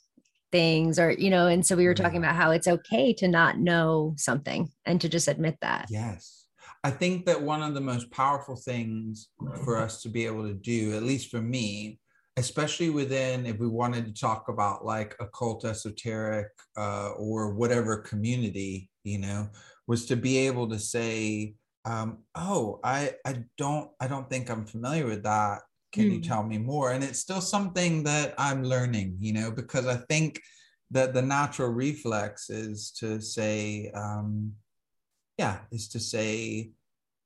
things 0.52 0.98
or 0.98 1.10
you 1.10 1.28
know 1.28 1.48
and 1.48 1.66
so 1.66 1.76
we 1.76 1.86
were 1.86 1.94
talking 1.94 2.18
about 2.18 2.36
how 2.36 2.52
it's 2.52 2.68
okay 2.68 3.12
to 3.12 3.26
not 3.26 3.58
know 3.58 4.14
something 4.16 4.70
and 4.86 5.00
to 5.00 5.08
just 5.08 5.28
admit 5.28 5.56
that. 5.60 5.86
Yes. 5.90 6.44
I 6.84 6.90
think 6.90 7.26
that 7.26 7.42
one 7.42 7.62
of 7.62 7.74
the 7.74 7.80
most 7.80 8.10
powerful 8.12 8.54
things 8.54 9.28
for 9.64 9.76
us 9.76 10.02
to 10.02 10.08
be 10.08 10.24
able 10.24 10.44
to 10.44 10.54
do 10.54 10.96
at 10.96 11.02
least 11.02 11.30
for 11.30 11.42
me 11.42 11.98
especially 12.36 12.90
within 12.90 13.46
if 13.46 13.58
we 13.58 13.66
wanted 13.66 14.06
to 14.06 14.20
talk 14.20 14.48
about 14.48 14.84
like 14.84 15.16
occult 15.20 15.64
esoteric 15.64 16.48
uh, 16.76 17.10
or 17.16 17.54
whatever 17.54 17.98
community 17.98 18.90
you 19.04 19.18
know 19.18 19.48
was 19.86 20.06
to 20.06 20.16
be 20.16 20.38
able 20.38 20.68
to 20.68 20.78
say 20.78 21.54
um, 21.84 22.18
oh 22.34 22.80
i 22.84 23.12
i 23.24 23.42
don't 23.56 23.90
i 24.00 24.06
don't 24.06 24.28
think 24.28 24.50
i'm 24.50 24.66
familiar 24.66 25.06
with 25.06 25.22
that 25.22 25.60
can 25.92 26.04
mm. 26.04 26.12
you 26.12 26.16
hmm. 26.16 26.22
tell 26.22 26.42
me 26.42 26.58
more 26.58 26.92
and 26.92 27.02
it's 27.02 27.20
still 27.20 27.40
something 27.40 28.02
that 28.02 28.34
i'm 28.38 28.62
learning 28.62 29.16
you 29.20 29.32
know 29.32 29.50
because 29.50 29.86
i 29.86 29.96
think 30.08 30.40
that 30.90 31.14
the 31.14 31.22
natural 31.22 31.68
reflex 31.68 32.50
is 32.50 32.90
to 32.92 33.20
say 33.20 33.90
um, 33.94 34.52
yeah 35.38 35.58
is 35.70 35.88
to 35.88 36.00
say 36.00 36.70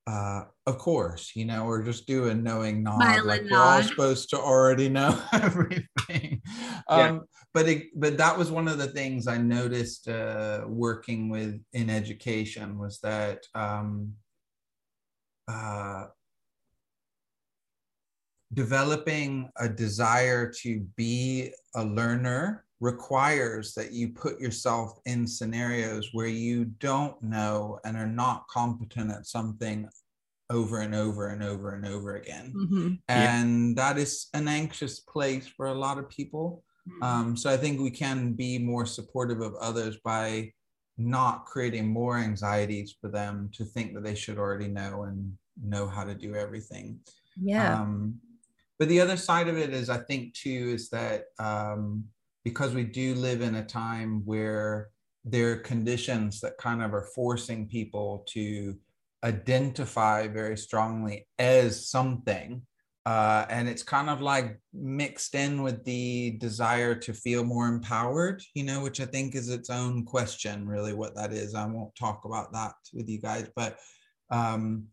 uh, 0.06 0.44
of 0.66 0.78
course, 0.78 1.32
you 1.34 1.44
know, 1.44 1.66
or 1.66 1.82
just 1.82 2.06
do 2.06 2.28
a 2.28 2.34
knowing 2.34 2.82
nod, 2.82 2.96
Smile 2.96 3.26
like 3.26 3.42
we're 3.50 3.58
all 3.58 3.82
supposed 3.82 4.30
to 4.30 4.38
already 4.38 4.88
know 4.88 5.20
everything. 5.32 6.42
Um, 6.88 6.98
yeah. 6.98 7.18
But 7.52 7.68
it, 7.68 7.86
but 7.94 8.16
that 8.18 8.38
was 8.38 8.50
one 8.50 8.68
of 8.68 8.78
the 8.78 8.86
things 8.86 9.26
I 9.26 9.36
noticed 9.36 10.08
uh, 10.08 10.62
working 10.66 11.28
with 11.28 11.60
in 11.72 11.90
education 11.90 12.78
was 12.78 13.00
that 13.00 13.44
um, 13.54 14.14
uh, 15.48 16.06
developing 18.52 19.50
a 19.56 19.68
desire 19.68 20.50
to 20.62 20.80
be 20.96 21.52
a 21.74 21.84
learner 21.84 22.64
requires 22.80 23.74
that 23.74 23.92
you 23.92 24.08
put 24.08 24.40
yourself 24.40 24.98
in 25.04 25.26
scenarios 25.26 26.10
where 26.12 26.26
you 26.26 26.64
don't 26.64 27.22
know 27.22 27.78
and 27.84 27.96
are 27.96 28.06
not 28.06 28.48
competent 28.48 29.10
at 29.10 29.26
something 29.26 29.88
over 30.48 30.80
and 30.80 30.94
over 30.94 31.28
and 31.28 31.42
over 31.42 31.74
and 31.74 31.86
over 31.86 32.16
again. 32.16 32.52
Mm-hmm. 32.56 32.94
And 33.08 33.76
yeah. 33.76 33.82
that 33.82 33.98
is 33.98 34.28
an 34.34 34.48
anxious 34.48 35.00
place 35.00 35.46
for 35.46 35.66
a 35.66 35.74
lot 35.74 35.98
of 35.98 36.08
people. 36.08 36.64
Mm-hmm. 36.88 37.02
Um, 37.02 37.36
so 37.36 37.50
I 37.50 37.56
think 37.56 37.80
we 37.80 37.90
can 37.90 38.32
be 38.32 38.58
more 38.58 38.86
supportive 38.86 39.40
of 39.40 39.54
others 39.60 39.98
by 40.02 40.52
not 40.96 41.44
creating 41.44 41.86
more 41.86 42.18
anxieties 42.18 42.94
for 43.00 43.08
them 43.08 43.50
to 43.54 43.64
think 43.64 43.94
that 43.94 44.04
they 44.04 44.14
should 44.14 44.38
already 44.38 44.68
know 44.68 45.04
and 45.04 45.32
know 45.62 45.86
how 45.86 46.04
to 46.04 46.14
do 46.14 46.34
everything. 46.34 46.98
Yeah. 47.40 47.80
Um, 47.80 48.16
but 48.78 48.88
the 48.88 49.00
other 49.00 49.16
side 49.16 49.48
of 49.48 49.58
it 49.58 49.70
is, 49.70 49.90
I 49.90 49.98
think, 49.98 50.34
too, 50.34 50.72
is 50.74 50.88
that 50.90 51.24
um, 51.38 52.04
because 52.44 52.74
we 52.74 52.84
do 52.84 53.14
live 53.14 53.40
in 53.40 53.56
a 53.56 53.64
time 53.64 54.22
where 54.24 54.88
there 55.24 55.52
are 55.52 55.56
conditions 55.56 56.40
that 56.40 56.56
kind 56.58 56.82
of 56.82 56.94
are 56.94 57.08
forcing 57.14 57.68
people 57.68 58.24
to 58.28 58.74
identify 59.24 60.26
very 60.26 60.56
strongly 60.56 61.26
as 61.38 61.88
something 61.88 62.62
uh, 63.06 63.46
and 63.48 63.68
it's 63.68 63.82
kind 63.82 64.10
of 64.10 64.20
like 64.20 64.58
mixed 64.74 65.34
in 65.34 65.62
with 65.62 65.82
the 65.84 66.32
desire 66.38 66.94
to 66.94 67.12
feel 67.12 67.44
more 67.44 67.66
empowered 67.66 68.42
you 68.54 68.62
know 68.62 68.82
which 68.82 69.00
i 69.00 69.04
think 69.04 69.34
is 69.34 69.48
its 69.48 69.68
own 69.68 70.04
question 70.04 70.66
really 70.66 70.94
what 70.94 71.14
that 71.14 71.32
is. 71.32 71.54
I 71.54 71.66
won't 71.66 71.94
talk 71.94 72.24
about 72.24 72.52
that 72.52 72.72
with 72.94 73.08
you 73.08 73.20
guys 73.20 73.48
but 73.54 73.78
um, 74.30 74.84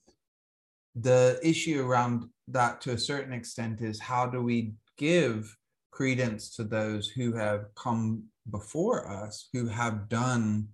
the 0.95 1.39
issue 1.43 1.85
around 1.85 2.25
that 2.47 2.81
to 2.81 2.93
a 2.93 2.97
certain 2.97 3.33
extent 3.33 3.81
is 3.81 3.99
how 3.99 4.25
do 4.25 4.41
we 4.41 4.73
give 4.97 5.55
credence 5.97 6.55
to 6.55 6.63
those 6.63 7.09
who 7.09 7.33
have 7.33 7.65
come 7.73 8.23
before 8.51 9.09
us, 9.09 9.49
who 9.51 9.67
have 9.67 10.07
done, 10.07 10.67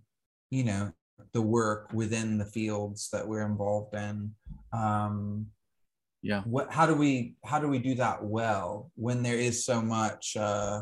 you 0.52 0.66
know, 0.66 0.92
the 1.32 1.42
work 1.42 1.90
within 1.94 2.38
the 2.38 2.46
fields 2.46 3.10
that 3.14 3.26
we're 3.26 3.46
involved 3.46 3.96
in. 3.96 4.34
Um, 4.74 5.48
yeah. 6.22 6.42
What? 6.42 6.72
How 6.74 6.86
do 6.86 6.94
we? 6.94 7.36
How 7.46 7.60
do 7.60 7.70
we 7.70 7.80
do 7.80 7.96
that 7.96 8.22
well 8.22 8.92
when 8.96 9.24
there 9.24 9.38
is 9.38 9.66
so 9.66 9.82
much 9.82 10.36
uh, 10.36 10.82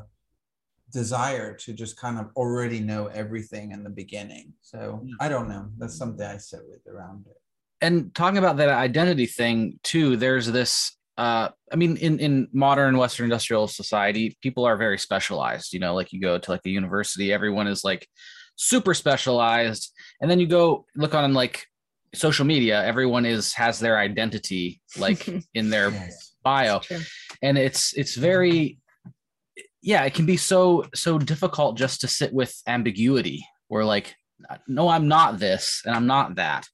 desire 0.92 1.56
to 1.58 1.74
just 1.74 1.98
kind 1.98 2.18
of 2.20 2.30
already 2.36 2.80
know 2.80 3.08
everything 3.08 3.72
in 3.72 3.84
the 3.84 3.90
beginning? 3.92 4.54
So 4.62 5.02
yeah. 5.06 5.14
I 5.20 5.30
don't 5.30 5.50
know. 5.50 5.68
That's 5.78 5.98
something 5.98 6.26
I 6.26 6.38
sit 6.38 6.62
with 6.68 6.82
around 6.92 7.26
it. 7.28 7.38
And 7.82 8.14
talking 8.16 8.40
about 8.40 8.58
that 8.58 8.70
identity 8.70 9.28
thing 9.28 9.80
too, 9.84 10.16
there's 10.16 10.48
this 10.48 10.96
uh, 11.22 11.50
I 11.72 11.76
mean, 11.76 11.98
in 11.98 12.18
in 12.18 12.48
modern 12.52 12.98
Western 12.98 13.26
industrial 13.26 13.68
society, 13.68 14.36
people 14.42 14.66
are 14.66 14.76
very 14.76 14.98
specialized. 14.98 15.72
You 15.72 15.80
know, 15.80 15.94
like 15.94 16.12
you 16.12 16.20
go 16.20 16.40
to 16.40 16.52
like 16.52 16.62
a 16.66 16.70
university, 16.72 17.32
everyone 17.32 17.68
is 17.68 17.84
like 17.84 18.08
super 18.56 18.96
specialized, 18.96 19.92
and 20.20 20.32
then 20.32 20.40
you 20.40 20.48
go 20.48 20.88
look 20.96 21.14
on 21.14 21.36
like 21.36 21.68
social 22.16 22.44
media, 22.44 22.84
everyone 22.84 23.28
is 23.28 23.54
has 23.54 23.80
their 23.80 24.00
identity 24.00 24.82
like 24.98 25.30
in 25.54 25.70
their 25.70 25.92
yes, 25.92 26.34
bio, 26.42 26.82
and 27.44 27.56
it's 27.56 27.94
it's 27.96 28.16
very 28.16 28.80
yeah, 29.84 30.04
it 30.06 30.16
can 30.16 30.26
be 30.26 30.38
so 30.38 30.86
so 30.96 31.20
difficult 31.20 31.78
just 31.78 32.02
to 32.02 32.08
sit 32.08 32.34
with 32.34 32.52
ambiguity. 32.66 33.46
Where 33.68 33.86
like, 33.86 34.16
no, 34.68 34.88
I'm 34.88 35.08
not 35.08 35.38
this, 35.38 35.84
and 35.86 35.96
I'm 35.96 36.08
not 36.08 36.34
that 36.38 36.68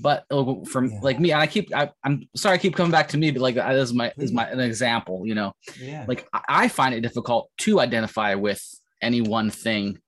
but 0.00 0.24
from 0.68 0.90
yeah. 0.90 0.98
like 1.02 1.20
me 1.20 1.32
and 1.32 1.40
i 1.40 1.46
keep 1.46 1.74
I, 1.74 1.90
am 2.04 2.28
sorry 2.36 2.54
i 2.54 2.58
keep 2.58 2.76
coming 2.76 2.92
back 2.92 3.08
to 3.08 3.18
me 3.18 3.30
but 3.30 3.42
like 3.42 3.56
that 3.56 3.74
is 3.74 3.92
my 3.92 4.12
is 4.16 4.32
my 4.32 4.48
an 4.48 4.60
example 4.60 5.22
you 5.24 5.34
know? 5.34 5.52
Yeah. 5.78 6.04
Like 6.06 6.28
i 6.48 6.68
find 6.68 6.94
it 6.94 7.00
difficult 7.00 7.50
to 7.58 7.80
identify 7.80 8.34
with 8.34 8.62
any 9.02 9.20
one 9.20 9.50
thing 9.50 9.98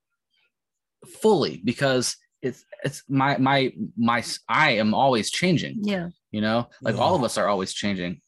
fully 1.21 1.61
because 1.63 2.15
it's 2.41 2.63
it's 2.83 3.03
my 3.07 3.37
my 3.37 3.71
my 3.97 4.23
i 4.49 4.71
am 4.71 4.93
always 4.93 5.29
changing 5.31 5.79
yeah. 5.81 6.09
you 6.31 6.41
know? 6.41 6.67
Like 6.81 6.95
yeah. 6.95 7.01
all 7.01 7.15
of 7.15 7.23
us 7.23 7.37
are 7.37 7.47
always 7.47 7.73
changing. 7.73 8.21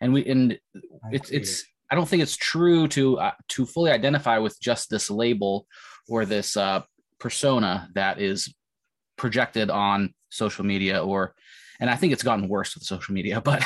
And 0.00 0.12
we 0.12 0.26
and 0.26 0.58
it's 1.12 1.30
it's 1.30 1.64
i 1.90 1.94
don't 1.94 2.08
think 2.08 2.22
it's 2.22 2.36
true 2.36 2.88
to 2.88 3.18
uh, 3.18 3.32
to 3.48 3.64
fully 3.64 3.90
identify 3.90 4.38
with 4.38 4.60
just 4.60 4.90
this 4.90 5.10
label 5.10 5.66
or 6.08 6.24
this 6.24 6.56
uh 6.56 6.82
persona 7.18 7.88
that 7.94 8.20
is 8.20 8.52
projected 9.16 9.70
on 9.70 10.14
social 10.30 10.64
media 10.64 11.02
or 11.02 11.34
and 11.80 11.88
I 11.88 11.96
think 11.96 12.12
it's 12.12 12.22
gotten 12.22 12.48
worse 12.48 12.74
with 12.74 12.84
social 12.84 13.14
media, 13.14 13.40
but 13.44 13.64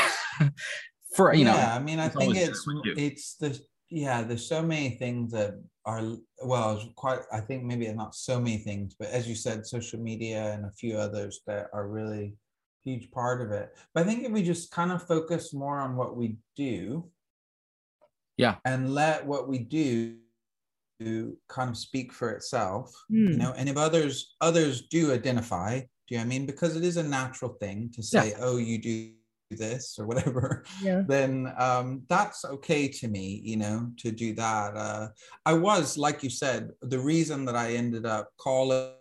for 1.15 1.35
you 1.35 1.45
yeah, 1.45 1.53
know, 1.53 1.59
I 1.59 1.79
mean, 1.79 1.99
I 1.99 2.09
think 2.09 2.37
it's 2.37 2.65
it's 2.97 3.35
the 3.37 3.59
yeah, 3.91 4.23
there's 4.23 4.49
so 4.49 4.63
many 4.63 4.91
things 4.91 5.33
that 5.33 5.55
are 5.85 6.03
well, 6.43 6.83
quite. 6.97 7.21
I 7.33 7.41
think 7.41 7.65
maybe 7.65 7.93
not 7.93 8.15
so 8.15 8.41
many 8.41 8.59
things, 8.59 8.95
but 8.99 9.09
as 9.09 9.29
you 9.29 9.35
said, 9.35 9.67
social 9.67 10.01
media 10.01 10.53
and 10.53 10.65
a 10.65 10.73
few 10.73 10.97
others 10.97 11.41
that 11.47 11.67
are 11.73 11.89
really 11.89 12.35
huge 12.85 13.11
part 13.11 13.43
of 13.43 13.51
it. 13.53 13.77
But 13.95 14.05
I 14.05 14.07
think 14.07 14.25
if 14.25 14.33
we 14.33 14.43
just 14.43 14.71
kind 14.71 14.93
of 14.93 15.07
focus 15.07 15.53
more 15.53 15.79
on 15.79 15.97
what 15.97 16.17
we 16.17 16.37
do, 16.57 17.11
yeah, 18.39 18.57
and 18.65 18.95
let 18.95 19.27
what 19.27 19.49
we 19.49 19.59
do 19.59 20.17
kind 21.49 21.69
of 21.69 21.77
speak 21.77 22.13
for 22.13 22.31
itself, 22.31 22.95
mm. 23.11 23.29
you 23.29 23.33
hmm. 23.33 23.39
know, 23.39 23.55
and 23.57 23.69
if 23.69 23.77
others 23.77 24.35
others 24.41 24.87
do 24.89 25.13
identify 25.13 25.81
Do 26.13 26.19
you 26.19 26.25
know 26.25 26.27
I 26.27 26.29
mean? 26.29 26.45
Because 26.45 26.77
it 26.77 26.85
is 26.85 26.99
a 26.99 27.03
natural 27.03 27.55
thing 27.55 27.91
to 27.95 28.03
say, 28.03 28.29
Yeah. 28.29 28.41
oh, 28.41 28.59
you 28.59 28.77
do 28.77 29.13
this 29.51 29.97
or 29.99 30.07
whatever, 30.07 30.63
Yeah. 30.83 31.05
then 31.09 31.51
um, 31.57 32.03
that's 32.07 32.45
okay 32.45 32.87
to 32.87 33.09
me, 33.09 33.41
you 33.43 33.57
know, 33.57 33.91
to 33.97 34.13
do 34.13 34.35
that. 34.35 34.77
Uh, 34.77 35.09
I 35.47 35.55
was, 35.55 35.97
like 35.97 36.23
you 36.23 36.29
said, 36.29 36.69
the 36.83 36.99
reason 37.01 37.47
that 37.47 37.57
I 37.57 37.77
ended 37.77 38.05
up 38.05 38.29
calling 38.37 38.93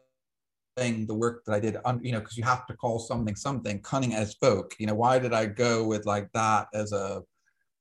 the 0.77 1.13
work 1.13 1.43
that 1.45 1.53
I 1.53 1.59
did, 1.59 1.75
un, 1.83 1.99
you 2.01 2.13
know, 2.13 2.21
because 2.21 2.37
you 2.37 2.45
have 2.45 2.65
to 2.67 2.77
call 2.77 2.97
something 2.97 3.35
something 3.35 3.81
cunning 3.81 4.13
as 4.13 4.35
folk. 4.35 4.73
You 4.79 4.87
know, 4.87 4.95
why 4.95 5.19
did 5.19 5.33
I 5.33 5.47
go 5.47 5.83
with 5.83 6.05
like 6.05 6.31
that 6.33 6.67
as 6.73 6.93
a, 6.93 7.23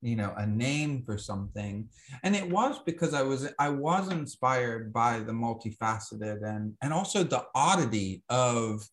you 0.03 0.16
know, 0.16 0.35
a 0.38 0.45
name 0.45 1.05
for 1.05 1.16
something? 1.16 1.88
And 2.25 2.35
it 2.35 2.51
was 2.51 2.81
because 2.85 3.14
I 3.14 3.23
was 3.23 3.49
I 3.61 3.69
was 3.69 4.11
inspired 4.11 4.93
by 4.93 5.21
the 5.21 5.33
multifaceted 5.33 6.43
and 6.43 6.75
and 6.83 6.93
also 6.93 7.23
the 7.23 7.45
oddity 7.55 8.25
of 8.29 8.85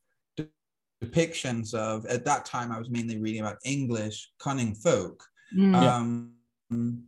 depictions 1.03 1.73
of 1.73 2.05
at 2.07 2.25
that 2.25 2.45
time 2.45 2.71
I 2.71 2.79
was 2.79 2.89
mainly 2.89 3.19
reading 3.19 3.41
about 3.41 3.57
English 3.63 4.31
cunning 4.39 4.73
folk. 4.75 5.23
Mm. 5.55 5.75
Um, 5.75 7.03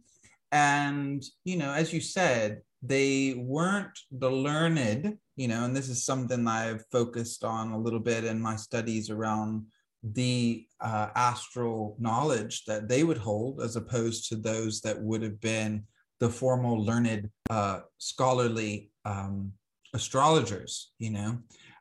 and 0.51 1.23
you 1.43 1.57
know, 1.57 1.71
as 1.73 1.93
you 1.93 2.01
said, 2.01 2.61
they 2.81 3.35
weren't 3.37 3.99
the 4.11 4.29
learned, 4.29 5.17
you 5.35 5.47
know, 5.47 5.65
and 5.65 5.75
this 5.75 5.89
is 5.89 6.05
something 6.05 6.47
I've 6.47 6.85
focused 6.91 7.43
on 7.43 7.71
a 7.71 7.79
little 7.79 7.99
bit 7.99 8.23
in 8.23 8.41
my 8.41 8.55
studies 8.55 9.09
around 9.09 9.65
the 10.01 10.65
uh, 10.79 11.09
astral 11.15 11.97
knowledge 11.99 12.63
that 12.65 12.87
they 12.87 13.03
would 13.03 13.17
hold, 13.17 13.61
as 13.61 13.75
opposed 13.75 14.29
to 14.29 14.37
those 14.37 14.79
that 14.81 14.99
would 15.01 15.21
have 15.21 15.41
been 15.41 15.83
the 16.19 16.29
formal 16.29 16.83
learned 16.83 17.29
uh, 17.49 17.81
scholarly 17.97 18.91
um, 19.03 19.51
astrologers, 19.93 20.91
you 20.99 21.11
know, 21.11 21.37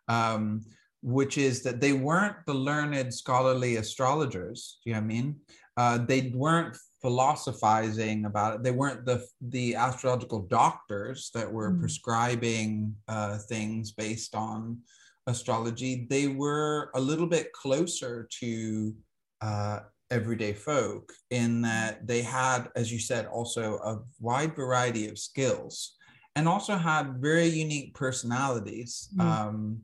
um, 0.08 0.62
which 1.02 1.38
is 1.38 1.62
that 1.62 1.80
they 1.80 1.92
weren't 1.92 2.36
the 2.46 2.54
learned 2.54 3.12
scholarly 3.14 3.76
astrologers. 3.76 4.78
Do 4.84 4.90
you 4.90 4.94
know 4.94 5.00
what 5.00 5.04
I 5.04 5.08
mean? 5.08 5.36
Uh, 5.76 5.98
they 5.98 6.32
weren't 6.34 6.76
philosophizing 7.00 8.24
about 8.24 8.54
it. 8.56 8.62
They 8.64 8.72
weren't 8.72 9.04
the 9.04 9.24
the 9.40 9.76
astrological 9.76 10.40
doctors 10.40 11.30
that 11.34 11.50
were 11.50 11.70
Mm. 11.70 11.80
prescribing 11.80 12.96
uh, 13.06 13.38
things 13.38 13.92
based 13.92 14.34
on 14.34 14.78
astrology. 15.26 16.06
They 16.10 16.26
were 16.28 16.90
a 16.94 17.00
little 17.00 17.26
bit 17.26 17.52
closer 17.52 18.26
to 18.40 18.94
uh, 19.40 19.80
everyday 20.10 20.54
folk 20.54 21.12
in 21.30 21.62
that 21.62 22.06
they 22.06 22.22
had, 22.22 22.70
as 22.74 22.90
you 22.90 22.98
said, 22.98 23.26
also 23.26 23.76
a 23.78 24.00
wide 24.20 24.56
variety 24.56 25.08
of 25.08 25.18
skills 25.18 25.96
and 26.34 26.48
also 26.48 26.76
had 26.76 27.20
very 27.20 27.46
unique 27.46 27.94
personalities. 27.94 29.08
Mm. 29.16 29.20
Um, 29.20 29.82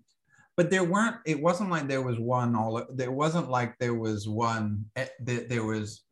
but 0.57 0.71
there 0.71 0.85
weren't, 0.85 1.17
it 1.27 1.41
wasn't 1.41 1.71
like 1.71 1.89
there 1.89 2.03
was 2.03 2.19
one 2.19 2.55
all, 2.55 2.85
there 2.91 3.13
wasn't 3.13 3.51
like 3.51 3.77
there 3.79 3.95
was 3.95 4.29
one, 4.29 4.85
eh, 4.97 5.07
there, 5.21 5.47
there 5.49 5.65
was, 5.65 6.03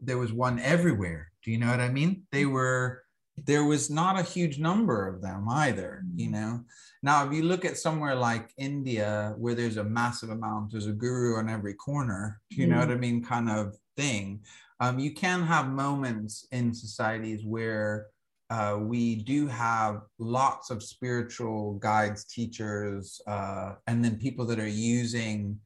there 0.00 0.18
was 0.18 0.32
one 0.32 0.58
everywhere. 0.60 1.30
Do 1.42 1.50
you 1.50 1.58
know 1.58 1.68
what 1.68 1.80
I 1.80 1.88
mean? 1.88 2.24
They 2.30 2.46
were, 2.46 3.02
there 3.46 3.64
was 3.64 3.88
not 3.88 4.18
a 4.18 4.22
huge 4.22 4.58
number 4.58 5.06
of 5.08 5.22
them 5.22 5.48
either, 5.48 6.02
you 6.14 6.30
know? 6.30 6.64
Now, 7.02 7.26
if 7.26 7.32
you 7.32 7.42
look 7.42 7.64
at 7.64 7.78
somewhere 7.78 8.14
like 8.14 8.50
India, 8.58 9.34
where 9.38 9.54
there's 9.54 9.76
a 9.76 9.84
massive 9.84 10.30
amount, 10.30 10.72
there's 10.72 10.88
a 10.88 10.92
guru 10.92 11.36
on 11.36 11.48
every 11.48 11.74
corner, 11.74 12.40
do 12.50 12.56
you 12.56 12.66
know 12.66 12.78
what 12.78 12.90
I 12.90 12.96
mean? 12.96 13.24
Kind 13.24 13.48
of 13.48 13.76
thing. 13.96 14.40
Um, 14.80 14.98
you 14.98 15.12
can 15.12 15.42
have 15.42 15.68
moments 15.68 16.46
in 16.52 16.74
societies 16.74 17.44
where 17.44 18.06
uh, 18.50 18.78
we 18.80 19.16
do 19.16 19.46
have 19.46 20.02
lots 20.18 20.70
of 20.70 20.82
spiritual 20.82 21.74
guides, 21.74 22.24
teachers, 22.24 23.20
uh, 23.26 23.74
and 23.86 24.02
then 24.02 24.16
people 24.16 24.46
that 24.46 24.58
are 24.58 24.66
using 24.66 25.58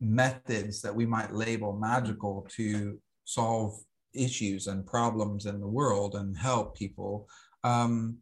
methods 0.00 0.80
that 0.80 0.94
we 0.94 1.04
might 1.04 1.34
label 1.34 1.74
magical 1.74 2.46
to 2.56 2.98
solve 3.24 3.78
issues 4.14 4.68
and 4.68 4.86
problems 4.86 5.44
in 5.44 5.60
the 5.60 5.66
world 5.66 6.14
and 6.14 6.36
help 6.36 6.76
people. 6.76 7.28
Um, 7.62 8.18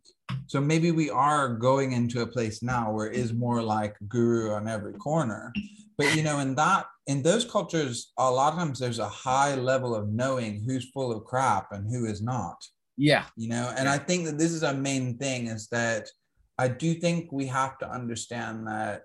so 0.47 0.61
maybe 0.61 0.91
we 0.91 1.11
are 1.11 1.49
going 1.49 1.93
into 1.93 2.23
a 2.23 2.27
place 2.27 2.63
now 2.63 2.91
where 2.91 3.09
it 3.09 3.17
is 3.17 3.33
more 3.33 3.63
like 3.63 3.97
guru 4.09 4.51
on 4.53 4.67
every 4.67 4.95
corner. 4.95 5.53
But 5.97 6.17
you 6.17 6.23
know, 6.23 6.41
in 6.41 6.55
that 6.57 6.87
in 7.07 7.23
those 7.23 7.45
cultures, 7.45 8.13
a 8.19 8.31
lot 8.31 8.53
of 8.53 8.59
times 8.59 8.79
there's 8.79 8.99
a 8.99 9.09
high 9.09 9.55
level 9.55 9.95
of 9.95 10.09
knowing 10.09 10.63
who's 10.65 10.91
full 10.91 11.13
of 11.13 11.25
crap 11.25 11.73
and 11.73 11.89
who 11.89 12.07
is 12.07 12.23
not 12.23 12.57
Yeah. 13.03 13.25
you 13.37 13.49
know 13.49 13.75
and 13.77 13.89
i 13.89 13.99
think 13.99 14.27
that 14.27 14.39
this 14.39 14.53
is 14.53 14.63
our 14.63 14.75
main 14.91 15.19
thing 15.19 15.49
is 15.49 15.67
that 15.69 16.09
i 16.57 16.69
do 16.69 16.95
think 16.95 17.33
we 17.33 17.47
have 17.47 17.77
to 17.79 17.91
understand 17.91 18.67
that 18.69 18.97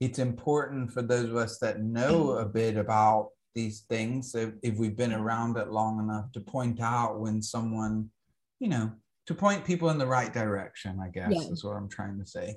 it's 0.00 0.18
important 0.18 0.92
for 0.92 1.02
those 1.02 1.28
of 1.30 1.36
us 1.36 1.58
that 1.60 1.80
know 1.80 2.32
a 2.32 2.44
bit 2.44 2.76
about 2.76 3.28
these 3.54 3.82
things 3.88 4.34
if, 4.34 4.50
if 4.62 4.74
we've 4.76 4.96
been 4.96 5.12
around 5.12 5.56
it 5.56 5.70
long 5.70 6.00
enough 6.00 6.32
to 6.32 6.40
point 6.40 6.80
out 6.80 7.20
when 7.20 7.40
someone 7.40 8.10
you 8.58 8.68
know 8.68 8.90
to 9.26 9.34
point 9.34 9.64
people 9.64 9.88
in 9.90 9.98
the 9.98 10.12
right 10.18 10.32
direction 10.32 10.98
i 11.00 11.08
guess 11.08 11.30
Yeah. 11.32 11.52
is 11.52 11.62
what 11.64 11.76
i'm 11.76 11.88
trying 11.88 12.18
to 12.18 12.26
say 12.26 12.56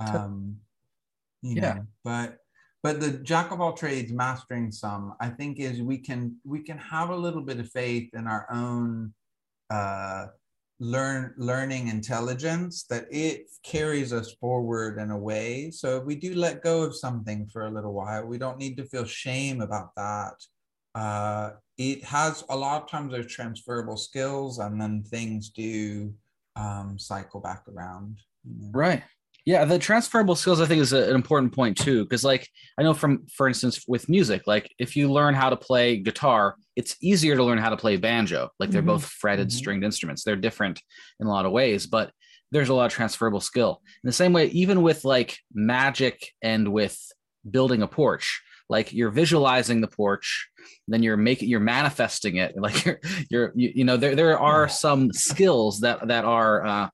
um 0.00 0.56
you 1.42 1.54
Yeah. 1.62 1.74
know 1.74 1.86
but 2.02 2.38
but 2.82 2.98
the 3.00 3.12
jack 3.30 3.52
of 3.52 3.60
all 3.60 3.72
trades 3.74 4.10
mastering 4.12 4.72
some 4.72 5.14
i 5.20 5.28
think 5.28 5.60
is 5.60 5.80
we 5.80 5.98
can 5.98 6.36
we 6.44 6.58
can 6.68 6.78
have 6.78 7.10
a 7.10 7.16
little 7.24 7.42
bit 7.42 7.60
of 7.60 7.70
faith 7.70 8.08
in 8.14 8.26
our 8.26 8.48
own 8.50 9.14
uh, 9.70 10.26
learn 10.80 11.34
learning 11.36 11.88
intelligence 11.88 12.84
that 12.84 13.06
it 13.10 13.46
carries 13.62 14.12
us 14.12 14.32
forward 14.34 14.98
in 14.98 15.10
a 15.10 15.18
way. 15.18 15.70
So 15.70 15.98
if 15.98 16.04
we 16.04 16.16
do 16.16 16.34
let 16.34 16.62
go 16.62 16.82
of 16.82 16.96
something 16.96 17.46
for 17.46 17.66
a 17.66 17.70
little 17.70 17.92
while, 17.92 18.26
we 18.26 18.38
don't 18.38 18.58
need 18.58 18.76
to 18.78 18.84
feel 18.84 19.04
shame 19.04 19.60
about 19.60 19.94
that. 19.96 20.34
Uh, 20.94 21.50
it 21.78 22.04
has 22.04 22.44
a 22.50 22.56
lot 22.56 22.82
of 22.82 22.88
times 22.88 23.12
there's 23.12 23.32
transferable 23.32 23.96
skills, 23.96 24.58
and 24.58 24.80
then 24.80 25.02
things 25.02 25.50
do 25.50 26.12
um, 26.56 26.98
cycle 26.98 27.40
back 27.40 27.64
around. 27.68 28.18
you 28.44 28.66
know. 28.66 28.70
Right. 28.72 29.02
Yeah, 29.46 29.64
the 29.66 29.78
transferable 29.78 30.36
skills 30.36 30.60
I 30.60 30.66
think 30.66 30.80
is 30.80 30.92
a- 30.94 31.08
an 31.10 31.14
important 31.14 31.52
point 31.54 31.76
too, 31.76 32.04
because 32.04 32.24
like 32.24 32.48
I 32.78 32.82
know 32.82 32.94
from, 32.94 33.26
for 33.26 33.46
instance, 33.46 33.84
with 33.86 34.08
music, 34.08 34.42
like 34.46 34.72
if 34.78 34.96
you 34.96 35.12
learn 35.12 35.34
how 35.34 35.50
to 35.50 35.56
play 35.56 35.98
guitar, 35.98 36.56
it's 36.76 36.96
easier 37.02 37.36
to 37.36 37.44
learn 37.44 37.58
how 37.58 37.68
to 37.70 37.76
play 37.76 37.96
banjo. 37.98 38.48
Like 38.58 38.70
they're 38.70 38.82
Mhm. 38.82 38.86
both 38.86 39.04
fretted 39.04 39.48
Mhm. 39.48 39.52
stringed 39.52 39.84
instruments. 39.84 40.24
They're 40.24 40.34
different 40.36 40.80
in 41.20 41.26
a 41.26 41.30
lot 41.30 41.44
of 41.44 41.52
ways, 41.52 41.86
but 41.86 42.10
there's 42.52 42.70
a 42.70 42.74
lot 42.74 42.86
of 42.86 42.92
transferable 42.92 43.40
skill. 43.40 43.82
In 44.02 44.08
the 44.08 44.12
same 44.12 44.32
way, 44.32 44.46
even 44.46 44.80
with 44.82 45.04
like 45.04 45.36
magic 45.52 46.32
and 46.40 46.72
with 46.72 46.98
building 47.50 47.82
a 47.82 47.86
porch, 47.88 48.40
like 48.70 48.94
you're 48.94 49.10
visualizing 49.10 49.82
the 49.82 49.88
porch, 49.88 50.48
then 50.88 51.02
you're 51.02 51.18
making 51.18 51.50
you're 51.50 51.60
manifesting 51.60 52.36
it. 52.36 52.54
Like 52.56 52.82
you're 52.86 53.00
you're 53.30 53.52
you, 53.54 53.72
you 53.74 53.84
know 53.84 53.98
there 53.98 54.14
there 54.16 54.38
are 54.38 54.68
some 54.68 55.12
skills 55.12 55.80
that 55.80 56.08
that 56.08 56.24
are 56.24 56.64
uh, 56.64 56.88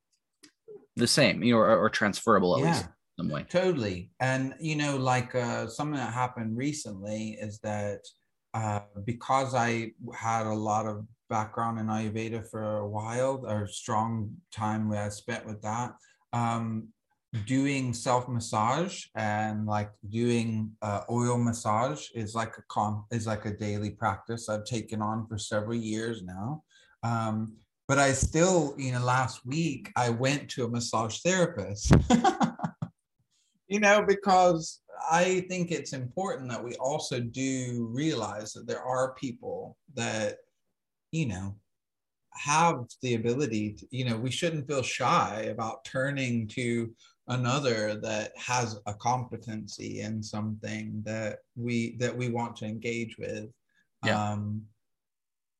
the 1.00 1.06
same, 1.06 1.42
you 1.42 1.54
know, 1.54 1.58
or, 1.60 1.76
or 1.76 1.90
transferable 1.90 2.56
at 2.56 2.64
least 2.64 2.82
Yeah. 2.82 2.86
in 2.86 3.24
some 3.24 3.30
way. 3.34 3.44
Totally. 3.48 4.10
And, 4.20 4.54
you 4.60 4.76
know, 4.76 4.96
like 4.96 5.34
uh, 5.34 5.66
something 5.66 5.96
that 5.98 6.12
happened 6.12 6.56
recently 6.56 7.38
is 7.40 7.58
that 7.60 8.00
uh, 8.54 8.80
because 9.04 9.54
I 9.54 9.92
had 10.14 10.46
a 10.46 10.54
lot 10.54 10.86
of 10.86 11.06
background 11.28 11.78
in 11.78 11.86
Ayurveda 11.86 12.48
for 12.50 12.78
a 12.78 12.88
while, 12.88 13.44
or 13.46 13.66
strong 13.66 14.30
time 14.52 14.88
where 14.88 15.04
I 15.04 15.08
spent 15.08 15.46
with 15.46 15.62
that, 15.62 15.94
um, 16.32 16.88
doing 17.46 17.94
self 17.94 18.28
massage 18.28 19.04
and 19.14 19.66
like 19.66 19.90
doing 20.08 20.72
uh, 20.82 21.02
oil 21.08 21.38
massage 21.38 22.08
is 22.14 22.34
like 22.34 22.58
a 22.58 22.62
con 22.68 23.04
is 23.12 23.26
like 23.26 23.46
a 23.46 23.56
daily 23.56 23.90
practice 23.90 24.48
I've 24.48 24.64
taken 24.64 25.00
on 25.00 25.26
for 25.28 25.38
several 25.38 25.76
years 25.76 26.22
now. 26.24 26.64
Um, 27.04 27.54
but 27.90 27.98
I 27.98 28.12
still, 28.12 28.76
you 28.78 28.92
know, 28.92 29.04
last 29.04 29.44
week 29.44 29.90
I 29.96 30.10
went 30.10 30.48
to 30.50 30.64
a 30.64 30.68
massage 30.68 31.18
therapist. 31.22 31.92
you 33.66 33.80
know, 33.80 34.04
because 34.06 34.78
I 35.10 35.44
think 35.48 35.72
it's 35.72 35.92
important 35.92 36.50
that 36.50 36.62
we 36.62 36.76
also 36.76 37.18
do 37.18 37.88
realize 37.90 38.52
that 38.52 38.68
there 38.68 38.80
are 38.80 39.14
people 39.14 39.76
that, 39.94 40.36
you 41.10 41.26
know, 41.26 41.56
have 42.30 42.84
the 43.02 43.14
ability 43.14 43.72
to, 43.72 43.88
you 43.90 44.04
know, 44.04 44.16
we 44.16 44.30
shouldn't 44.30 44.68
feel 44.68 44.84
shy 44.84 45.48
about 45.50 45.84
turning 45.84 46.46
to 46.46 46.94
another 47.26 47.96
that 48.02 48.30
has 48.36 48.78
a 48.86 48.94
competency 48.94 50.02
in 50.02 50.22
something 50.22 51.02
that 51.04 51.38
we 51.56 51.96
that 51.96 52.16
we 52.16 52.28
want 52.28 52.54
to 52.58 52.66
engage 52.66 53.18
with. 53.18 53.50
Yeah. 54.06 54.30
Um 54.30 54.62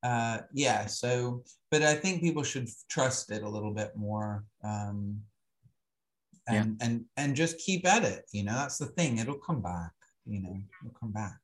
uh 0.03 0.39
yeah, 0.53 0.85
so 0.87 1.43
but 1.69 1.81
I 1.83 1.95
think 1.95 2.21
people 2.21 2.43
should 2.43 2.67
trust 2.89 3.31
it 3.31 3.43
a 3.43 3.49
little 3.49 3.73
bit 3.73 3.95
more. 3.95 4.45
Um 4.63 5.21
Yeah. 6.49 6.63
and 6.63 6.77
and 6.81 7.05
and 7.17 7.35
just 7.35 7.59
keep 7.59 7.85
at 7.85 8.03
it 8.03 8.25
you 8.33 8.43
know 8.43 8.55
that's 8.61 8.77
the 8.79 8.87
thing 8.97 9.19
it'll 9.19 9.37
come 9.49 9.61
back 9.61 9.93
you 10.25 10.39
know 10.41 10.55
it'll 10.81 10.97
come 10.99 11.11
back 11.11 11.39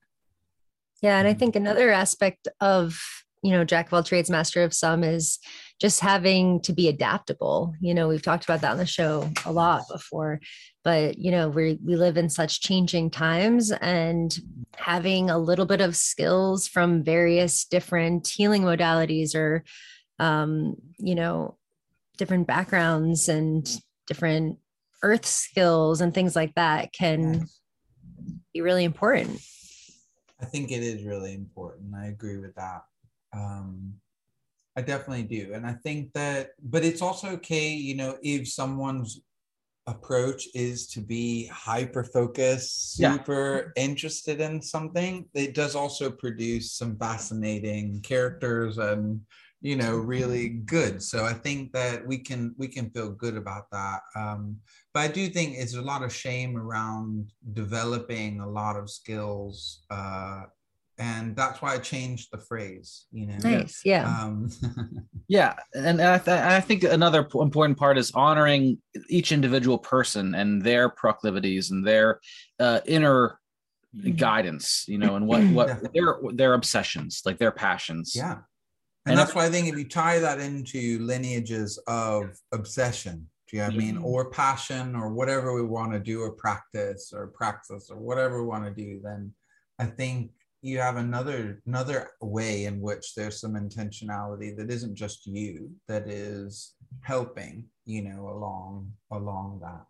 Yeah. 1.01 1.19
And 1.19 1.27
I 1.27 1.33
Mhm. 1.35 1.39
think 1.39 1.55
another 1.55 1.91
aspect 1.91 2.47
of, 2.59 2.99
you 3.47 3.53
know, 3.53 3.63
jack 3.63 3.88
of 3.88 3.93
all 3.93 4.03
trades, 4.03 4.29
master 4.29 4.62
of 4.62 4.73
some 4.73 5.05
is 5.05 5.39
just 5.79 6.01
having 6.01 6.60
to 6.63 6.73
be 6.73 6.89
adaptable. 6.89 7.73
You 7.79 7.93
know, 7.93 8.10
we've 8.10 8.21
talked 8.21 8.43
about 8.43 8.60
that 8.60 8.71
on 8.71 8.77
the 8.77 8.86
show 8.86 9.29
a 9.45 9.53
lot 9.53 9.83
before, 9.89 10.41
but 10.83 11.17
you 11.17 11.31
know, 11.31 11.47
we 11.47 11.79
we 11.81 11.95
live 11.95 12.17
in 12.17 12.29
such 12.29 12.60
changing 12.60 13.12
times 13.12 13.71
and 13.71 14.38
having 14.75 15.29
a 15.29 15.38
little 15.38 15.65
bit 15.65 15.79
of 15.79 15.95
skills 15.95 16.67
from 16.67 17.05
various 17.05 17.63
different 17.63 18.27
healing 18.27 18.63
modalities 18.63 19.33
or 19.33 19.63
um, 20.19 20.75
you 20.97 21.15
know, 21.15 21.55
different 22.17 22.47
backgrounds 22.47 23.29
and 23.29 23.79
different 24.07 24.57
earth 25.03 25.25
skills 25.25 26.01
and 26.01 26.13
things 26.13 26.36
like 26.36 26.53
that 26.55 26.91
can 26.91 27.45
be 28.53 28.60
really 28.60 28.83
important. 28.83 29.39
I 30.41 30.45
think 30.45 30.69
it 30.69 30.83
is 30.83 31.03
really 31.03 31.33
important. 31.33 31.95
I 31.95 32.07
agree 32.07 32.38
with 32.38 32.55
that. 32.55 32.83
Um, 33.33 33.93
I 34.75 34.81
definitely 34.81 35.23
do. 35.23 35.53
And 35.53 35.65
I 35.65 35.73
think 35.73 36.13
that, 36.13 36.51
but 36.61 36.85
it's 36.85 37.01
also 37.01 37.29
okay, 37.29 37.69
you 37.69 37.95
know, 37.95 38.17
if 38.21 38.47
someone's 38.47 39.21
approach 39.87 40.47
is 40.53 40.85
to 40.87 41.01
be 41.01 41.47
hyper 41.47 42.03
focused, 42.03 42.93
super 42.93 43.73
yeah. 43.75 43.83
interested 43.83 44.39
in 44.39 44.61
something, 44.61 45.25
it 45.33 45.55
does 45.55 45.75
also 45.75 46.11
produce 46.11 46.73
some 46.73 46.97
fascinating 46.97 48.01
characters 48.01 48.77
and 48.77 49.21
you 49.61 49.75
know 49.75 49.95
really 49.97 50.49
good 50.49 51.01
so 51.01 51.25
i 51.25 51.33
think 51.33 51.71
that 51.73 52.05
we 52.05 52.19
can 52.19 52.53
we 52.57 52.67
can 52.67 52.91
feel 52.91 53.09
good 53.09 53.35
about 53.35 53.69
that 53.71 54.01
um, 54.15 54.55
but 54.93 54.99
i 54.99 55.07
do 55.07 55.27
think 55.29 55.55
it's 55.55 55.73
a 55.73 55.81
lot 55.81 56.03
of 56.03 56.13
shame 56.13 56.55
around 56.55 57.31
developing 57.53 58.39
a 58.39 58.47
lot 58.47 58.75
of 58.75 58.89
skills 58.89 59.83
uh, 59.89 60.43
and 60.99 61.36
that's 61.36 61.62
why 61.62 61.73
i 61.73 61.77
changed 61.77 62.29
the 62.31 62.38
phrase 62.38 63.05
you 63.12 63.27
know 63.27 63.38
nice 63.43 63.81
yeah 63.86 64.07
um, 64.19 64.49
yeah 65.27 65.55
and 65.73 66.01
I, 66.01 66.17
th- 66.17 66.38
I 66.38 66.60
think 66.60 66.83
another 66.83 67.27
important 67.36 67.77
part 67.77 67.97
is 67.97 68.12
honoring 68.12 68.79
each 69.10 69.31
individual 69.31 69.77
person 69.77 70.33
and 70.36 70.62
their 70.62 70.89
proclivities 70.89 71.71
and 71.71 71.86
their 71.86 72.19
uh, 72.60 72.79
inner 72.86 73.39
mm-hmm. 73.95 74.12
guidance 74.12 74.86
you 74.88 74.97
know 74.97 75.15
and 75.15 75.27
what 75.27 75.43
what 75.53 75.67
yeah. 75.67 75.89
their 75.93 76.15
their 76.33 76.53
obsessions 76.53 77.21
like 77.25 77.38
their 77.38 77.51
passions 77.51 78.13
yeah 78.15 78.38
and, 79.07 79.17
that's 79.17 79.33
why 79.33 79.45
I 79.45 79.49
think 79.49 79.67
if 79.67 79.77
you 79.77 79.88
tie 79.88 80.19
that 80.19 80.39
into 80.39 80.99
lineages 80.99 81.77
of 81.88 82.38
obsession, 82.51 83.27
do 83.49 83.57
you 83.57 83.63
know 83.63 83.69
what 83.69 83.75
I 83.75 83.77
mean? 83.77 83.95
Mm-hmm. 83.95 84.05
Or 84.05 84.29
passion 84.29 84.95
or 84.95 85.13
whatever 85.13 85.53
we 85.53 85.62
want 85.62 85.93
to 85.93 85.99
do 85.99 86.21
or 86.21 86.31
practice 86.31 87.13
or 87.13 87.27
practice 87.27 87.89
or 87.89 87.97
whatever 87.97 88.41
we 88.41 88.47
want 88.47 88.65
to 88.65 88.71
do, 88.71 88.99
then 89.01 89.33
I 89.79 89.86
think 89.86 90.31
you 90.67 90.80
have 90.80 90.97
another 90.97 91.62
another 91.65 92.12
way 92.21 92.65
in 92.65 92.82
which 92.82 93.15
there's 93.15 93.39
some 93.39 93.53
intentionality 93.53 94.56
that 94.58 94.69
isn't 94.69 94.95
just 94.95 95.25
you, 95.25 95.71
that 95.88 96.10
is 96.10 96.75
helping, 97.01 97.65
you 97.86 98.01
know, 98.03 98.27
along 98.30 98.91
along 99.12 99.60
that. 99.62 99.86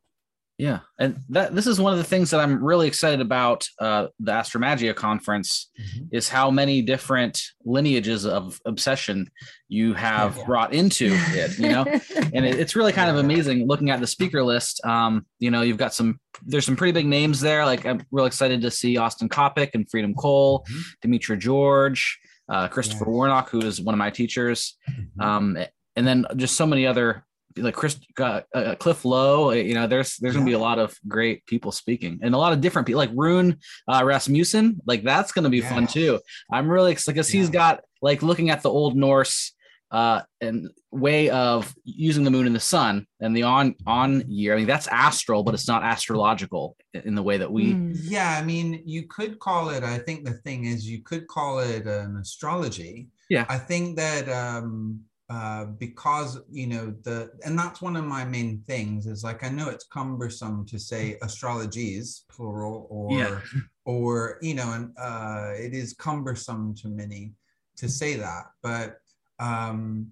Yeah, 0.58 0.80
and 0.98 1.20
that 1.30 1.54
this 1.54 1.68
is 1.68 1.80
one 1.80 1.94
of 1.94 2.00
the 2.00 2.04
things 2.04 2.32
that 2.32 2.40
I'm 2.40 2.64
really 2.64 2.88
excited 2.88 3.22
about 3.22 3.68
uh, 3.80 4.08
the 4.20 4.32
Astromagia 4.32 4.96
conference 4.96 5.70
mm-hmm. 5.80 6.06
is 6.12 6.30
how 6.30 6.50
many 6.50 6.82
different 6.82 7.40
lineages 7.64 8.26
of 8.26 8.60
obsession 8.66 9.30
you 9.70 9.94
have 9.94 10.36
yeah. 10.36 10.46
brought 10.46 10.74
into 10.74 11.10
it. 11.12 11.60
You 11.60 11.70
know, 11.70 11.84
and 12.34 12.44
it, 12.44 12.60
it's 12.60 12.76
really 12.76 12.92
kind 12.92 13.12
of 13.12 13.18
amazing 13.18 13.68
looking 13.68 13.92
at 13.92 14.00
the 14.00 14.08
speaker 14.08 14.44
list. 14.44 14.84
Um, 14.84 15.28
you 15.38 15.52
know, 15.52 15.62
you've 15.62 15.78
got 15.78 15.94
some 15.94 16.20
there's 16.44 16.66
some 16.66 16.76
pretty 16.76 16.94
big 16.94 17.06
names 17.06 17.40
there. 17.40 17.64
Like 17.64 17.86
I'm 17.86 18.02
real 18.10 18.26
excited 18.26 18.60
to 18.62 18.72
see 18.72 18.98
Austin 18.98 19.30
Coppock 19.30 19.76
and 19.76 19.88
Freedom 19.88 20.16
Cole, 20.16 20.66
mm-hmm. 20.68 21.08
Demetra 21.08 21.38
George, 21.38 22.20
uh, 22.50 22.68
Christopher 22.68 23.06
yes. 23.06 23.14
Warnock, 23.14 23.50
who 23.52 23.60
is 23.60 23.80
one 23.80 23.94
of 23.94 24.00
my 24.00 24.10
teachers, 24.10 24.76
mm-hmm. 24.90 25.22
um, 25.22 25.58
and 25.96 26.08
then 26.08 26.26
just 26.36 26.56
so 26.56 26.66
many 26.66 26.88
other 26.88 27.27
like 27.58 27.76
Chris 27.76 28.00
uh, 28.20 28.42
uh, 28.54 28.76
Cliff 28.76 29.06
Lowe. 29.06 29.52
You 29.52 29.74
know, 29.74 29.88
there's 29.88 30.18
there's 30.18 30.34
gonna 30.34 30.46
be 30.46 30.54
a 30.54 30.60
lot 30.60 30.80
of 30.80 30.98
great 31.08 31.46
people 31.46 31.72
speaking 31.72 32.20
and 32.22 32.34
a 32.34 32.38
lot 32.38 32.54
of 32.54 32.62
different 32.62 32.88
people 32.88 33.00
like 33.00 33.12
Rune 33.14 33.58
uh, 33.88 34.04
Rasmussen. 34.04 34.82
Like 34.86 35.04
that's 35.04 35.32
gonna 35.32 35.50
be 35.50 35.60
yeah. 35.60 35.70
fun 35.70 35.88
too. 35.88 36.20
I'm 36.52 36.70
really 36.70 36.92
excited 36.92 37.16
because 37.16 37.34
yeah. 37.34 37.42
he's 37.42 37.50
got 37.50 37.82
like 38.02 38.22
looking 38.22 38.50
at 38.50 38.62
the 38.62 38.70
old 38.70 38.96
Norse 38.96 39.54
uh 39.92 40.22
and 40.42 40.70
way 40.92 41.30
of 41.30 41.74
using 41.86 42.24
the 42.24 42.32
moon 42.32 42.46
and 42.46 42.56
the 42.56 42.60
sun 42.60 43.08
and 43.22 43.36
the 43.36 43.44
on 43.44 43.74
on 43.86 44.22
year 44.28 44.54
i 44.54 44.58
mean 44.58 44.68
that's 44.68 44.88
astral 44.88 45.44
but 45.44 45.54
it's 45.54 45.68
not 45.68 45.82
astrological 45.82 46.76
in 46.94 47.16
the 47.16 47.24
way 47.24 47.38
that 47.38 47.50
we 47.50 47.72
hmm. 47.72 47.94
yeah 48.02 48.38
i 48.38 48.44
mean 48.44 48.82
you 48.86 49.04
could 49.04 49.40
call 49.40 49.70
it 49.70 49.84
i 49.84 49.98
think 49.98 50.26
the 50.26 50.34
thing 50.34 50.66
is 50.66 50.90
you 50.90 51.02
could 51.04 51.26
call 51.28 51.60
it 51.60 51.86
an 51.86 52.18
astrology 52.18 53.08
yeah 53.30 53.46
i 53.48 53.58
think 53.58 53.96
that 53.96 54.28
um 54.28 55.00
uh, 55.30 55.66
because 55.66 56.40
you 56.50 56.68
know 56.68 56.96
the 57.04 57.30
and 57.44 57.60
that's 57.60 57.82
one 57.82 57.98
of 57.98 58.06
my 58.06 58.24
main 58.24 58.64
things 58.66 59.08
is 59.08 59.26
like 59.26 59.44
I 59.44 59.50
know 59.50 59.68
it's 59.68 59.86
cumbersome 59.86 60.66
to 60.68 60.80
say 60.80 61.18
astrologies 61.22 62.22
plural 62.30 62.88
or 62.90 63.12
yeah. 63.12 63.40
or 63.86 64.38
you 64.42 64.54
know 64.54 64.72
and 64.72 64.94
uh, 64.98 65.52
it 65.54 65.74
is 65.74 65.94
cumbersome 65.94 66.76
to 66.76 66.88
many 66.88 67.34
to 67.76 67.90
say 67.90 68.16
that 68.16 68.44
but 68.64 69.00
um, 69.40 70.08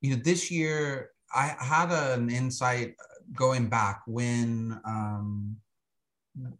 you 0.00 0.16
know 0.16 0.22
this 0.24 0.50
year 0.50 1.10
I 1.34 1.54
had 1.58 1.90
an 1.90 2.30
insight 2.30 2.94
going 3.34 3.68
back 3.68 4.02
when 4.06 4.80
um, 4.86 5.56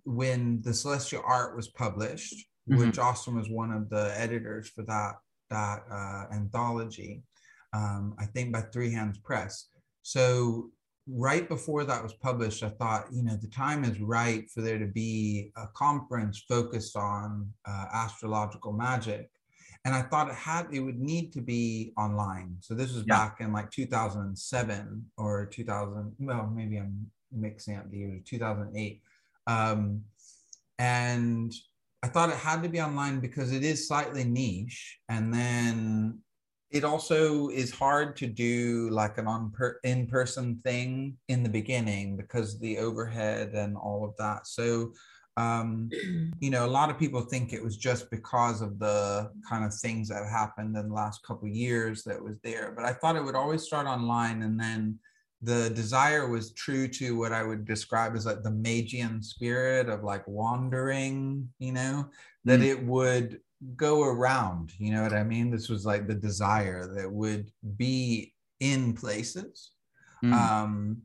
when 0.04 0.60
the 0.60 0.74
celestial 0.74 1.22
art 1.26 1.56
was 1.56 1.68
published 1.68 2.34
mm-hmm. 2.68 2.78
which 2.78 2.98
Austin 2.98 3.36
was 3.36 3.48
one 3.48 3.70
of 3.70 3.88
the 3.88 4.12
editors 4.20 4.68
for 4.68 4.82
that 4.82 5.14
that 5.48 5.82
uh, 5.90 6.24
anthology 6.30 7.22
um, 7.74 8.14
I 8.18 8.26
think 8.26 8.52
by 8.52 8.62
Three 8.62 8.92
Hands 8.92 9.18
Press. 9.18 9.68
So 10.02 10.70
right 11.06 11.48
before 11.48 11.84
that 11.84 12.02
was 12.02 12.14
published, 12.14 12.62
I 12.62 12.70
thought, 12.70 13.06
you 13.12 13.22
know, 13.22 13.36
the 13.36 13.48
time 13.48 13.84
is 13.84 14.00
right 14.00 14.48
for 14.50 14.62
there 14.62 14.78
to 14.78 14.86
be 14.86 15.50
a 15.56 15.66
conference 15.74 16.44
focused 16.48 16.96
on 16.96 17.50
uh, 17.66 17.86
astrological 17.92 18.72
magic. 18.72 19.28
And 19.84 19.94
I 19.94 20.02
thought 20.02 20.30
it 20.30 20.34
had, 20.34 20.68
it 20.72 20.80
would 20.80 20.98
need 20.98 21.32
to 21.34 21.42
be 21.42 21.92
online. 21.98 22.56
So 22.60 22.74
this 22.74 22.94
was 22.94 23.04
yeah. 23.06 23.18
back 23.18 23.36
in 23.40 23.52
like 23.52 23.70
2007 23.70 25.04
or 25.18 25.46
2000, 25.46 26.14
well, 26.20 26.50
maybe 26.54 26.78
I'm 26.78 27.10
mixing 27.30 27.76
up 27.76 27.90
the 27.90 27.98
years, 27.98 28.22
2008. 28.24 29.02
Um, 29.46 30.04
and 30.78 31.52
I 32.02 32.08
thought 32.08 32.30
it 32.30 32.36
had 32.36 32.62
to 32.62 32.68
be 32.68 32.80
online 32.80 33.20
because 33.20 33.52
it 33.52 33.62
is 33.62 33.86
slightly 33.86 34.24
niche. 34.24 35.00
And 35.10 35.34
then 35.34 36.20
it 36.74 36.82
also 36.82 37.50
is 37.50 37.70
hard 37.70 38.16
to 38.16 38.26
do 38.26 38.90
like 38.90 39.16
an 39.16 39.28
on 39.28 39.52
per, 39.52 39.78
in-person 39.84 40.60
thing 40.64 41.16
in 41.28 41.44
the 41.44 41.48
beginning 41.48 42.16
because 42.16 42.58
the 42.58 42.78
overhead 42.78 43.54
and 43.54 43.76
all 43.76 44.04
of 44.04 44.14
that 44.18 44.46
so 44.46 44.92
um, 45.36 45.88
you 46.40 46.50
know 46.50 46.66
a 46.66 46.76
lot 46.78 46.90
of 46.90 46.98
people 46.98 47.20
think 47.20 47.52
it 47.52 47.62
was 47.62 47.76
just 47.76 48.10
because 48.10 48.60
of 48.60 48.78
the 48.80 49.30
kind 49.48 49.64
of 49.64 49.72
things 49.72 50.08
that 50.08 50.28
happened 50.28 50.76
in 50.76 50.88
the 50.88 50.94
last 50.94 51.22
couple 51.24 51.48
years 51.48 52.02
that 52.02 52.22
was 52.22 52.36
there 52.42 52.72
but 52.76 52.84
i 52.84 52.92
thought 52.92 53.16
it 53.16 53.24
would 53.24 53.36
always 53.36 53.62
start 53.62 53.86
online 53.86 54.42
and 54.42 54.58
then 54.58 54.98
the 55.42 55.70
desire 55.70 56.28
was 56.28 56.52
true 56.54 56.88
to 56.88 57.16
what 57.16 57.32
i 57.32 57.42
would 57.42 57.64
describe 57.64 58.16
as 58.16 58.26
like 58.26 58.42
the 58.42 58.50
magian 58.50 59.22
spirit 59.22 59.88
of 59.88 60.02
like 60.02 60.26
wandering 60.26 61.48
you 61.60 61.72
know 61.72 62.04
that 62.44 62.60
mm. 62.60 62.66
it 62.66 62.84
would 62.84 63.40
go 63.76 64.02
around 64.02 64.72
you 64.78 64.92
know 64.92 65.02
what 65.02 65.12
i 65.12 65.22
mean? 65.22 65.50
This 65.50 65.68
was 65.68 65.84
like 65.84 66.06
the 66.06 66.14
desire 66.14 66.86
that 66.94 67.10
would 67.10 67.50
be 67.76 68.32
in 68.60 68.94
places. 68.94 69.72
Mm. 70.24 70.32
um 70.32 71.02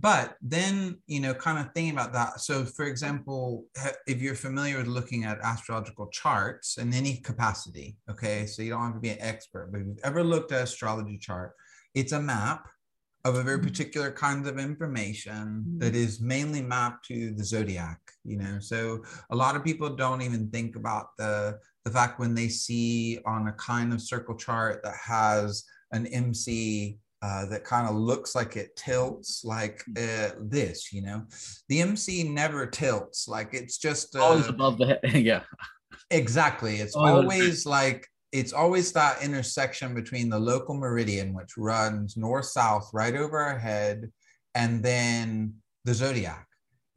but 0.00 0.36
then 0.40 0.98
you 1.06 1.20
know 1.20 1.34
kind 1.34 1.58
of 1.58 1.72
thinking 1.74 1.92
about 1.92 2.12
that 2.12 2.40
so 2.40 2.64
for 2.64 2.84
example 2.86 3.64
if 4.06 4.22
you're 4.22 4.34
familiar 4.34 4.78
with 4.78 4.86
looking 4.86 5.24
at 5.24 5.40
astrological 5.42 6.06
charts 6.08 6.78
in 6.78 6.94
any 6.94 7.16
capacity 7.16 7.96
okay? 8.08 8.46
So 8.46 8.62
you 8.62 8.70
don't 8.70 8.84
have 8.84 8.94
to 8.94 9.00
be 9.00 9.10
an 9.10 9.20
expert 9.20 9.70
but 9.72 9.80
if 9.80 9.86
you've 9.86 10.04
ever 10.04 10.22
looked 10.22 10.52
at 10.52 10.62
astrology 10.64 11.18
chart 11.18 11.52
it's 11.94 12.12
a 12.12 12.20
map 12.20 12.68
of 13.28 13.36
a 13.36 13.42
very 13.42 13.60
particular 13.60 14.10
kind 14.10 14.46
of 14.46 14.58
information 14.58 15.64
that 15.78 15.92
mm-hmm. 15.92 16.26
mainly 16.26 16.62
mapped 16.62 17.04
to 17.06 17.32
the 17.34 17.44
zodiac 17.44 18.00
you 18.24 18.36
know 18.36 18.58
so 18.60 19.02
a 19.30 19.36
lot 19.36 19.54
of 19.54 19.64
people 19.64 19.88
don't 19.90 20.22
even 20.22 20.48
think 20.50 20.76
about 20.76 21.08
the 21.18 21.58
the 21.84 21.90
fact 21.90 22.18
when 22.18 22.34
they 22.34 22.48
see 22.48 23.18
on 23.26 23.48
a 23.48 23.52
kind 23.52 23.92
of 23.92 24.00
circle 24.00 24.34
chart 24.34 24.82
that 24.82 24.96
has 24.96 25.64
an 25.92 26.06
MC 26.06 26.98
uh, 27.20 27.46
that 27.46 27.64
kind 27.64 27.88
of 27.88 27.96
looks 27.96 28.34
like 28.34 28.56
it 28.56 28.76
tilts 28.76 29.44
like 29.44 29.82
hmm. 29.86 29.94
uh, 29.96 30.30
this, 30.40 30.92
you 30.92 31.02
know, 31.02 31.24
the 31.68 31.80
MC 31.80 32.22
never 32.22 32.66
tilts. 32.66 33.26
Like 33.26 33.54
it's 33.54 33.78
just 33.78 34.14
uh, 34.14 34.22
always 34.22 34.48
above 34.48 34.78
the 34.78 34.86
head. 34.86 35.00
yeah, 35.14 35.42
exactly. 36.10 36.76
It's 36.76 36.94
always 36.94 37.66
like 37.66 38.06
it's 38.32 38.52
always 38.52 38.92
that 38.92 39.22
intersection 39.22 39.94
between 39.94 40.28
the 40.28 40.38
local 40.38 40.74
meridian, 40.74 41.32
which 41.34 41.56
runs 41.56 42.16
north 42.16 42.46
south 42.46 42.90
right 42.92 43.14
over 43.14 43.38
our 43.38 43.58
head, 43.58 44.10
and 44.54 44.82
then 44.82 45.54
the 45.84 45.94
zodiac 45.94 46.48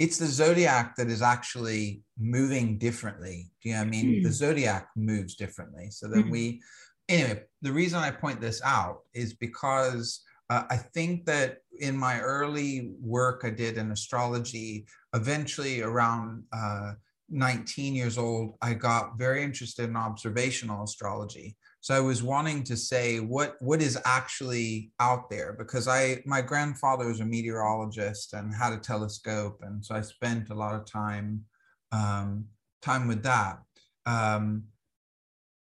it's 0.02 0.18
the 0.18 0.26
zodiac 0.26 0.96
that 0.96 1.10
is 1.10 1.22
actually 1.22 2.02
moving 2.18 2.80
differently. 2.80 3.52
Do 3.62 3.70
you 3.70 3.76
know 3.76 3.82
what 3.82 3.88
I 3.88 3.92
mean? 3.92 4.06
Mm. 4.06 4.24
The 4.24 4.32
zodiac 4.32 4.88
moves 4.96 5.36
differently. 5.36 5.92
So 5.92 6.08
then 6.08 6.24
mm. 6.24 6.32
we 6.32 6.62
anyway, 7.08 7.44
the 7.62 7.72
reason 7.72 8.00
I 8.00 8.10
point 8.10 8.42
this 8.42 8.64
out 8.66 9.02
is 9.14 9.36
because 9.36 10.24
uh, 10.50 10.64
I 10.72 10.78
think 10.78 11.26
that 11.28 11.60
in 11.82 11.96
my 11.96 12.20
early 12.20 12.94
work 13.00 13.44
I 13.46 13.52
did 13.52 13.78
in 13.78 13.92
astrology, 13.92 14.88
eventually 15.14 15.84
around 15.84 16.46
uh, 16.52 16.94
19 17.32 17.96
years 17.96 18.18
old, 18.18 18.56
I 18.62 18.74
got 18.74 19.18
very 19.18 19.44
interested 19.44 19.90
in 19.90 19.96
observational 19.96 20.84
astrology. 20.84 21.56
So 21.80 21.96
I 21.96 22.00
was 22.00 22.22
wanting 22.22 22.64
to 22.66 22.78
say 22.78 23.20
what 23.20 23.56
what 23.60 23.82
is 23.82 23.98
actually 24.06 24.92
out 25.00 25.30
there 25.30 25.54
because 25.58 25.88
I 25.88 26.22
my 26.26 26.42
grandfather 26.42 27.08
was 27.08 27.22
a 27.22 27.26
meteorologist 27.26 28.34
and 28.34 28.54
had 28.54 28.74
a 28.74 28.78
telescope, 28.78 29.62
and 29.64 29.84
so 29.84 29.96
I 29.96 30.02
spent 30.02 30.52
a 30.52 30.56
lot 30.56 30.76
of 30.76 30.86
time 30.86 31.44
um, 31.92 32.46
time 32.82 33.08
with 33.08 33.24
that. 33.24 33.60
Um, 34.06 34.66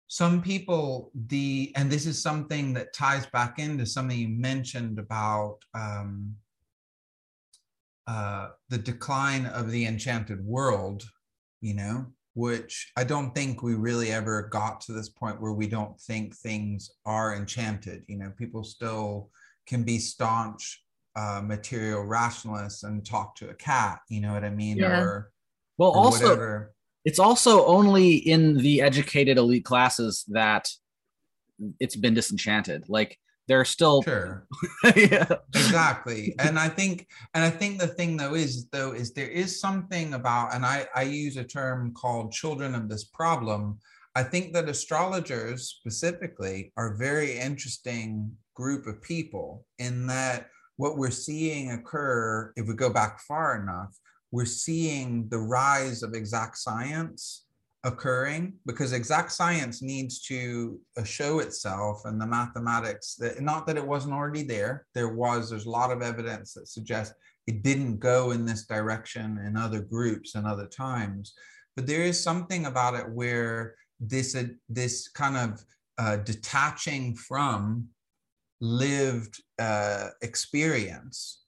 some 0.07 0.41
people 0.41 1.11
the 1.27 1.73
and 1.75 1.91
this 1.91 2.05
is 2.05 2.21
something 2.21 2.73
that 2.73 2.93
ties 2.93 3.25
back 3.25 3.57
into 3.57 3.85
something 3.87 4.17
you 4.17 4.29
mentioned 4.29 4.99
about 4.99 5.57
um, 5.73 6.35
uh, 8.05 8.49
the 8.69 8.77
decline 8.77 9.47
of 9.47 9.71
the 9.71 9.85
enchanted 9.85 10.45
world 10.45 11.03
you 11.65 11.73
know 11.73 12.05
which 12.33 12.91
i 12.97 13.03
don't 13.03 13.33
think 13.33 13.63
we 13.63 13.75
really 13.75 14.11
ever 14.11 14.43
got 14.43 14.81
to 14.81 14.91
this 14.91 15.09
point 15.09 15.41
where 15.41 15.53
we 15.53 15.67
don't 15.67 15.99
think 16.01 16.35
things 16.35 16.91
are 17.05 17.35
enchanted 17.35 18.03
you 18.07 18.17
know 18.17 18.31
people 18.37 18.63
still 18.63 19.29
can 19.67 19.83
be 19.83 19.97
staunch 19.97 20.83
uh, 21.17 21.41
material 21.41 22.03
rationalists 22.03 22.83
and 22.83 23.05
talk 23.05 23.35
to 23.35 23.49
a 23.49 23.53
cat 23.53 23.99
you 24.09 24.19
know 24.21 24.33
what 24.33 24.43
i 24.43 24.49
mean? 24.49 24.77
Yeah. 24.77 24.99
or 24.99 25.31
well 25.77 25.91
or 25.91 25.97
also 25.97 26.25
whatever. 26.25 26.73
it's 27.05 27.19
also 27.19 27.65
only 27.65 28.15
in 28.15 28.57
the 28.57 28.81
educated 28.81 29.37
elite 29.37 29.63
classes 29.63 30.25
that 30.27 30.69
it's 31.79 31.95
been 31.95 32.13
disenchanted. 32.13 32.89
Like 32.89 33.17
they're 33.47 33.65
still 33.65 34.01
sure. 34.01 34.47
Yeah. 34.95 35.27
Exactly. 35.53 36.35
And 36.39 36.57
i 36.57 36.67
think 36.67 37.07
and 37.33 37.43
i 37.43 37.49
think 37.49 37.79
the 37.79 37.87
thing 37.87 38.17
though 38.17 38.35
is 38.35 38.67
though 38.69 38.91
is 38.91 39.13
there 39.13 39.27
is 39.27 39.59
something 39.59 40.13
about 40.13 40.53
and 40.53 40.65
i 40.65 40.87
i 40.95 41.03
use 41.03 41.37
a 41.37 41.43
term 41.43 41.93
called 41.93 42.31
children 42.31 42.75
of 42.75 42.89
this 42.89 43.03
problem. 43.05 43.79
I 44.17 44.23
think 44.23 44.53
that 44.53 44.69
astrologers 44.69 45.67
specifically 45.67 46.71
are 46.77 46.95
very 46.95 47.37
interesting 47.37 48.31
group 48.53 48.87
of 48.87 49.01
people 49.01 49.65
in 49.77 50.07
that 50.07 50.47
what 50.77 50.97
we're 50.97 51.11
seeing 51.11 51.71
occur 51.71 52.53
if 52.55 52.65
we 52.67 52.75
go 52.75 52.89
back 52.89 53.19
far 53.19 53.61
enough 53.61 53.93
we're 54.31 54.45
seeing 54.45 55.27
the 55.29 55.37
rise 55.37 56.03
of 56.03 56.13
exact 56.13 56.57
science 56.57 57.44
occurring 57.85 58.53
because 58.65 58.91
exact 58.91 59.31
science 59.31 59.81
needs 59.81 60.21
to 60.21 60.79
uh, 60.97 61.03
show 61.03 61.39
itself 61.39 62.01
and 62.05 62.19
the 62.19 62.25
mathematics 62.25 63.15
that 63.15 63.39
not 63.41 63.65
that 63.65 63.77
it 63.77 63.87
wasn't 63.87 64.13
already 64.13 64.43
there 64.43 64.85
there 64.93 65.13
was 65.13 65.49
there's 65.49 65.65
a 65.65 65.69
lot 65.69 65.91
of 65.91 66.01
evidence 66.01 66.53
that 66.53 66.67
suggests 66.67 67.15
it 67.47 67.63
didn't 67.63 67.99
go 67.99 68.31
in 68.31 68.45
this 68.45 68.65
direction 68.65 69.37
in 69.45 69.55
other 69.55 69.79
groups 69.79 70.35
and 70.35 70.45
other 70.45 70.67
times 70.67 71.33
but 71.75 71.87
there 71.87 72.01
is 72.01 72.21
something 72.21 72.65
about 72.65 72.95
it 72.95 73.07
where 73.09 73.75
this 73.99 74.35
uh, 74.35 74.45
this 74.67 75.07
kind 75.07 75.37
of 75.37 75.63
uh, 75.97 76.17
detaching 76.17 77.15
from 77.15 77.87
lived 78.59 79.41
uh, 79.59 80.07
experience 80.21 81.45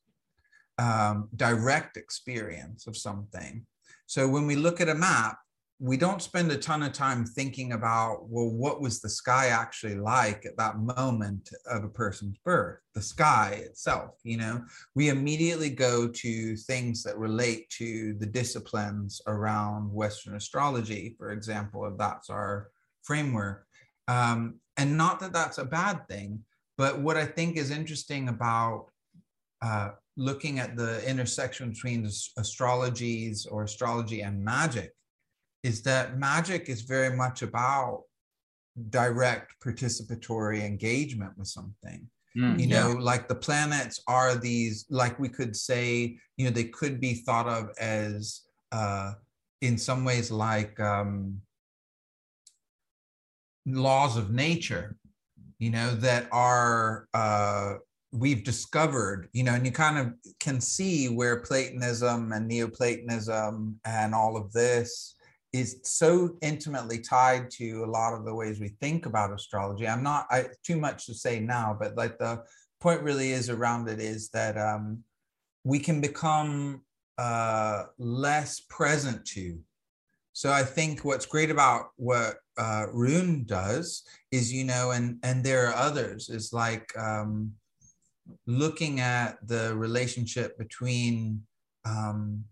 um, 0.78 1.30
direct 1.36 1.98
experience 1.98 2.88
of 2.88 2.96
something. 2.96 3.66
So 4.06 4.28
when 4.28 4.46
we 4.46 4.56
look 4.56 4.80
at 4.80 4.90
a 4.90 4.96
map, 4.96 5.38
we 5.80 5.96
don't 5.96 6.24
spend 6.24 6.52
a 6.52 6.58
ton 6.58 6.82
of 6.82 6.92
time 6.92 7.24
thinking 7.24 7.74
about, 7.74 8.28
well, 8.30 8.50
what 8.50 8.82
was 8.82 9.00
the 9.00 9.10
sky 9.10 9.48
actually 9.48 9.96
like 9.96 10.44
at 10.46 10.58
that 10.58 10.80
moment 10.80 11.52
of 11.68 11.84
a 11.84 11.90
person's 11.90 12.38
birth, 12.44 12.80
the 12.96 13.02
sky 13.02 13.62
itself, 13.64 14.16
you 14.24 14.38
know? 14.38 14.64
We 14.96 15.10
immediately 15.10 15.70
go 15.70 16.08
to 16.08 16.56
things 16.56 17.04
that 17.04 17.18
relate 17.18 17.70
to 17.78 18.16
the 18.16 18.26
disciplines 18.26 19.22
around 19.28 19.94
Western 19.94 20.36
astrology, 20.36 21.16
for 21.16 21.32
example, 21.32 21.86
if 21.86 21.96
that's 21.98 22.32
our 22.32 22.70
framework. 23.04 23.68
Um, 24.08 24.56
and 24.78 24.98
not 24.98 25.20
that 25.20 25.34
that's 25.34 25.60
a 25.60 25.66
bad 25.66 26.08
thing, 26.08 26.40
but 26.80 27.00
what 27.00 27.18
I 27.18 27.26
think 27.26 27.56
is 27.56 27.70
interesting 27.70 28.30
about 28.30 28.88
uh, 29.62 29.92
looking 30.16 30.58
at 30.58 30.76
the 30.76 31.08
intersection 31.08 31.70
between 31.70 32.04
astrologies 32.04 33.46
or 33.50 33.64
astrology 33.64 34.22
and 34.22 34.44
magic 34.44 34.92
is 35.68 35.82
that 35.82 36.18
magic 36.18 36.70
is 36.70 36.82
very 36.82 37.16
much 37.16 37.42
about 37.42 38.04
direct 38.90 39.50
participatory 39.64 40.62
engagement 40.64 41.34
with 41.38 41.48
something 41.48 42.08
mm, 42.38 42.60
you 42.60 42.68
know 42.68 42.90
yeah. 42.90 43.10
like 43.12 43.28
the 43.28 43.42
planets 43.48 44.02
are 44.08 44.36
these 44.36 44.86
like 44.90 45.20
we 45.20 45.30
could 45.30 45.56
say 45.56 46.18
you 46.38 46.46
know 46.46 46.52
they 46.52 46.70
could 46.80 47.02
be 47.02 47.16
thought 47.16 47.48
of 47.48 47.70
as 47.80 48.42
uh 48.72 49.12
in 49.62 49.78
some 49.78 50.06
ways 50.06 50.32
like 50.32 50.80
um 50.80 51.42
laws 53.66 54.16
of 54.16 54.32
nature 54.32 54.96
you 55.60 55.72
know 55.72 55.90
that 55.96 56.28
are 56.32 57.08
uh 57.14 57.74
we've 58.14 58.44
discovered, 58.44 59.28
you 59.34 59.44
know, 59.44 59.54
and 59.54 59.66
you 59.66 59.72
kind 59.72 59.98
of 59.98 60.14
can 60.40 60.62
see 60.62 61.08
where 61.08 61.42
Platonism 61.42 62.32
and 62.32 62.48
Neoplatonism 62.48 63.80
and 63.86 64.16
all 64.16 64.38
of 64.38 64.52
this 64.54 65.17
is 65.54 65.80
so 65.84 66.36
intimately 66.42 67.00
tied 67.00 67.50
to 67.50 67.84
a 67.84 67.90
lot 67.90 68.14
of 68.14 68.26
the 68.26 68.34
ways 68.34 68.60
we 68.60 68.70
think 68.80 69.06
about 69.06 69.34
astrology. 69.34 69.88
I'm 69.88 70.04
not 70.04 70.28
I, 70.30 70.48
too 70.64 70.78
much 70.78 71.06
to 71.06 71.14
say 71.14 71.40
now, 71.40 71.76
but 71.80 71.96
like 71.96 72.18
the 72.18 72.44
point 72.80 73.02
really 73.02 73.32
is 73.32 73.50
around 73.50 73.90
it 73.90 74.00
is 74.00 74.30
that 74.30 74.58
um, 74.58 75.04
we 75.64 75.80
can 75.80 76.02
become 76.02 76.82
uh, 77.18 77.84
less 77.98 78.60
present 78.70 79.26
to. 79.26 79.60
So 80.34 80.52
I 80.52 80.64
think 80.64 81.04
what's 81.04 81.26
great 81.26 81.50
about 81.50 81.90
what 81.96 82.36
uh, 82.60 82.86
Rune 82.94 83.44
does 83.46 84.04
is, 84.32 84.54
you 84.54 84.66
know, 84.66 84.92
and 84.92 85.18
and 85.24 85.44
there 85.44 85.68
are 85.68 85.74
others 85.74 86.30
is 86.30 86.54
like 86.54 86.96
um, 86.98 87.54
looking 88.46 89.00
at 89.00 89.40
the 89.48 89.76
relationship 89.76 90.58
between 90.58 91.42
um, 91.86 92.44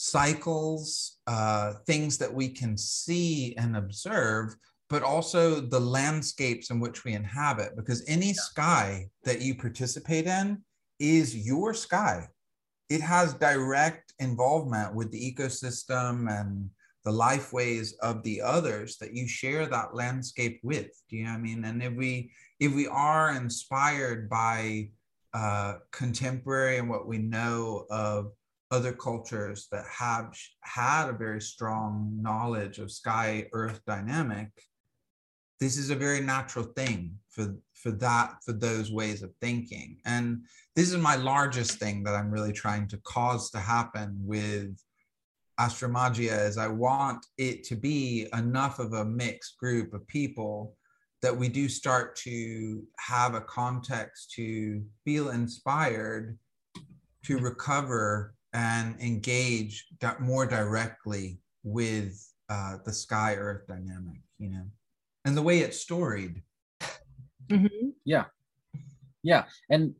cycles, 0.00 1.18
uh, 1.26 1.74
things 1.86 2.16
that 2.16 2.32
we 2.32 2.48
can 2.48 2.74
see 2.74 3.54
and 3.56 3.76
observe, 3.76 4.56
but 4.88 5.02
also 5.02 5.60
the 5.60 5.78
landscapes 5.78 6.70
in 6.70 6.80
which 6.80 7.04
we 7.04 7.12
inhabit. 7.12 7.76
Because 7.76 8.02
any 8.08 8.32
sky 8.32 9.10
that 9.24 9.42
you 9.42 9.54
participate 9.54 10.26
in 10.26 10.62
is 10.98 11.36
your 11.36 11.74
sky. 11.74 12.26
It 12.88 13.02
has 13.02 13.34
direct 13.34 14.14
involvement 14.18 14.94
with 14.94 15.12
the 15.12 15.20
ecosystem 15.20 16.30
and 16.30 16.70
the 17.04 17.12
life 17.12 17.52
ways 17.52 17.92
of 18.00 18.22
the 18.22 18.40
others 18.40 18.96
that 18.98 19.14
you 19.14 19.28
share 19.28 19.66
that 19.66 19.94
landscape 19.94 20.60
with. 20.62 20.90
Do 21.10 21.16
you 21.16 21.24
know 21.24 21.32
what 21.32 21.40
I 21.40 21.42
mean? 21.42 21.64
And 21.66 21.82
if 21.82 21.92
we 21.92 22.32
if 22.58 22.74
we 22.74 22.86
are 22.86 23.36
inspired 23.36 24.30
by 24.30 24.88
uh, 25.34 25.74
contemporary 25.92 26.78
and 26.78 26.88
what 26.88 27.06
we 27.06 27.18
know 27.18 27.86
of 27.90 28.32
other 28.70 28.92
cultures 28.92 29.66
that 29.72 29.84
have 29.86 30.32
had 30.62 31.08
a 31.08 31.12
very 31.12 31.40
strong 31.40 32.16
knowledge 32.20 32.78
of 32.78 32.90
sky 32.90 33.46
earth 33.52 33.80
dynamic 33.86 34.50
this 35.60 35.76
is 35.76 35.90
a 35.90 35.94
very 35.94 36.20
natural 36.20 36.64
thing 36.64 37.14
for 37.28 37.54
for 37.74 37.90
that 37.92 38.34
for 38.44 38.52
those 38.52 38.90
ways 38.90 39.22
of 39.22 39.30
thinking. 39.40 39.98
And 40.04 40.44
this 40.74 40.90
is 40.90 40.98
my 40.98 41.16
largest 41.16 41.78
thing 41.78 42.02
that 42.04 42.14
i'm 42.14 42.30
really 42.30 42.52
trying 42.52 42.88
to 42.88 42.98
cause 42.98 43.50
to 43.50 43.58
happen 43.58 44.16
with 44.22 44.76
astromagia 45.58 46.46
is 46.46 46.56
i 46.56 46.66
want 46.66 47.24
it 47.36 47.64
to 47.64 47.76
be 47.76 48.26
enough 48.32 48.78
of 48.78 48.94
a 48.94 49.04
mixed 49.04 49.58
group 49.58 49.92
of 49.92 50.06
people 50.06 50.74
that 51.20 51.36
we 51.36 51.50
do 51.50 51.68
start 51.68 52.16
to 52.16 52.82
have 52.98 53.34
a 53.34 53.42
context 53.42 54.30
to 54.32 54.82
feel 55.04 55.28
inspired 55.30 56.38
to 57.22 57.38
recover 57.38 58.34
and 58.52 59.00
engage 59.00 59.86
more 60.20 60.46
directly 60.46 61.40
with 61.62 62.26
uh, 62.48 62.76
the 62.84 62.92
sky 62.92 63.36
earth 63.36 63.66
dynamic 63.68 64.20
you 64.38 64.50
know 64.50 64.64
and 65.24 65.36
the 65.36 65.42
way 65.42 65.60
it's 65.60 65.80
storied. 65.80 66.42
Mm-hmm. 67.48 67.90
yeah. 68.04 68.24
Yeah 69.22 69.44
and 69.68 69.94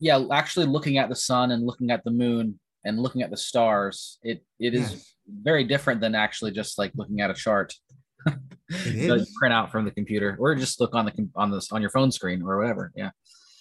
yeah 0.00 0.24
actually 0.32 0.66
looking 0.66 0.98
at 0.98 1.08
the 1.08 1.14
sun 1.14 1.50
and 1.50 1.64
looking 1.64 1.90
at 1.90 2.02
the 2.04 2.10
moon 2.10 2.58
and 2.84 2.98
looking 2.98 3.22
at 3.22 3.30
the 3.30 3.36
stars 3.36 4.18
it 4.22 4.44
it 4.58 4.74
is 4.74 4.92
yes. 4.92 5.14
very 5.42 5.64
different 5.64 6.00
than 6.00 6.14
actually 6.14 6.50
just 6.50 6.78
like 6.78 6.92
looking 6.96 7.20
at 7.20 7.30
a 7.30 7.34
chart. 7.34 7.74
Print 8.68 9.54
out 9.54 9.70
from 9.70 9.84
the 9.84 9.90
computer 9.90 10.36
or 10.40 10.54
just 10.54 10.80
look 10.80 10.94
on 10.94 11.06
the 11.06 11.28
on 11.36 11.50
this 11.50 11.70
on 11.72 11.80
your 11.80 11.90
phone 11.90 12.10
screen 12.10 12.42
or 12.42 12.58
whatever 12.58 12.92
yeah 12.96 13.10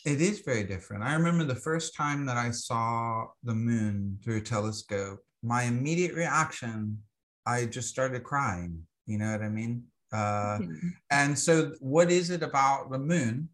it 0.07 0.19
is 0.21 0.39
very 0.39 0.63
different 0.63 1.03
i 1.03 1.13
remember 1.13 1.43
the 1.43 1.63
first 1.69 1.89
time 1.93 2.25
that 2.25 2.37
i 2.37 2.49
saw 2.49 3.25
the 3.43 3.53
moon 3.53 4.17
through 4.23 4.37
a 4.37 4.41
telescope 4.55 5.19
my 5.43 5.63
immediate 5.63 6.15
reaction 6.15 6.97
i 7.45 7.65
just 7.65 7.89
started 7.89 8.23
crying 8.23 8.73
you 9.05 9.17
know 9.19 9.31
what 9.31 9.43
i 9.43 9.51
mean 9.59 9.73
Uh, 10.13 10.59
and 11.11 11.37
so, 11.37 11.53
what 11.79 12.09
is 12.19 12.29
it 12.29 12.41
about 12.41 12.89
the 12.91 12.99
moon 13.13 13.49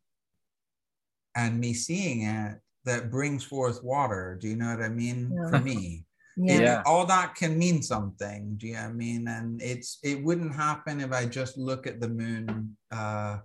and 1.34 1.60
me 1.60 1.74
seeing 1.74 2.24
it 2.24 2.62
that 2.86 3.10
brings 3.10 3.43
forth 3.43 3.82
water? 3.84 4.38
Do 4.39 4.47
you 4.47 4.56
know 4.56 4.70
what 4.70 4.86
I 4.86 4.89
mean? 4.89 5.34
Yeah. 5.34 5.49
For 5.49 5.60
me, 5.60 6.06
Yeah. 6.36 6.82
All 6.86 7.06
that 7.06 7.36
can 7.36 7.58
mean 7.58 7.82
something. 7.82 8.56
Do 8.58 8.68
you 8.68 8.74
know 8.74 8.82
what 8.82 8.89
I 8.89 8.93
mean? 8.93 9.28
And 9.28 9.62
it's 9.62 9.99
it 10.04 10.24
wouldn't 10.24 10.56
happen 10.56 10.99
if 10.99 11.12
I 11.12 11.26
just 11.26 11.58
look 11.58 11.86
at 11.86 11.99
the 12.01 12.10
moon 12.10 12.76
uh, 12.91 13.38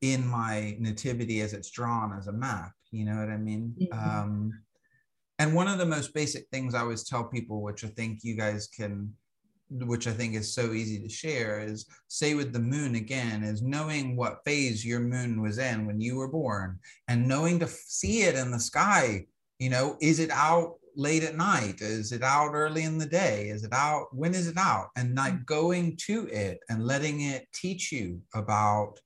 in 0.00 0.26
my 0.26 0.76
nativity 0.78 1.40
as 1.40 1.52
it's 1.52 1.70
drawn 1.70 2.16
as 2.16 2.26
a 2.28 2.32
map. 2.32 2.72
You 2.90 3.04
know 3.04 3.16
what 3.16 3.28
I 3.30 3.36
mean? 3.36 3.74
Mhm. 3.80 3.92
Um, 3.92 4.62
and 5.38 5.54
one 5.54 5.68
of 5.68 5.78
the 5.78 5.86
most 5.86 6.14
basic 6.14 6.48
things 6.50 6.74
I 6.74 6.80
always 6.80 7.04
tell 7.04 7.24
people, 7.24 7.62
which 7.62 7.84
I 7.84 7.88
think 7.88 8.24
you 8.24 8.34
guys 8.34 8.66
can, 8.66 9.14
which 9.70 10.06
I 10.06 10.12
think 10.12 10.34
is 10.34 10.52
so 10.52 10.72
easy 10.72 10.98
to 11.00 11.08
share, 11.08 11.60
is 11.60 11.86
say 12.08 12.34
with 12.34 12.52
the 12.52 12.58
moon 12.60 12.94
again, 12.94 13.44
is 13.44 13.62
knowing 13.62 14.16
what 14.16 14.44
phase 14.44 14.84
your 14.84 15.00
moon 15.00 15.40
was 15.40 15.58
in 15.58 15.86
when 15.86 16.00
you 16.00 16.16
were 16.16 16.28
born 16.28 16.80
and 17.06 17.28
knowing 17.28 17.58
to 17.58 17.66
f- 17.66 17.84
see 17.86 18.22
it 18.22 18.34
in 18.34 18.50
the 18.50 18.58
sky. 18.60 19.26
You 19.58 19.70
know, 19.70 19.96
is 20.00 20.18
it 20.18 20.30
out 20.30 20.78
late 20.96 21.22
at 21.22 21.36
night? 21.36 21.80
Is 21.80 22.10
it 22.12 22.22
out 22.22 22.54
early 22.54 22.82
in 22.82 22.98
the 22.98 23.06
day? 23.06 23.48
Is 23.50 23.62
it 23.62 23.72
out? 23.72 24.12
When 24.14 24.34
is 24.34 24.48
it 24.48 24.56
out? 24.56 24.88
And 24.96 25.14
like 25.14 25.44
going 25.46 25.96
to 26.06 26.26
it 26.28 26.58
and 26.68 26.84
letting 26.84 27.20
it 27.20 27.46
teach 27.52 27.92
you 27.92 28.22
about 28.34 28.98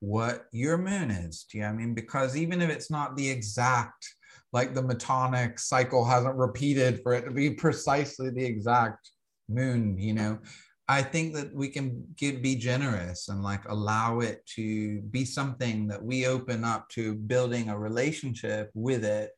what 0.00 0.46
your 0.52 0.76
moon 0.78 1.10
is. 1.10 1.46
Do 1.50 1.58
you 1.58 1.64
know 1.64 1.70
I 1.70 1.72
mean? 1.72 1.94
Because 1.94 2.36
even 2.36 2.60
if 2.60 2.70
it's 2.70 2.90
not 2.90 3.16
the 3.16 3.28
exact, 3.28 4.06
like 4.52 4.74
the 4.74 4.82
metonic 4.82 5.58
cycle 5.58 6.04
hasn't 6.04 6.36
repeated 6.36 7.00
for 7.02 7.14
it 7.14 7.24
to 7.24 7.30
be 7.30 7.50
precisely 7.54 8.30
the 8.30 8.44
exact 8.44 9.10
moon, 9.48 9.98
you 9.98 10.14
know, 10.14 10.38
I 10.86 11.02
think 11.02 11.34
that 11.34 11.54
we 11.54 11.68
can 11.68 12.04
give, 12.16 12.42
be 12.42 12.56
generous 12.56 13.28
and 13.28 13.42
like 13.42 13.66
allow 13.68 14.20
it 14.20 14.44
to 14.54 15.00
be 15.02 15.24
something 15.24 15.88
that 15.88 16.02
we 16.02 16.26
open 16.26 16.62
up 16.62 16.88
to 16.90 17.14
building 17.14 17.70
a 17.70 17.78
relationship 17.78 18.70
with 18.74 19.04
it. 19.04 19.30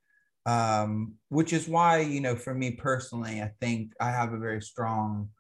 Um, 0.44 1.14
which 1.28 1.52
is 1.52 1.66
why, 1.66 2.00
you 2.00 2.20
know, 2.20 2.36
for 2.36 2.54
me 2.54 2.72
personally, 2.72 3.42
I 3.42 3.50
think 3.60 3.92
I 4.00 4.10
have 4.10 4.32
a 4.32 4.38
very 4.38 4.62
strong 4.62 5.30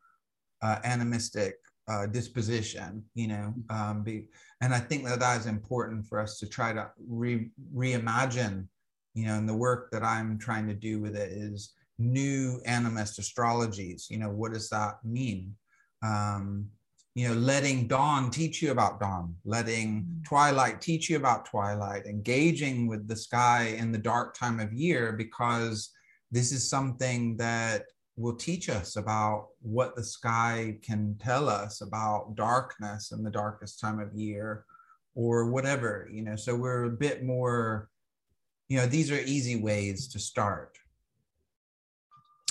uh, 0.62 0.80
animistic 0.82 1.54
uh, 1.88 2.06
disposition, 2.06 3.04
you 3.14 3.28
know, 3.28 3.54
um, 3.70 4.02
be, 4.02 4.28
and 4.60 4.74
I 4.74 4.80
think 4.80 5.04
that 5.04 5.20
that 5.20 5.40
is 5.40 5.46
important 5.46 6.06
for 6.06 6.20
us 6.20 6.38
to 6.40 6.48
try 6.48 6.72
to 6.72 6.90
re, 7.06 7.50
reimagine, 7.74 8.66
you 9.14 9.26
know, 9.26 9.34
and 9.34 9.48
the 9.48 9.54
work 9.54 9.90
that 9.92 10.02
I'm 10.02 10.38
trying 10.38 10.66
to 10.68 10.74
do 10.74 11.00
with 11.00 11.16
it 11.16 11.30
is 11.30 11.74
new 11.98 12.60
animist 12.66 13.20
astrologies. 13.20 14.10
You 14.10 14.18
know, 14.18 14.30
what 14.30 14.52
does 14.52 14.68
that 14.70 14.96
mean? 15.04 15.54
Um, 16.02 16.66
you 17.14 17.28
know, 17.28 17.34
letting 17.34 17.86
dawn 17.86 18.30
teach 18.30 18.60
you 18.60 18.72
about 18.72 19.00
dawn, 19.00 19.36
letting 19.46 20.06
twilight 20.26 20.82
teach 20.82 21.08
you 21.08 21.16
about 21.16 21.46
twilight, 21.46 22.04
engaging 22.04 22.88
with 22.88 23.08
the 23.08 23.16
sky 23.16 23.74
in 23.78 23.90
the 23.90 23.98
dark 23.98 24.36
time 24.36 24.60
of 24.60 24.74
year, 24.74 25.12
because 25.12 25.90
this 26.30 26.52
is 26.52 26.68
something 26.68 27.36
that 27.38 27.84
will 28.16 28.34
teach 28.34 28.68
us 28.70 28.96
about 28.96 29.48
what 29.60 29.94
the 29.94 30.02
sky 30.02 30.78
can 30.82 31.16
tell 31.22 31.48
us 31.48 31.80
about 31.82 32.34
darkness 32.34 33.12
in 33.12 33.22
the 33.22 33.30
darkest 33.30 33.78
time 33.78 34.00
of 34.00 34.14
year 34.14 34.64
or 35.14 35.50
whatever 35.50 36.08
you 36.10 36.22
know 36.22 36.36
so 36.36 36.54
we're 36.56 36.84
a 36.84 36.90
bit 36.90 37.22
more 37.24 37.88
you 38.68 38.76
know 38.78 38.86
these 38.86 39.10
are 39.10 39.20
easy 39.20 39.56
ways 39.56 40.08
to 40.08 40.18
start 40.18 40.76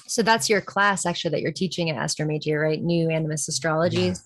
So 0.07 0.22
that's 0.22 0.49
your 0.49 0.61
class 0.61 1.05
actually 1.05 1.32
that 1.32 1.41
you're 1.41 1.51
teaching 1.51 1.89
at 1.89 1.97
Astromagia, 1.97 2.61
right? 2.61 2.82
New 2.82 3.07
animist 3.07 3.49
astrologies. 3.49 4.20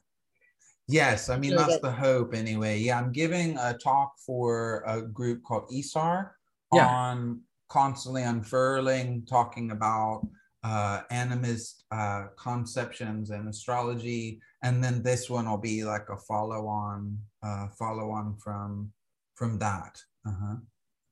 yes 0.90 1.30
i 1.30 1.38
mean 1.38 1.52
Really 1.52 1.64
that's 1.64 1.76
good. 1.76 1.84
the 1.84 1.92
hope 1.92 2.34
anyway 2.34 2.78
yeah 2.80 2.98
i'm 3.00 3.12
giving 3.14 3.58
a 3.58 3.74
talk 3.78 4.14
for 4.26 4.84
a 4.88 5.02
group 5.02 5.42
called 5.44 5.70
ISAR 5.72 6.32
Yeah. 6.74 6.88
on 6.88 7.42
constantly 7.70 8.24
unfurling 8.24 9.26
talking 9.26 9.72
about 9.72 10.28
uh, 10.64 11.02
animist 11.12 11.84
uh, 11.92 12.28
conceptions 12.38 13.30
and 13.30 13.48
astrology, 13.48 14.42
and 14.64 14.84
then 14.84 15.02
this 15.02 15.30
one 15.30 15.50
will 15.50 15.58
be 15.58 15.84
like 15.84 16.08
a 16.10 16.18
follow 16.18 16.68
on, 16.68 17.18
uh, 17.44 17.68
follow 17.78 18.12
on 18.12 18.36
from 18.38 18.92
from 19.36 19.58
that. 19.60 19.98
Uh-huh. 20.28 20.56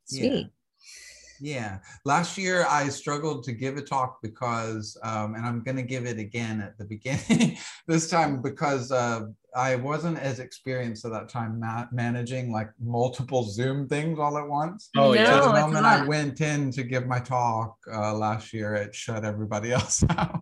Sweet. 0.06 0.50
Yeah. 1.40 1.80
Last 2.06 2.38
year 2.38 2.66
I 2.70 2.90
struggled 2.90 3.44
to 3.46 3.52
give 3.52 3.78
a 3.78 3.82
talk 3.82 4.20
because, 4.22 4.98
um, 5.04 5.36
and 5.36 5.46
I'm 5.46 5.64
going 5.64 5.78
to 5.78 5.84
give 5.84 6.06
it 6.06 6.18
again 6.20 6.62
at 6.62 6.78
the 6.78 6.86
beginning 6.86 7.58
this 7.88 8.10
time 8.10 8.42
because 8.42 8.92
uh, 8.92 9.22
I 9.56 9.76
wasn't 9.76 10.20
as 10.20 10.40
experienced 10.40 11.06
at 11.06 11.12
that 11.12 11.30
time 11.30 11.60
ma- 11.60 11.86
managing 11.92 12.52
like 12.52 12.70
multiple 12.80 13.44
Zoom 13.44 13.88
things 13.88 14.20
all 14.20 14.38
at 14.38 14.48
once. 14.48 14.90
Oh, 14.98 15.14
yeah. 15.14 15.26
So 15.26 15.32
No, 15.32 15.52
the 15.52 15.58
it's 15.58 15.62
moment 15.68 15.86
I 15.86 16.06
went 16.06 16.42
in 16.42 16.72
to 16.72 16.84
give 16.84 17.06
my 17.08 17.20
talk 17.20 17.76
uh, 17.92 18.14
last 18.14 18.54
year, 18.54 18.74
it 18.76 18.94
shut 18.96 19.24
everybody 19.26 19.72
else 19.74 20.04
out. 20.10 20.42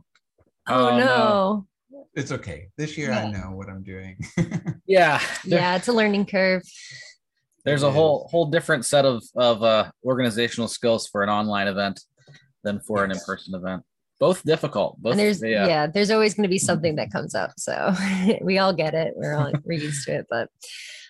Oh, 0.67 0.89
Oh, 0.89 0.97
no. 0.97 1.05
no. 1.05 1.67
It's 2.15 2.31
okay. 2.31 2.69
This 2.77 2.97
year 2.97 3.11
I 3.11 3.29
know 3.29 3.51
what 3.51 3.69
I'm 3.69 3.83
doing. 3.83 4.17
Yeah. 4.87 5.19
Yeah, 5.43 5.75
it's 5.77 5.87
a 5.87 5.93
learning 5.93 6.27
curve. 6.27 6.61
There's 7.65 7.83
It 7.83 7.87
a 7.87 7.91
whole 7.91 8.25
is. 8.25 8.31
whole 8.31 8.45
different 8.45 8.85
set 8.85 9.05
of 9.05 9.23
of 9.35 9.63
uh, 9.63 9.91
organizational 10.05 10.67
skills 10.67 11.07
for 11.07 11.23
an 11.23 11.29
online 11.29 11.67
event 11.67 11.99
than 12.63 12.79
for 12.79 13.03
an 13.03 13.11
in-person 13.11 13.53
event. 13.55 13.83
Both 14.19 14.43
difficult. 14.43 15.01
Both 15.01 15.11
and 15.11 15.19
there's 15.19 15.41
yeah. 15.43 15.67
yeah. 15.67 15.87
there's 15.87 16.11
always 16.11 16.33
going 16.33 16.43
to 16.43 16.49
be 16.49 16.57
something 16.57 16.95
that 16.95 17.11
comes 17.11 17.35
up. 17.35 17.51
So 17.57 17.93
we 18.41 18.59
all 18.59 18.73
get 18.73 18.93
it. 18.93 19.13
We're 19.15 19.35
all 19.35 19.51
we're 19.65 19.79
used 19.79 20.05
to 20.05 20.19
it. 20.19 20.27
But 20.29 20.49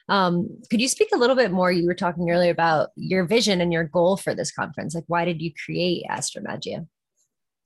um, 0.07 0.49
could 0.69 0.81
you 0.81 0.87
speak 0.87 1.09
a 1.13 1.17
little 1.17 1.35
bit 1.35 1.51
more? 1.51 1.71
You 1.71 1.85
were 1.85 1.95
talking 1.95 2.29
earlier 2.29 2.51
about 2.51 2.89
your 2.95 3.25
vision 3.25 3.61
and 3.61 3.73
your 3.73 3.83
goal 3.83 4.17
for 4.17 4.33
this 4.35 4.51
conference. 4.51 4.95
Like, 4.95 5.05
why 5.07 5.25
did 5.25 5.41
you 5.41 5.51
create 5.65 6.03
Astromagia? 6.09 6.87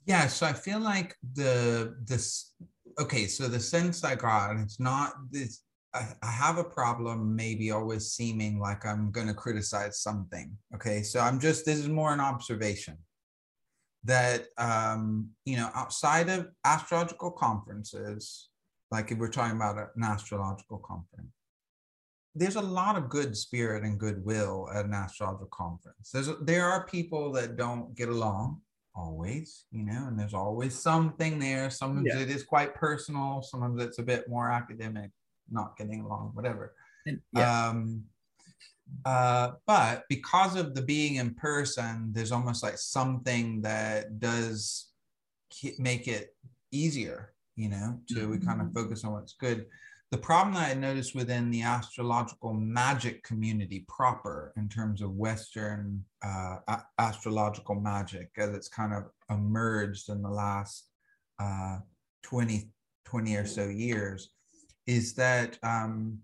Yeah, 0.05 0.27
so 0.27 0.45
I 0.45 0.53
feel 0.53 0.79
like 0.79 1.15
the 1.33 1.95
this 2.05 2.53
okay, 2.99 3.27
so 3.27 3.47
the 3.47 3.59
sense 3.59 4.03
I 4.03 4.15
got, 4.15 4.51
and 4.51 4.61
it's 4.61 4.79
not 4.79 5.13
this 5.31 5.61
I, 5.93 6.07
I 6.21 6.31
have 6.31 6.57
a 6.57 6.63
problem 6.63 7.35
maybe 7.35 7.71
always 7.71 8.11
seeming 8.11 8.59
like 8.59 8.85
I'm 8.85 9.11
gonna 9.11 9.33
criticize 9.33 10.01
something. 10.01 10.55
Okay, 10.75 11.01
so 11.01 11.19
I'm 11.19 11.39
just 11.39 11.65
this 11.65 11.79
is 11.79 11.89
more 11.89 12.13
an 12.13 12.19
observation 12.19 12.97
that 14.03 14.45
um, 14.57 15.29
you 15.45 15.57
know, 15.57 15.69
outside 15.75 16.29
of 16.29 16.47
astrological 16.65 17.31
conferences, 17.31 18.49
like 18.91 19.11
if 19.11 19.17
we're 19.17 19.29
talking 19.29 19.55
about 19.55 19.77
an 19.95 20.03
astrological 20.03 20.77
conference, 20.79 21.31
there's 22.35 22.55
a 22.55 22.61
lot 22.61 22.95
of 22.95 23.09
good 23.09 23.35
spirit 23.35 23.83
and 23.83 23.99
goodwill 23.99 24.69
at 24.73 24.85
an 24.85 24.93
astrological 24.93 25.49
conference. 25.51 26.11
There's 26.11 26.29
there 26.41 26.65
are 26.65 26.85
people 26.85 27.31
that 27.33 27.57
don't 27.57 27.95
get 27.95 28.09
along 28.09 28.61
always, 28.95 29.65
you 29.71 29.85
know, 29.85 30.05
and 30.07 30.19
there's 30.19 30.33
always 30.33 30.77
something 30.77 31.39
there. 31.39 31.69
Sometimes 31.69 32.07
Yeah. 32.07 32.19
it 32.19 32.29
is 32.29 32.43
quite 32.43 32.75
personal, 32.75 33.41
sometimes 33.41 33.81
it's 33.81 33.99
a 33.99 34.03
bit 34.03 34.29
more 34.29 34.51
academic, 34.51 35.11
not 35.51 35.77
getting 35.77 36.01
along, 36.01 36.31
whatever. 36.33 36.73
Yeah. 37.33 37.67
Um, 37.69 38.03
uh, 39.05 39.51
but 39.65 40.03
because 40.09 40.55
of 40.55 40.75
the 40.75 40.81
being 40.81 41.15
in 41.15 41.33
person, 41.33 42.11
there's 42.11 42.31
almost 42.31 42.63
like 42.63 42.77
something 42.77 43.61
that 43.61 44.19
does 44.19 44.87
make 45.77 46.07
it 46.07 46.35
easier, 46.71 47.33
you 47.55 47.69
know, 47.69 47.99
to 48.09 48.29
we 48.29 48.37
kind 48.39 48.61
of 48.61 48.73
focus 48.73 49.03
on 49.03 49.13
what's 49.13 49.33
good. 49.33 49.65
The 50.11 50.17
problem 50.17 50.55
that 50.55 50.71
I 50.71 50.73
noticed 50.73 51.13
within 51.13 51.51
the 51.51 51.61
astrological 51.61 52.53
magic 52.53 53.23
community 53.23 53.85
proper, 53.87 54.53
in 54.57 54.67
terms 54.67 55.01
of 55.01 55.11
Western 55.11 56.03
uh, 56.25 56.57
a- 56.67 56.85
astrological 56.97 57.75
magic, 57.75 58.31
as 58.37 58.49
it's 58.49 58.67
kind 58.67 58.91
of 58.91 59.03
emerged 59.29 60.09
in 60.09 60.23
the 60.23 60.29
last 60.29 60.87
uh, 61.39 61.77
20, 62.23 62.71
20 63.05 63.35
or 63.35 63.45
so 63.45 63.67
years, 63.67 64.31
is 64.97 65.13
that 65.13 65.57
um, 65.63 66.19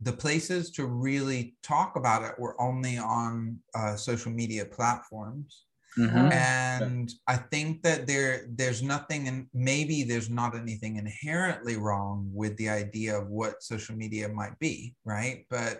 the 0.00 0.12
places 0.24 0.70
to 0.72 0.84
really 0.86 1.56
talk 1.62 1.96
about 1.96 2.22
it 2.28 2.38
were 2.38 2.60
only 2.60 2.98
on 2.98 3.58
uh, 3.74 3.96
social 3.96 4.30
media 4.32 4.64
platforms 4.64 5.64
Mhm. 5.96 6.30
and 6.32 7.06
i 7.26 7.36
think 7.52 7.82
that 7.86 8.06
there 8.06 8.34
there's 8.60 8.82
nothing 8.94 9.26
and 9.30 9.38
maybe 9.70 9.98
there's 10.04 10.30
not 10.40 10.52
anything 10.64 10.94
inherently 11.04 11.76
wrong 11.84 12.16
with 12.40 12.54
the 12.58 12.68
idea 12.84 13.12
of 13.20 13.26
what 13.38 13.62
social 13.72 13.96
media 13.96 14.26
might 14.40 14.56
be 14.66 14.76
right 15.14 15.38
but 15.56 15.74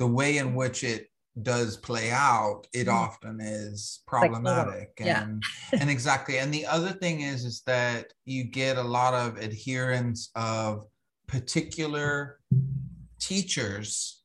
the 0.00 0.10
way 0.18 0.32
in 0.42 0.48
which 0.60 0.78
it 0.94 1.02
does 1.52 1.70
play 1.88 2.08
out 2.10 2.62
it 2.80 2.86
Mhm. 2.88 3.00
often 3.04 3.34
is 3.40 3.78
Like 4.12 4.22
little- 4.22 4.42
problematic 4.42 4.90
yeah. 4.98 5.22
and 5.22 5.42
and 5.80 5.88
exactly 5.96 6.36
and 6.42 6.52
the 6.52 6.66
other 6.76 6.92
thing 7.02 7.16
is 7.32 7.44
is 7.50 7.62
that 7.74 8.02
you 8.34 8.42
get 8.62 8.76
a 8.76 8.88
lot 8.98 9.14
of 9.24 9.28
adherence 9.48 10.20
of 10.34 10.72
particular 11.26 12.38
teachers 13.18 14.22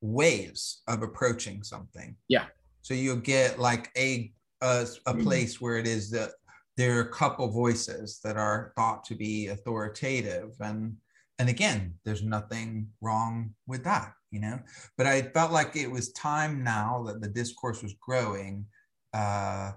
ways 0.00 0.82
of 0.86 1.02
approaching 1.02 1.62
something 1.62 2.16
Yeah. 2.28 2.46
so 2.82 2.94
you'll 2.94 3.16
get 3.16 3.58
like 3.58 3.90
a 3.96 4.32
a, 4.62 4.86
a 5.06 5.14
Mhm. 5.14 5.22
place 5.22 5.60
where 5.60 5.76
it 5.76 5.86
is 5.86 6.10
that 6.10 6.30
there 6.78 6.96
are 6.96 7.00
a 7.08 7.12
couple 7.12 7.50
voices 7.50 8.20
that 8.24 8.36
are 8.38 8.72
thought 8.76 9.04
to 9.04 9.14
be 9.14 9.48
authoritative 9.48 10.50
and 10.60 10.96
and 11.38 11.50
again, 11.50 11.98
there's 12.02 12.22
nothing 12.22 12.88
wrong 13.02 13.54
with 13.66 13.84
that, 13.84 14.14
you 14.30 14.40
know. 14.40 14.58
But 14.96 15.06
I 15.06 15.20
felt 15.20 15.52
like 15.52 15.76
it 15.76 15.90
was 15.90 16.10
time 16.12 16.64
now 16.64 17.02
that 17.02 17.20
the 17.20 17.28
discourse 17.28 17.82
was 17.82 17.92
growing 18.00 18.64
uh, 19.12 19.72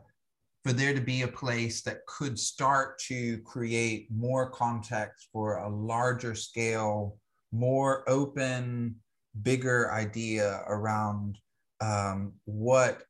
for 0.70 0.74
there 0.74 0.94
to 0.94 1.02
be 1.02 1.24
a 1.24 1.28
place 1.28 1.82
that 1.82 2.06
could 2.06 2.38
start 2.38 3.00
to 3.00 3.40
create 3.40 4.08
more 4.12 4.52
context 4.52 5.28
for 5.34 5.58
a 5.58 5.68
larger 5.68 6.36
scale, 6.36 7.18
more 7.52 8.08
open, 8.08 8.96
bigger 9.42 9.92
idea 9.92 10.62
around 10.68 11.40
um, 11.82 12.34
what 12.46 13.02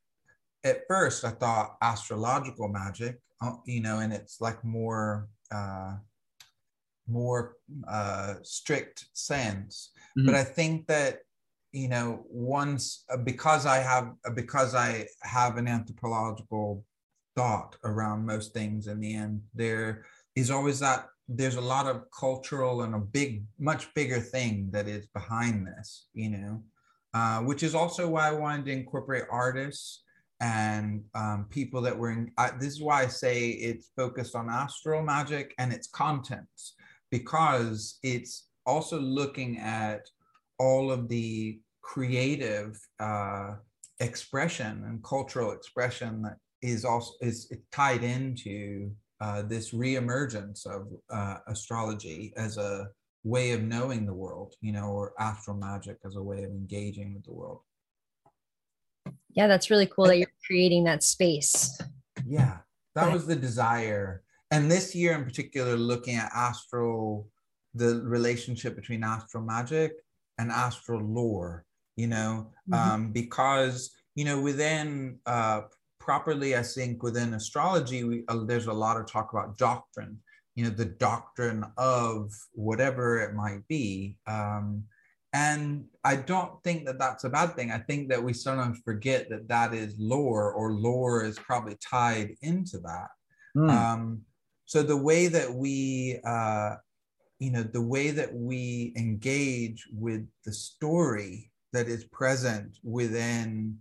at 0.64 0.84
first 0.88 1.26
I 1.26 1.32
thought 1.32 1.76
astrological 1.82 2.70
magic, 2.70 3.20
uh, 3.42 3.56
you 3.66 3.82
know, 3.82 4.00
and 4.00 4.14
it's 4.14 4.40
like 4.40 4.64
more 4.64 5.28
uh, 5.54 5.96
more 7.10 7.58
uh, 7.90 8.36
strict 8.42 9.06
sense. 9.12 9.92
Mm-hmm. 10.18 10.28
But 10.28 10.36
I 10.36 10.46
think 10.46 10.88
that 10.88 11.20
you 11.74 11.90
know 11.90 12.24
once 12.30 13.04
uh, 13.12 13.18
because 13.18 13.66
I 13.66 13.80
have 13.80 14.14
uh, 14.26 14.30
because 14.30 14.76
I 14.76 15.08
have 15.24 15.58
an 15.58 15.68
anthropological 15.68 16.86
thought 17.36 17.76
around 17.84 18.26
most 18.26 18.54
things 18.54 18.88
in 18.88 19.00
the 19.00 19.16
end, 19.16 19.42
there 19.54 20.06
is 20.36 20.52
always 20.52 20.80
that 20.80 21.08
there's 21.30 21.56
a 21.56 21.62
lot 21.62 21.86
of 21.86 22.06
cultural 22.12 22.82
and 22.82 22.96
a 22.96 23.00
big 23.00 23.44
much 23.60 23.94
bigger 23.94 24.20
thing 24.20 24.70
that 24.72 24.88
is 24.88 25.06
behind 25.14 25.68
this 25.68 26.08
you 26.14 26.30
know? 26.30 26.64
Uh, 27.14 27.40
which 27.42 27.64
is 27.64 27.76
also 27.76 28.08
why 28.08 28.28
i 28.28 28.32
wanted 28.32 28.66
to 28.66 28.72
incorporate 28.72 29.24
artists 29.30 30.04
and 30.42 31.04
um, 31.16 31.46
people 31.50 31.82
that 31.82 31.98
were 31.98 32.12
in 32.12 32.32
I, 32.38 32.52
this 32.60 32.74
is 32.74 32.82
why 32.82 33.04
i 33.04 33.08
say 33.08 33.50
it's 33.50 33.92
focused 33.96 34.36
on 34.36 34.50
astral 34.50 35.04
magic 35.04 35.54
and 35.60 35.72
its 35.72 35.88
contents 35.88 36.76
because 37.12 38.00
it's 38.04 38.48
also 38.66 39.00
looking 39.00 39.60
at 39.60 40.02
all 40.60 40.92
of 40.92 41.10
the 41.10 41.60
creative 41.82 42.80
uh, 43.00 43.56
expression 44.00 44.84
and 44.86 45.04
cultural 45.04 45.52
expression 45.52 46.22
that 46.24 46.38
is 46.62 46.86
also 46.86 47.14
is 47.22 47.52
tied 47.72 48.04
into 48.04 48.92
uh, 49.22 49.42
this 49.42 49.74
reemergence 49.74 50.66
of 50.66 50.88
uh, 51.10 51.38
astrology 51.48 52.34
as 52.38 52.58
a 52.58 52.88
way 53.24 53.52
of 53.52 53.62
knowing 53.64 54.06
the 54.06 54.14
world, 54.14 54.56
you 54.62 54.72
know, 54.72 54.88
or 54.88 55.14
astral 55.20 55.58
magic 55.58 55.98
as 56.06 56.16
a 56.16 56.24
way 56.24 56.44
of 56.44 56.52
engaging 56.52 57.14
with 57.14 57.24
the 57.26 57.34
world. 57.34 57.60
Yeah, 59.32 59.48
that's 59.48 59.70
really 59.70 59.88
cool 59.88 60.06
that 60.06 60.18
you're 60.18 60.28
creating 60.46 60.86
that 60.86 61.04
space. 61.04 61.78
Yeah, 62.26 62.58
that 62.96 63.12
was 63.12 63.26
the 63.28 63.36
desire. 63.36 64.24
And 64.52 64.72
this 64.72 64.96
year 64.96 65.14
in 65.14 65.24
particular, 65.24 65.76
looking 65.76 66.16
at 66.16 66.32
astral, 66.34 67.28
the 67.76 68.02
relationship 68.04 68.76
between 68.76 69.04
astral 69.04 69.44
magic 69.44 69.94
and 70.38 70.52
astral 70.52 71.02
lore, 71.02 71.66
you 71.96 72.08
know, 72.08 72.52
mm-hmm. 72.70 72.74
um, 72.74 73.12
because, 73.12 73.92
you 74.16 74.26
know, 74.26 74.42
within 74.42 75.20
uh, 75.26 75.62
properly, 76.10 76.58
I 76.58 76.64
think 76.64 77.04
within 77.04 77.36
astrology, 77.36 78.04
we, 78.04 78.24
uh, 78.30 78.44
there's 78.44 78.66
a 78.66 78.74
lot 78.74 78.98
of 79.00 79.06
talk 79.06 79.32
about 79.32 79.60
doctrine, 79.60 80.18
you 80.56 80.64
know, 80.64 80.72
the 80.72 80.86
doctrine 80.86 81.64
of 81.78 82.32
whatever 82.54 83.20
it 83.20 83.36
might 83.36 83.62
be. 83.68 84.18
Um, 84.26 84.86
and 85.34 85.86
I 86.04 86.16
don't 86.16 86.64
think 86.64 86.88
that 86.88 86.98
that's 86.98 87.26
a 87.26 87.30
bad 87.30 87.56
thing. 87.56 87.70
I 87.70 87.78
think 87.78 88.10
that 88.10 88.24
we 88.24 88.34
sometimes 88.34 88.80
forget 88.84 89.30
that 89.30 89.48
that 89.50 89.76
is 89.76 89.94
lore, 90.00 90.52
or 90.52 90.72
lore 90.72 91.24
is 91.24 91.38
probably 91.38 91.78
tied 91.80 92.32
into 92.42 92.80
that. 92.80 93.10
Mm. 93.56 93.70
Um, 93.70 94.22
so 94.66 94.82
the 94.82 94.98
way 94.98 95.28
that 95.28 95.54
we, 95.54 96.20
uh, 96.26 96.78
you 97.38 97.52
know, 97.52 97.62
the 97.62 97.88
way 97.96 98.10
that 98.10 98.34
we 98.34 98.94
engage 98.98 99.88
with 99.94 100.26
the 100.44 100.54
story 100.54 101.52
that 101.72 101.88
is 101.88 102.04
present 102.06 102.80
within 102.84 103.78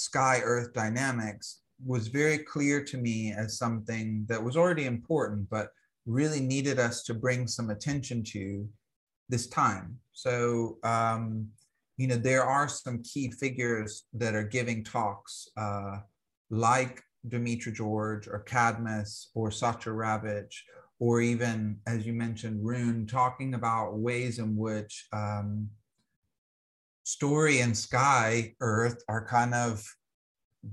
sky 0.00 0.40
earth 0.42 0.72
dynamics 0.72 1.60
was 1.84 2.08
very 2.08 2.38
clear 2.38 2.82
to 2.84 2.96
me 2.96 3.32
as 3.32 3.58
something 3.58 4.24
that 4.28 4.42
was 4.42 4.56
already 4.56 4.86
important, 4.86 5.48
but 5.50 5.68
really 6.06 6.40
needed 6.40 6.78
us 6.78 7.02
to 7.04 7.14
bring 7.14 7.46
some 7.46 7.70
attention 7.70 8.22
to 8.22 8.68
this 9.28 9.46
time. 9.46 9.96
So, 10.12 10.78
um, 10.82 11.48
you 11.96 12.06
know, 12.06 12.16
there 12.16 12.44
are 12.44 12.68
some 12.68 13.02
key 13.02 13.30
figures 13.30 14.04
that 14.14 14.34
are 14.34 14.42
giving 14.42 14.84
talks, 14.84 15.48
uh, 15.56 15.98
like 16.50 17.02
Demetra 17.28 17.72
George 17.72 18.26
or 18.26 18.40
Cadmus 18.40 19.30
or 19.34 19.50
Sasha 19.50 19.90
Ravitch, 19.90 20.54
or 20.98 21.20
even, 21.20 21.78
as 21.86 22.06
you 22.06 22.12
mentioned, 22.12 22.64
Rune, 22.64 23.06
talking 23.06 23.54
about 23.54 23.98
ways 23.98 24.38
in 24.38 24.56
which 24.56 25.06
um, 25.12 25.68
story 27.10 27.60
and 27.60 27.76
sky 27.76 28.54
earth 28.60 29.02
are 29.08 29.26
kind 29.26 29.52
of 29.52 29.84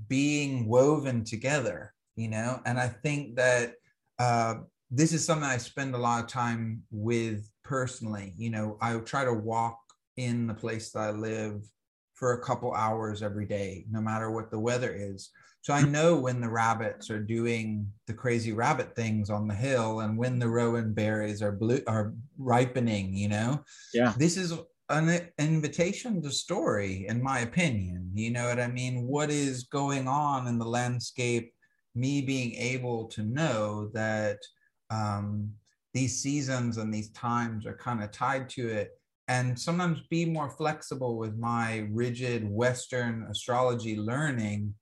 being 0.08 0.68
woven 0.68 1.24
together 1.24 1.94
you 2.16 2.28
know? 2.28 2.60
And 2.66 2.80
i 2.80 2.88
think 2.88 3.38
that 3.38 3.74
uh, 4.20 4.56
this 4.92 5.14
is 5.14 5.26
something 5.26 5.50
i 5.50 5.58
spend 5.58 5.96
a 5.96 5.98
lot 5.98 6.24
of 6.24 6.30
time 6.30 6.84
with 6.92 7.50
personally 7.64 8.34
you 8.38 8.50
know? 8.50 8.78
I 8.82 8.98
try 8.98 9.24
to 9.26 9.34
walk 9.34 9.80
in 10.18 10.48
the 10.48 10.54
place 10.54 10.92
that 10.92 11.00
i 11.00 11.12
live 11.12 11.64
for 12.14 12.34
a 12.34 12.42
couple 12.42 12.74
hours 12.74 13.24
every 13.24 13.46
day 13.46 13.86
no 13.90 14.02
matter 14.02 14.32
what 14.32 14.50
the 14.52 14.60
weather 14.60 14.94
is. 14.94 15.30
So 15.62 15.74
i 15.74 15.82
know 15.82 16.20
when 16.20 16.40
the 16.40 16.50
rabbits 16.50 17.10
are 17.10 17.24
doing 17.38 17.92
the 18.06 18.14
crazy 18.14 18.54
rabbit 18.54 18.96
things 18.96 19.30
on 19.30 19.48
the 19.48 19.56
hill 19.56 20.02
and 20.02 20.18
when 20.18 20.40
the 20.40 20.50
rowan 20.50 20.94
berries 20.94 21.42
are 21.42 21.52
blue 21.52 21.82
are 21.88 22.14
ripening 22.38 23.16
you 23.16 23.30
know? 23.30 23.64
Yeah. 23.94 24.14
This 24.18 24.38
is 24.38 24.54
an 24.90 25.30
invitation 25.38 26.22
to 26.22 26.32
story, 26.32 27.08
in 27.08 27.22
my 27.22 27.40
opinion. 27.40 28.10
You 28.14 28.32
know 28.32 28.46
what 28.46 28.60
I 28.60 28.68
mean? 28.68 29.06
What 29.06 29.30
is 29.30 29.64
going 29.64 30.08
on 30.08 30.48
in 30.48 30.58
the 30.58 30.66
landscape? 30.66 31.54
Me 31.96 32.22
being 32.22 32.54
able 32.54 33.06
to 33.10 33.24
know 33.24 33.90
that 33.94 34.38
um, 34.90 35.52
these 35.94 36.22
seasons 36.22 36.78
and 36.78 36.94
these 36.94 37.10
times 37.12 37.66
are 37.66 37.76
kind 37.76 38.04
of 38.04 38.12
tied 38.12 38.50
to 38.50 38.68
it, 38.70 38.92
and 39.28 39.60
sometimes 39.60 40.02
be 40.10 40.26
more 40.26 40.50
flexible 40.50 41.18
with 41.18 41.38
my 41.38 41.88
rigid 41.92 42.50
Western 42.50 43.28
astrology 43.30 43.98
learning. 43.98 44.74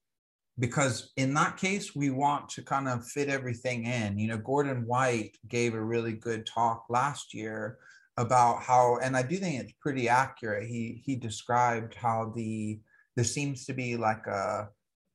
Because 0.57 1.11
in 1.17 1.33
that 1.33 1.57
case, 1.57 1.95
we 1.95 2.11
want 2.11 2.47
to 2.49 2.61
kind 2.61 2.87
of 2.87 3.05
fit 3.05 3.27
everything 3.27 3.85
in. 3.85 4.17
You 4.17 4.29
know, 4.29 4.37
Gordon 4.37 4.85
White 4.85 5.35
gave 5.49 5.73
a 5.73 5.83
really 5.83 6.13
good 6.13 6.45
talk 6.45 6.85
last 6.89 7.33
year 7.33 7.77
about 8.17 8.61
how, 8.61 8.97
and 9.01 9.15
I 9.15 9.21
do 9.21 9.37
think 9.37 9.61
it's 9.61 9.73
pretty 9.79 10.07
accurate. 10.07 10.67
He 10.67 11.01
he 11.05 11.15
described 11.15 11.95
how 11.95 12.31
the 12.35 12.79
there 13.15 13.25
seems 13.25 13.65
to 13.65 13.73
be 13.73 13.97
like 13.97 14.25
a 14.27 14.69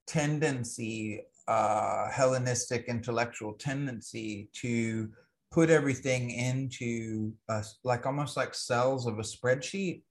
tendency, 0.07 1.23
uh, 1.49 2.11
Hellenistic 2.11 2.87
intellectual 2.89 3.55
tendency 3.55 4.51
to 4.55 5.09
put 5.51 5.71
everything 5.71 6.31
into 6.31 7.33
a, 7.49 7.65
like 7.85 8.07
almost 8.07 8.37
like 8.37 8.55
cells 8.55 9.07
of 9.07 9.19
a 9.19 9.23
spreadsheet. 9.23 10.03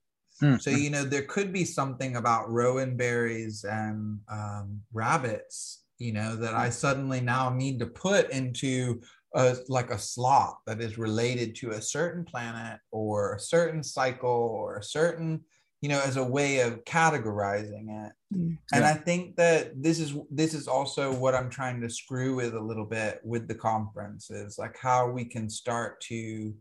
Mm-hmm. 0.42 0.56
So 0.56 0.70
you 0.70 0.90
know 0.90 1.04
there 1.04 1.22
could 1.22 1.52
be 1.52 1.64
something 1.64 2.16
about 2.16 2.50
rowan 2.50 2.96
berries 2.96 3.64
and 3.64 4.20
um, 4.28 4.80
rabbits, 4.92 5.84
you 5.98 6.12
know, 6.12 6.34
that 6.36 6.54
I 6.54 6.70
suddenly 6.70 7.20
now 7.20 7.50
need 7.50 7.78
to 7.80 7.86
put 7.86 8.30
into 8.30 9.00
a, 9.34 9.56
like 9.68 9.90
a 9.90 9.98
slot 9.98 10.58
that 10.66 10.80
is 10.80 10.98
related 10.98 11.54
to 11.56 11.70
a 11.70 11.82
certain 11.82 12.24
planet 12.24 12.80
or 12.90 13.34
a 13.34 13.40
certain 13.40 13.82
cycle 13.82 14.28
or 14.28 14.76
a 14.76 14.82
certain 14.82 15.40
you 15.80 15.88
know 15.88 16.00
as 16.04 16.16
a 16.16 16.24
way 16.24 16.60
of 16.60 16.84
categorizing 16.84 18.06
it 18.06 18.12
mm. 18.34 18.58
and 18.72 18.84
i 18.84 18.92
think 18.92 19.36
that 19.36 19.70
this 19.82 19.98
is 19.98 20.14
this 20.30 20.52
is 20.52 20.68
also 20.68 21.14
what 21.14 21.34
i'm 21.34 21.48
trying 21.48 21.80
to 21.80 21.88
screw 21.88 22.34
with 22.34 22.54
a 22.54 22.60
little 22.60 22.84
bit 22.84 23.20
with 23.24 23.48
the 23.48 23.54
conferences 23.54 24.58
like 24.58 24.76
how 24.78 25.08
we 25.08 25.24
can 25.24 25.48
start 25.48 26.00
to 26.00 26.54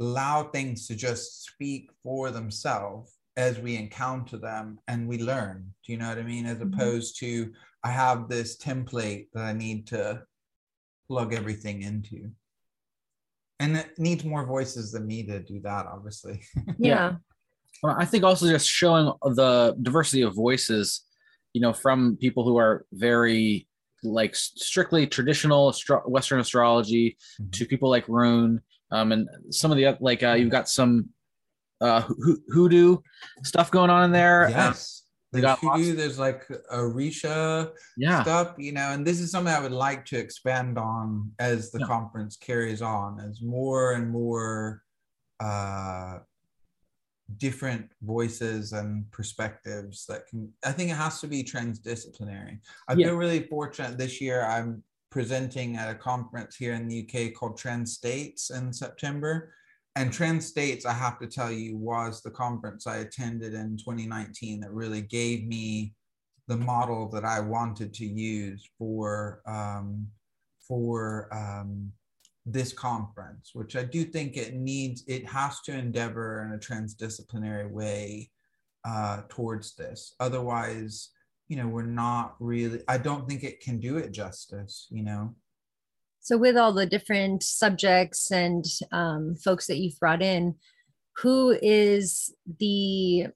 allow 0.00 0.44
things 0.44 0.86
to 0.86 0.94
just 0.94 1.44
speak 1.44 1.90
for 2.02 2.30
themselves 2.30 3.16
as 3.36 3.58
we 3.58 3.76
encounter 3.76 4.36
them 4.36 4.78
and 4.86 5.08
we 5.08 5.18
learn 5.18 5.72
do 5.84 5.92
you 5.92 5.98
know 5.98 6.08
what 6.08 6.18
i 6.18 6.22
mean 6.22 6.46
as 6.46 6.58
mm-hmm. 6.58 6.72
opposed 6.72 7.18
to 7.18 7.52
i 7.84 7.90
have 7.90 8.28
this 8.28 8.56
template 8.58 9.26
that 9.34 9.44
i 9.44 9.52
need 9.52 9.86
to 9.86 10.22
plug 11.10 11.34
everything 11.34 11.82
into. 11.82 12.30
And 13.58 13.76
it 13.76 13.98
needs 13.98 14.24
more 14.24 14.46
voices 14.46 14.92
than 14.92 15.08
me 15.08 15.24
to 15.24 15.40
do 15.40 15.60
that, 15.64 15.86
obviously. 15.86 16.40
yeah. 16.78 17.16
Well, 17.82 17.96
I 17.98 18.04
think 18.04 18.22
also 18.22 18.46
just 18.48 18.68
showing 18.68 19.12
the 19.22 19.76
diversity 19.82 20.22
of 20.22 20.36
voices, 20.36 21.02
you 21.52 21.60
know, 21.60 21.72
from 21.72 22.16
people 22.16 22.44
who 22.44 22.58
are 22.58 22.86
very 22.92 23.66
like 24.04 24.36
strictly 24.36 25.06
traditional 25.06 25.70
astro- 25.70 26.08
Western 26.08 26.38
astrology 26.38 27.16
mm-hmm. 27.40 27.50
to 27.50 27.64
people 27.66 27.90
like 27.90 28.08
Rune, 28.08 28.60
um, 28.92 29.12
and 29.12 29.28
some 29.50 29.72
of 29.72 29.76
the 29.76 29.96
like 30.00 30.22
uh, 30.22 30.34
you've 30.34 30.50
got 30.50 30.68
some 30.68 31.10
uh, 31.80 32.02
hoodoo 32.52 32.98
stuff 33.42 33.70
going 33.70 33.90
on 33.90 34.04
in 34.04 34.12
there. 34.12 34.48
Yes. 34.48 34.99
There's 35.32 35.58
hoodoo, 35.60 35.94
there's 35.94 36.18
like 36.18 36.46
Orisha 36.72 37.70
yeah. 37.96 38.22
stuff, 38.22 38.54
you 38.58 38.72
know, 38.72 38.90
and 38.90 39.06
this 39.06 39.20
is 39.20 39.30
something 39.30 39.52
I 39.52 39.60
would 39.60 39.70
like 39.70 40.04
to 40.06 40.18
expand 40.18 40.76
on 40.76 41.30
as 41.38 41.70
the 41.70 41.78
yeah. 41.80 41.86
conference 41.86 42.36
carries 42.36 42.82
on, 42.82 43.20
as 43.20 43.40
more 43.40 43.92
and 43.92 44.10
more 44.10 44.82
uh, 45.38 46.18
different 47.36 47.90
voices 48.02 48.72
and 48.72 49.10
perspectives 49.12 50.04
that 50.06 50.26
can 50.26 50.52
i 50.64 50.72
think 50.72 50.90
it 50.90 50.96
has 50.96 51.20
to 51.20 51.26
be 51.26 51.44
transdisciplinary 51.44 52.58
i 52.88 52.94
Yeah. 52.94 53.08
feel 53.08 53.16
really 53.16 53.46
fortunate 53.46 53.96
this 53.98 54.20
year 54.20 54.44
i'm 54.44 54.82
presenting 55.10 55.76
at 55.76 55.90
a 55.90 55.94
conference 55.94 56.56
here 56.56 56.74
in 56.74 56.88
the 56.88 57.04
uk 57.04 57.34
called 57.34 57.56
trans 57.56 57.94
states 57.94 58.50
in 58.50 58.72
september 58.72 59.52
and 59.96 60.12
trans 60.12 60.46
states 60.46 60.86
i 60.86 60.92
have 60.92 61.18
to 61.18 61.26
tell 61.26 61.50
you 61.50 61.76
was 61.76 62.22
the 62.22 62.30
conference 62.30 62.86
i 62.86 62.98
attended 62.98 63.54
in 63.54 63.76
2019 63.76 64.60
that 64.60 64.70
really 64.72 65.02
gave 65.02 65.46
me 65.46 65.92
the 66.48 66.56
model 66.56 67.08
that 67.08 67.24
i 67.24 67.40
wanted 67.40 67.92
to 67.94 68.06
use 68.06 68.68
for 68.78 69.42
um, 69.46 70.06
for 70.66 71.28
um, 71.32 71.92
this 72.46 72.72
conference, 72.72 73.50
which 73.54 73.76
I 73.76 73.84
do 73.84 74.04
think 74.04 74.36
it 74.36 74.54
needs, 74.54 75.04
it 75.06 75.26
has 75.26 75.60
to 75.62 75.72
endeavor 75.72 76.44
in 76.44 76.52
a 76.52 76.58
transdisciplinary 76.58 77.70
way 77.70 78.30
uh, 78.84 79.22
towards 79.28 79.74
this. 79.74 80.14
Otherwise, 80.20 81.10
you 81.48 81.56
know, 81.56 81.66
we're 81.66 81.82
not 81.82 82.36
really, 82.38 82.80
I 82.88 82.98
don't 82.98 83.28
think 83.28 83.42
it 83.42 83.60
can 83.60 83.78
do 83.78 83.96
it 83.98 84.12
justice, 84.12 84.86
you 84.90 85.02
know? 85.02 85.34
So, 86.30 86.38
with 86.38 86.56
all 86.56 86.72
the 86.72 86.86
different 86.86 87.42
subjects 87.42 88.30
and 88.30 88.64
um, 88.92 89.34
folks 89.34 89.66
that 89.66 89.78
you've 89.78 89.98
brought 89.98 90.22
in, 90.22 90.54
who 91.16 91.58
is 91.60 92.32
the 92.60 93.26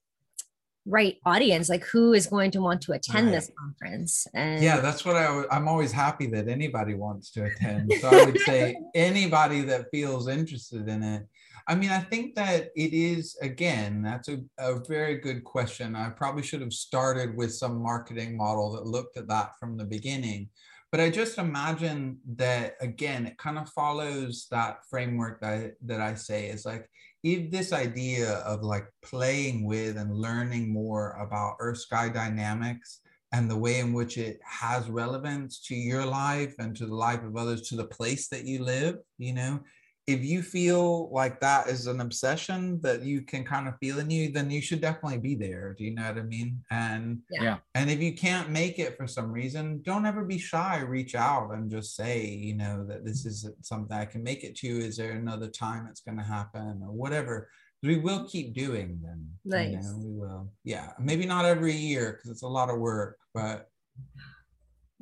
right 0.87 1.17
audience? 1.27 1.69
Like, 1.69 1.83
who 1.87 2.13
is 2.13 2.29
going 2.29 2.53
to 2.53 2.61
want 2.61 2.83
to 2.83 2.93
attend 2.93 3.35
this 3.35 3.51
conference? 3.59 4.29
And 4.33 4.63
Yeah, 4.63 4.79
that's 4.79 5.05
what 5.05 5.17
I, 5.17 5.25
w- 5.25 5.49
I'm 5.51 5.67
always 5.67 5.91
happy 5.91 6.29
that 6.29 6.47
anybody 6.47 6.95
wants 6.95 7.33
to 7.33 7.47
attend. 7.47 7.93
So 8.01 8.11
I 8.11 8.27
would 8.27 8.39
say 8.39 8.77
anybody 8.95 9.63
that 9.63 9.87
feels 9.91 10.29
interested 10.29 10.89
in 10.89 11.03
it. 11.03 11.27
I 11.67 11.75
mean, 11.75 11.91
I 11.91 11.99
think 11.99 12.37
that 12.37 12.71
it 12.77 12.93
is, 12.93 13.37
again, 13.43 14.03
that's 14.03 14.29
a, 14.29 14.39
a 14.59 14.79
very 14.87 15.17
good 15.17 15.43
question. 15.43 15.97
I 15.97 16.11
probably 16.11 16.45
should 16.45 16.61
have 16.61 16.73
started 16.73 17.37
with 17.37 17.53
some 17.53 17.83
marketing 17.83 18.37
model 18.37 18.71
that 18.75 18.87
looked 18.87 19.17
at 19.17 19.27
that 19.27 19.59
from 19.59 19.77
the 19.77 19.85
beginning. 19.85 20.51
But 20.95 21.01
I 21.01 21.11
just 21.11 21.39
imagine 21.39 22.21
that, 22.37 22.77
again, 22.81 23.27
it 23.27 23.37
kind 23.37 23.59
of 23.59 23.69
follows 23.71 24.47
that 24.53 24.87
framework 24.89 25.41
that 25.41 25.53
I, 25.53 25.71
that 25.87 26.01
I 26.01 26.15
say 26.15 26.47
is 26.47 26.65
like, 26.65 26.89
if 27.25 27.51
this 27.51 27.73
idea 27.73 28.35
of 28.47 28.63
like 28.63 28.87
playing 29.03 29.65
with 29.65 29.97
and 29.97 30.15
learning 30.15 30.73
more 30.73 31.19
about 31.21 31.57
earth 31.59 31.79
sky 31.79 32.09
dynamics 32.09 33.01
and 33.33 33.51
the 33.51 33.57
way 33.57 33.81
in 33.81 33.93
which 33.93 34.19
it 34.19 34.39
has 34.45 34.89
relevance 34.89 35.59
to 35.63 35.75
your 35.75 36.07
life 36.07 36.55
and 36.61 36.77
to 36.77 36.87
the 36.87 36.95
life 36.95 37.25
of 37.25 37.37
others 37.37 37.63
to 37.71 37.77
the 37.77 37.87
place 37.87 38.29
that 38.29 38.45
you 38.45 38.63
live 38.63 38.99
you 39.19 39.35
know 39.35 39.59
if 40.07 40.23
you 40.23 40.43
feel 40.43 41.09
like 41.11 41.41
that 41.41 41.67
is 41.69 41.87
an 41.87 42.01
obsession 42.03 42.79
that 42.83 43.03
you 43.03 43.23
can 43.23 43.43
kind 43.43 43.67
of 43.67 43.75
feel 43.79 43.99
in 44.01 44.11
you 44.11 44.31
then 44.31 44.51
you 44.51 44.61
should 44.61 44.81
definitely 44.81 45.19
be 45.19 45.35
there 45.35 45.75
do 45.79 45.85
you 45.85 45.95
know 45.95 46.03
what 46.07 46.19
i 46.19 46.23
mean 46.23 46.63
and 46.71 47.21
Yeah. 47.31 47.43
Yeah. 47.43 47.57
and 47.75 47.91
if 47.91 48.01
you 48.01 48.13
can't 48.15 48.51
make 48.51 48.79
it 48.79 48.97
for 48.97 49.07
some 49.07 49.33
reason 49.33 49.81
don't 49.83 50.05
ever 50.07 50.25
be 50.25 50.39
shy 50.39 50.81
reach 50.81 51.15
out 51.15 51.53
and 51.55 51.71
just 51.71 51.97
say 51.97 52.27
you 52.27 52.55
know 52.55 52.85
that 52.87 53.05
this 53.05 53.25
isn't 53.25 53.65
something 53.65 53.97
i 53.97 54.05
can 54.05 54.23
make 54.23 54.45
it 54.45 54.55
to 54.57 54.69
is 54.69 54.97
there 54.99 55.13
another 55.13 55.49
time 55.49 55.87
it's 55.91 56.01
going 56.03 56.19
to 56.19 56.25
happen 56.25 56.83
or 56.85 56.93
whatever 56.93 57.49
we 57.83 57.97
will 57.99 58.27
keep 58.29 58.55
doing 58.55 58.99
them 59.03 59.27
you 59.45 59.51
Nice. 59.51 59.85
know, 59.85 59.99
we 59.99 60.13
will 60.13 60.51
yeah 60.65 60.93
maybe 60.99 61.25
not 61.27 61.45
every 61.45 61.73
year 61.75 62.13
because 62.13 62.31
it's 62.31 62.43
a 62.43 62.49
lot 62.49 62.69
of 62.71 62.79
work 62.79 63.19
but 63.33 63.69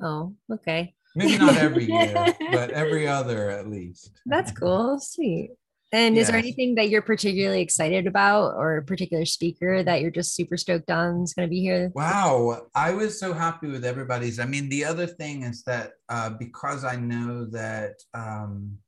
oh, 0.01 0.33
okay. 0.51 0.93
Maybe 1.15 1.37
not 1.37 1.57
every 1.57 1.85
year 1.91 2.13
but 2.51 2.69
every 2.71 3.07
other 3.07 3.49
at 3.49 3.69
least 3.69 4.11
That's 4.25 4.51
cool. 4.51 4.99
Sweet. 4.99 5.51
And 5.93 6.17
is 6.17 6.27
there 6.27 6.37
anything 6.37 6.73
that 6.75 6.89
you're 6.89 7.03
particularly 7.03 7.61
excited 7.61 8.07
about 8.07 8.55
or 8.55 8.77
a 8.77 8.83
particular 8.83 9.25
speaker 9.25 9.83
that 9.83 10.01
you're 10.01 10.09
just 10.09 10.33
super 10.33 10.57
stoked 10.57 10.89
on 10.89 11.21
is 11.21 11.35
going 11.35 11.47
to 11.47 11.51
be 11.51 11.61
here? 11.61 11.91
Wow, 11.93 12.65
I 12.73 12.91
was 12.91 13.19
so 13.19 13.31
happy 13.31 13.67
with 13.67 13.85
everybody's. 13.85 14.39
I 14.39 14.45
mean, 14.45 14.69
the 14.69 14.85
other 14.85 15.05
thing 15.05 15.43
is 15.43 15.61
that 15.65 15.91
uh, 16.09 16.31
because 16.31 16.83
I 16.83 16.95
know 16.95 17.45
that 17.51 17.93
um, 18.15 18.79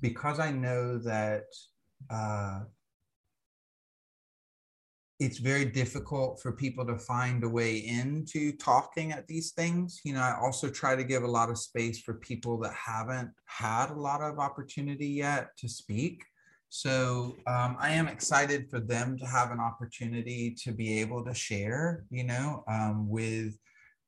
because 0.00 0.38
I 0.38 0.52
know 0.52 0.98
that 0.98 1.46
uh, 2.08 2.60
it's 5.20 5.36
very 5.36 5.66
difficult 5.66 6.40
for 6.40 6.50
people 6.50 6.86
to 6.86 6.96
find 6.96 7.44
a 7.44 7.48
way 7.48 7.76
into 7.76 8.52
talking 8.52 9.12
at 9.12 9.26
these 9.26 9.52
things. 9.52 10.00
You 10.02 10.14
know, 10.14 10.20
I 10.20 10.34
also 10.40 10.70
try 10.70 10.96
to 10.96 11.04
give 11.04 11.24
a 11.24 11.30
lot 11.30 11.50
of 11.50 11.58
space 11.58 12.00
for 12.00 12.14
people 12.14 12.58
that 12.60 12.72
haven't 12.72 13.30
had 13.44 13.90
a 13.90 14.00
lot 14.00 14.22
of 14.22 14.38
opportunity 14.38 15.08
yet 15.08 15.50
to 15.58 15.68
speak. 15.68 16.24
So 16.70 17.36
um, 17.46 17.76
I 17.78 17.90
am 17.90 18.08
excited 18.08 18.70
for 18.70 18.80
them 18.80 19.18
to 19.18 19.26
have 19.26 19.50
an 19.50 19.60
opportunity 19.60 20.56
to 20.64 20.72
be 20.72 21.00
able 21.00 21.22
to 21.26 21.34
share, 21.34 22.04
you 22.10 22.24
know, 22.24 22.64
um, 22.66 23.06
with 23.08 23.58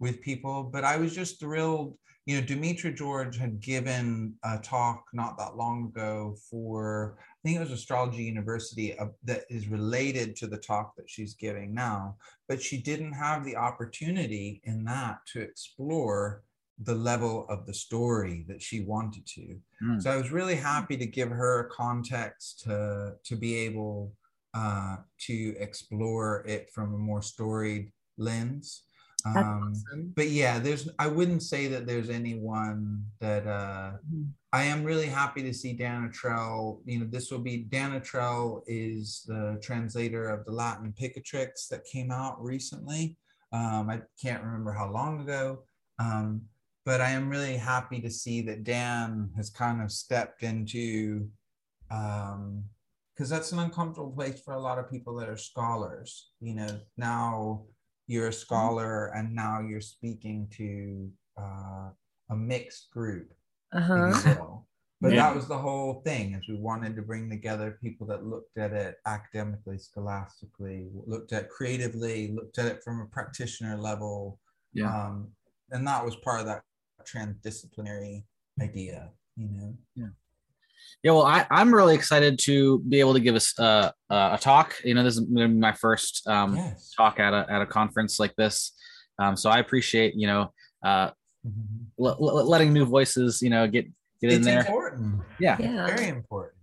with 0.01 0.23
people. 0.23 0.63
But 0.65 0.85
I 0.85 0.97
was 0.97 1.15
just 1.15 1.39
thrilled. 1.39 1.99
You 2.25 2.41
know, 2.41 2.47
Demetra 2.47 2.97
George 2.97 3.37
had 3.37 3.61
given 3.61 4.35
a 4.45 4.59
talk 4.59 5.05
not 5.13 5.37
that 5.39 5.57
long 5.57 5.87
ago 5.87 6.37
for 6.49 7.19
I 7.45 7.49
think 7.49 7.57
it 7.57 7.61
was 7.61 7.73
Astrology 7.73 8.23
University 8.23 8.97
uh, 8.99 9.07
that 9.25 9.45
is 9.51 9.67
related 9.67 10.37
to 10.37 10.47
the 10.47 10.59
talk 10.59 10.95
that 10.97 11.11
she's 11.11 11.35
giving 11.35 11.75
now. 11.75 12.17
But 12.49 12.63
she 12.63 12.79
didn't 12.79 13.15
have 13.15 13.45
the 13.45 13.57
opportunity 13.57 14.61
in 14.65 14.85
that 14.85 15.19
to 15.33 15.41
explore 15.41 16.45
the 16.79 16.95
level 16.95 17.47
of 17.49 17.67
the 17.67 17.75
story 17.75 18.45
that 18.49 18.63
she 18.63 18.81
wanted 18.81 19.27
to. 19.27 19.57
Mm. 19.83 20.03
So 20.03 20.11
I 20.11 20.17
was 20.17 20.31
really 20.31 20.55
happy 20.55 20.97
to 20.97 21.07
give 21.07 21.31
her 21.31 21.71
context 21.73 22.61
to 22.61 23.15
to 23.25 23.37
be 23.37 23.57
able 23.57 24.13
uh, 24.55 24.97
to 25.27 25.57
explore 25.59 26.45
it 26.47 26.71
from 26.71 26.95
a 26.95 26.99
more 26.99 27.23
storied 27.23 27.91
lens. 28.19 28.83
Um, 29.25 29.37
awesome. 29.73 30.13
but 30.17 30.29
yeah, 30.31 30.59
there's 30.59 30.89
I 30.99 31.07
wouldn't 31.07 31.43
say 31.43 31.69
that 31.69 31.87
there's 31.87 32.11
anyone 32.11 33.05
that 33.21 33.47
uh, 33.47 33.93
Mhm. 34.13 34.31
I 34.53 34.65
am 34.65 34.85
really 34.85 35.07
happy 35.07 35.43
to 35.45 35.55
see 35.55 35.73
Dan 35.73 36.11
Attrell. 36.11 36.83
You 36.85 37.01
know, 37.01 37.07
this 37.07 37.31
will 37.31 37.39
be 37.39 37.59
Dan 37.65 37.93
Attrell 37.99 38.63
is 38.67 39.23
the 39.27 39.59
translator 39.63 40.29
of 40.29 40.45
the 40.45 40.53
Latin 40.53 40.93
Picatrix 40.93 41.69
that 41.69 41.85
came 41.85 42.11
out 42.11 42.43
recently. 42.43 43.17
Um, 43.53 43.89
I 43.89 44.03
can't 44.21 44.43
remember 44.45 44.73
how 44.73 44.91
long 44.91 45.21
ago. 45.23 45.65
Um, 45.99 46.43
but 46.85 47.01
I 47.01 47.11
am 47.11 47.29
really 47.29 47.57
happy 47.57 48.01
to 48.01 48.11
see 48.11 48.43
that 48.43 48.65
Dan 48.65 49.31
has 49.37 49.51
kind 49.51 49.81
of 49.83 49.91
stepped 49.93 50.43
into 50.43 51.29
um 51.91 52.65
because 53.15 53.29
that's 53.29 53.53
an 53.53 53.59
uncomfortable 53.59 54.11
place 54.11 54.41
for 54.41 54.55
a 54.55 54.61
lot 54.61 54.79
of 54.79 54.91
people 54.91 55.15
that 55.17 55.29
are 55.29 55.37
scholars 55.37 56.31
you 56.41 56.55
know 56.55 56.81
now 56.97 57.63
you're 58.07 58.29
a 58.29 58.33
scholar 58.33 59.07
and 59.17 59.35
now 59.35 59.61
you're 59.61 59.81
speaking 59.81 60.49
to 60.57 61.11
uh, 61.41 61.91
a 62.31 62.37
mixed 62.37 62.91
group 62.91 63.33
Uh-huh. 63.73 64.49
But 65.03 65.13
Yeah. 65.15 65.23
that 65.27 65.35
was 65.35 65.49
the 65.49 65.59
whole 65.59 66.01
thing 66.03 66.35
is 66.35 66.47
we 66.49 66.55
wanted 66.55 66.95
to 66.95 67.03
bring 67.03 67.29
together 67.29 67.77
people 67.83 68.07
that 68.07 68.25
looked 68.25 68.57
at 68.57 68.73
it 68.73 68.99
academically, 69.05 69.77
scholastically, 69.77 70.91
looked 71.07 71.33
at 71.33 71.51
creatively, 71.51 72.29
looked 72.31 72.59
at 72.59 72.67
it 72.67 72.85
from 72.85 73.01
a 73.01 73.07
practitioner 73.07 73.77
level. 73.77 74.39
Yeah. 74.73 74.87
Um, 74.95 75.33
and 75.73 75.85
that 75.89 76.05
was 76.05 76.15
part 76.15 76.39
of 76.41 76.47
that 76.47 76.63
transdisciplinary 77.05 78.25
idea, 78.61 79.11
you 79.37 79.49
know. 79.49 79.77
Yeah, 79.97 80.13
well, 81.05 81.23
I, 81.23 81.47
I'm 81.51 81.75
really 81.75 81.95
excited 81.95 82.39
to 82.45 82.79
be 82.81 83.01
able 83.01 83.15
to 83.15 83.21
give 83.21 83.35
us 83.35 83.59
uh, 83.59 83.91
uh, 84.11 84.31
a 84.35 84.39
talk. 84.41 84.75
You 84.85 84.95
know, 84.95 85.03
this 85.03 85.15
is 85.15 85.21
gonna 85.21 85.49
be 85.49 85.55
my 85.55 85.73
first 85.73 86.27
um, 86.29 86.57
yes. 86.57 86.93
talk 86.97 87.19
at 87.21 87.33
a, 87.33 87.47
at 87.51 87.63
a 87.63 87.67
conference 87.67 88.19
like 88.21 88.35
this. 88.37 88.73
Um, 89.19 89.37
so 89.37 89.51
I 89.51 89.59
appreciate, 89.59 90.15
you 90.15 90.27
know, 90.27 90.53
uh, 90.85 91.11
Mhm. 91.45 91.87
l- 91.99 92.07
l- 92.21 92.49
letting 92.49 92.73
new 92.73 92.85
voices, 92.85 93.43
you 93.43 93.51
know, 93.51 93.67
get 93.67 93.87
get 94.21 94.31
in 94.31 94.37
It's 94.39 94.47
there. 94.47 94.61
important. 94.61 95.23
Yeah, 95.41 95.57
Yeah. 95.59 95.87
Very 95.87 96.07
important. 96.09 96.55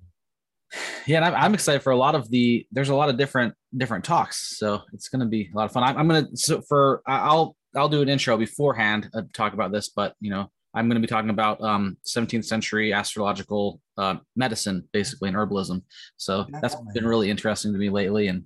yeah, 1.06 1.18
and 1.18 1.26
I'm, 1.26 1.36
I'm 1.36 1.54
excited 1.54 1.82
for 1.82 1.92
a 1.92 1.98
lot 1.98 2.16
of 2.16 2.30
the. 2.30 2.66
There's 2.72 2.88
a 2.90 2.96
lot 2.96 3.10
of 3.10 3.18
different 3.18 3.54
different 3.76 4.06
talks, 4.06 4.58
so 4.58 4.82
it's 4.94 5.10
going 5.10 5.20
to 5.20 5.26
be 5.26 5.50
a 5.54 5.58
lot 5.58 5.66
of 5.66 5.74
fun. 5.74 5.84
I'm, 5.84 5.98
I'm 5.98 6.08
gonna 6.08 6.28
so 6.36 6.62
for 6.62 7.02
I- 7.06 7.20
I'll 7.28 7.58
I'll 7.76 7.90
do 7.90 8.02
an 8.02 8.08
intro 8.10 8.38
beforehand 8.38 9.10
uh, 9.14 9.24
talk 9.34 9.54
about 9.54 9.72
this, 9.74 9.90
but 9.90 10.14
you 10.22 10.30
know 10.32 10.50
I'm 10.80 10.88
going 10.88 10.96
to 11.02 11.06
be 11.06 11.12
talking 11.12 11.30
about 11.30 11.62
um 11.62 11.98
17th 12.06 12.46
century 12.46 12.94
astrological 12.94 13.82
uh, 13.98 14.16
medicine, 14.38 14.88
basically, 14.94 15.28
and 15.28 15.38
herbalism. 15.38 15.82
So 16.16 16.46
that's 16.62 16.78
been 16.94 17.06
really 17.06 17.30
interesting 17.30 17.74
to 17.74 17.78
me 17.78 17.90
lately, 17.90 18.28
and 18.30 18.46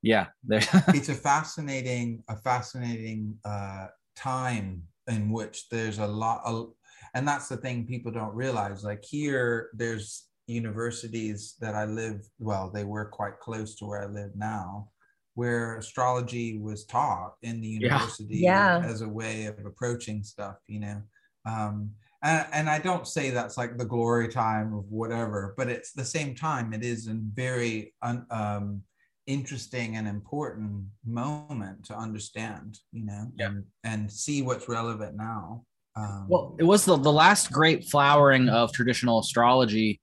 yeah, 0.00 0.28
there. 0.42 0.62
it's 0.88 1.10
a 1.10 1.14
fascinating 1.14 2.24
a 2.28 2.36
fascinating 2.36 3.36
uh, 3.44 3.88
time 4.16 4.82
in 5.06 5.30
which 5.30 5.68
there's 5.68 5.98
a 5.98 6.06
lot 6.06 6.40
of, 6.46 6.72
and 7.12 7.28
that's 7.28 7.48
the 7.48 7.58
thing 7.58 7.86
people 7.86 8.10
don't 8.10 8.34
realize 8.34 8.82
like 8.82 9.04
here 9.04 9.68
there's 9.74 10.24
universities 10.48 11.56
that 11.60 11.74
i 11.74 11.84
live 11.84 12.24
well 12.38 12.70
they 12.72 12.84
were 12.84 13.04
quite 13.04 13.38
close 13.40 13.74
to 13.74 13.84
where 13.84 14.02
i 14.02 14.06
live 14.06 14.30
now 14.36 14.88
where 15.34 15.76
astrology 15.76 16.58
was 16.58 16.84
taught 16.84 17.34
in 17.42 17.60
the 17.60 17.68
Yeah. 17.68 17.88
university 17.98 18.38
Yeah. 18.38 18.80
as 18.84 19.02
a 19.02 19.08
way 19.08 19.46
of 19.46 19.58
approaching 19.66 20.22
stuff 20.22 20.56
you 20.68 20.78
know 20.78 21.02
um, 21.46 21.90
and, 22.22 22.46
and 22.52 22.70
I 22.70 22.78
don't 22.78 23.06
say 23.06 23.30
that's 23.30 23.56
like 23.56 23.78
the 23.78 23.84
glory 23.84 24.28
time 24.28 24.74
of 24.74 24.84
whatever, 24.90 25.54
but 25.56 25.68
it's 25.68 25.92
the 25.92 26.04
same 26.04 26.34
time 26.34 26.72
it 26.72 26.82
is 26.84 27.06
a 27.06 27.14
very 27.14 27.94
un, 28.02 28.26
um, 28.30 28.82
interesting 29.26 29.96
and 29.96 30.08
important 30.08 30.84
moment 31.04 31.84
to 31.86 31.96
understand, 31.96 32.78
you 32.92 33.04
know, 33.04 33.30
Yeah. 33.36 33.46
and, 33.46 33.64
and 33.84 34.12
see 34.12 34.42
what's 34.42 34.68
relevant 34.68 35.16
now. 35.16 35.64
Um, 35.96 36.26
Well, 36.28 36.56
it 36.58 36.64
was 36.64 36.84
the, 36.84 36.96
the 36.96 37.12
last 37.12 37.50
great 37.52 37.84
flowering 37.84 38.48
of 38.48 38.72
traditional 38.72 39.18
astrology 39.20 40.00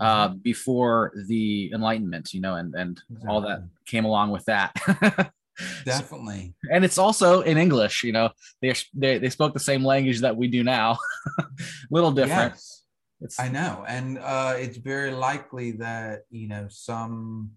uh, 0.00 0.28
before 0.28 1.12
the 1.26 1.70
Enlightenment, 1.72 2.32
you 2.32 2.40
know, 2.40 2.54
and, 2.54 2.74
and 2.74 3.00
all 3.28 3.40
that 3.40 3.62
came 3.86 4.04
along 4.04 4.30
with 4.30 4.44
that. 4.44 4.72
definitely. 5.84 6.54
and 6.72 6.84
it's 6.84 6.98
also 6.98 7.40
in 7.42 7.56
English, 7.58 8.04
you 8.04 8.12
know, 8.12 8.30
they, 8.62 8.74
they, 8.94 9.18
they 9.18 9.30
spoke 9.30 9.52
the 9.54 9.60
same 9.60 9.84
language 9.84 10.20
that 10.20 10.36
we 10.36 10.48
do 10.48 10.62
now, 10.64 10.98
little 11.90 12.12
different. 12.12 12.52
Yes. 12.54 12.84
It's, 13.20 13.40
I 13.40 13.48
know, 13.48 13.84
and 13.88 14.18
uh, 14.18 14.54
it's 14.56 14.76
very 14.76 15.10
likely 15.10 15.72
that 15.72 16.20
you 16.30 16.46
know 16.46 16.66
some 16.70 17.50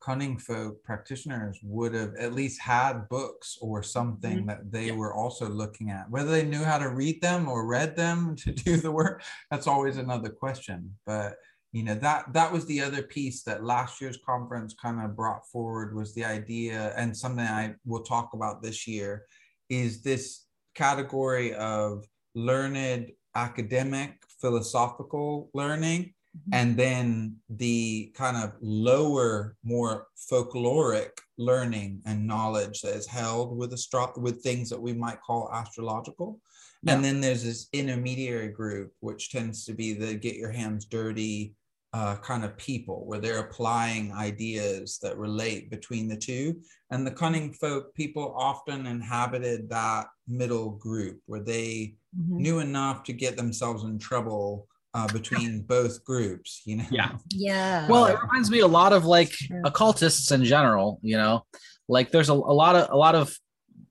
cunning 0.00 0.38
folk 0.38 0.84
practitioners 0.84 1.58
would 1.64 1.94
have 1.94 2.14
at 2.16 2.32
least 2.34 2.60
had 2.60 3.08
books 3.08 3.56
or 3.60 3.82
something 3.82 4.42
Mhm. 4.44 4.46
that 4.46 4.70
they 4.70 4.86
Yeah. 4.88 4.96
were 4.96 5.14
also 5.14 5.48
looking 5.48 5.90
at. 5.90 6.08
Whether 6.10 6.30
they 6.30 6.44
knew 6.44 6.62
how 6.62 6.78
to 6.78 6.90
read 6.90 7.20
them 7.22 7.48
or 7.48 7.66
read 7.66 7.96
them 7.96 8.36
to 8.44 8.52
do 8.52 8.76
the 8.76 8.92
work, 8.92 9.22
that's 9.50 9.66
always 9.66 9.96
another 9.96 10.28
question. 10.28 10.96
But 11.06 11.34
you 11.74 11.82
know 11.82 11.96
that 11.96 12.32
that 12.32 12.52
was 12.52 12.64
the 12.66 12.80
other 12.80 13.02
piece 13.02 13.42
that 13.42 13.64
last 13.64 14.00
year's 14.00 14.20
conference 14.24 14.76
kind 14.80 15.00
of 15.00 15.16
brought 15.16 15.44
forward 15.48 15.92
was 15.92 16.14
the 16.14 16.24
idea, 16.24 16.94
and 16.96 17.14
something 17.14 17.44
I 17.44 17.74
will 17.84 18.04
talk 18.04 18.30
about 18.32 18.62
this 18.62 18.86
year, 18.86 19.24
is 19.68 20.00
this 20.00 20.46
category 20.76 21.52
of 21.54 22.04
learned 22.36 23.10
academic 23.34 24.22
philosophical 24.40 25.50
learning 25.52 26.02
mm-hmm. 26.36 26.50
and 26.52 26.76
then 26.76 27.36
the 27.50 28.12
kind 28.14 28.36
of 28.36 28.52
lower 28.60 29.56
more 29.64 30.06
folkloric 30.30 31.10
learning 31.38 32.00
and 32.06 32.24
knowledge 32.24 32.82
that 32.82 32.94
is 32.94 33.06
held 33.06 33.56
with 33.56 33.72
astro- 33.72 34.12
with 34.16 34.42
things 34.42 34.70
that 34.70 34.80
we 34.80 34.92
might 34.92 35.20
call 35.22 35.50
astrological 35.52 36.40
Yeah. 36.82 36.94
and 36.94 37.04
then 37.04 37.20
there's 37.20 37.42
this 37.42 37.68
intermediary 37.72 38.48
group 38.48 38.92
which 39.00 39.30
tends 39.30 39.64
to 39.64 39.74
be 39.74 39.94
the 39.94 40.14
get 40.14 40.36
your 40.36 40.52
hands 40.52 40.84
dirty 40.84 41.54
uh, 41.94 42.16
kind 42.16 42.44
of 42.44 42.56
people 42.56 43.06
where 43.06 43.20
they're 43.20 43.38
applying 43.38 44.12
ideas 44.12 44.98
that 45.00 45.16
relate 45.16 45.70
between 45.70 46.08
the 46.08 46.16
two 46.16 46.60
and 46.90 47.06
the 47.06 47.10
cunning 47.10 47.52
folk 47.52 47.94
people 47.94 48.34
often 48.36 48.84
inhabited 48.86 49.68
that 49.70 50.06
middle 50.26 50.70
group 50.70 51.20
where 51.26 51.40
they 51.52 51.94
Mhm. 52.16 52.38
knew 52.44 52.58
enough 52.60 53.02
to 53.04 53.12
get 53.12 53.36
themselves 53.36 53.82
in 53.84 53.98
trouble 53.98 54.66
uh, 54.94 55.08
between 55.12 55.62
both 55.76 56.04
groups, 56.04 56.62
you 56.64 56.76
know? 56.76 56.84
Yeah. 56.90 57.10
Yeah. 57.30 57.88
well, 57.88 58.06
it 58.06 58.16
reminds 58.22 58.50
me 58.50 58.60
a 58.60 58.66
lot 58.66 58.92
of 58.92 59.04
like 59.04 59.32
occultists 59.64 60.30
in 60.32 60.44
general, 60.44 60.98
you 61.02 61.16
know, 61.16 61.44
like 61.88 62.10
there's 62.12 62.28
a, 62.28 62.32
a 62.32 62.56
lot 62.62 62.74
of, 62.76 62.90
a 62.90 62.96
lot 62.96 63.14
of, 63.14 63.36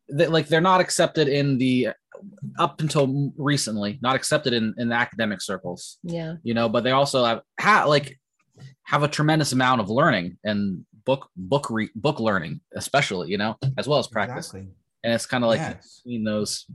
that 0.10 0.32
like 0.32 0.48
they're 0.48 0.62
not 0.62 0.80
accepted 0.82 1.28
in 1.28 1.58
the, 1.58 1.90
up 2.60 2.82
until 2.82 3.34
recently, 3.38 4.00
not 4.02 4.16
accepted 4.16 4.54
in, 4.54 4.74
in 4.78 4.90
the 4.90 4.96
academic 4.96 5.42
circles. 5.42 5.98
yeah. 6.04 6.36
you 6.44 6.54
know 6.54 6.68
but 6.70 6.84
they 6.84 6.92
also 6.92 7.24
have 7.26 7.42
ha, 7.60 7.86
like 7.88 8.20
have 8.84 9.04
a 9.04 9.08
tremendous 9.08 9.52
amount 9.52 9.82
of 9.82 9.90
learning 9.90 10.38
and 10.44 10.86
book 11.06 11.30
book 11.36 11.70
re, 11.70 11.90
book 11.96 12.20
learning 12.20 12.62
especially 12.76 13.30
you 13.30 13.38
know 13.38 13.56
as 13.78 13.88
well 13.88 14.00
as 14.00 14.08
practice 14.08 14.48
Exactly. 14.48 14.70
and 15.04 15.14
it's 15.14 15.26
kind 15.26 15.44
of 15.44 15.50
like 15.50 15.60
yes. 15.60 16.02
between 16.06 16.24
those 16.24 16.66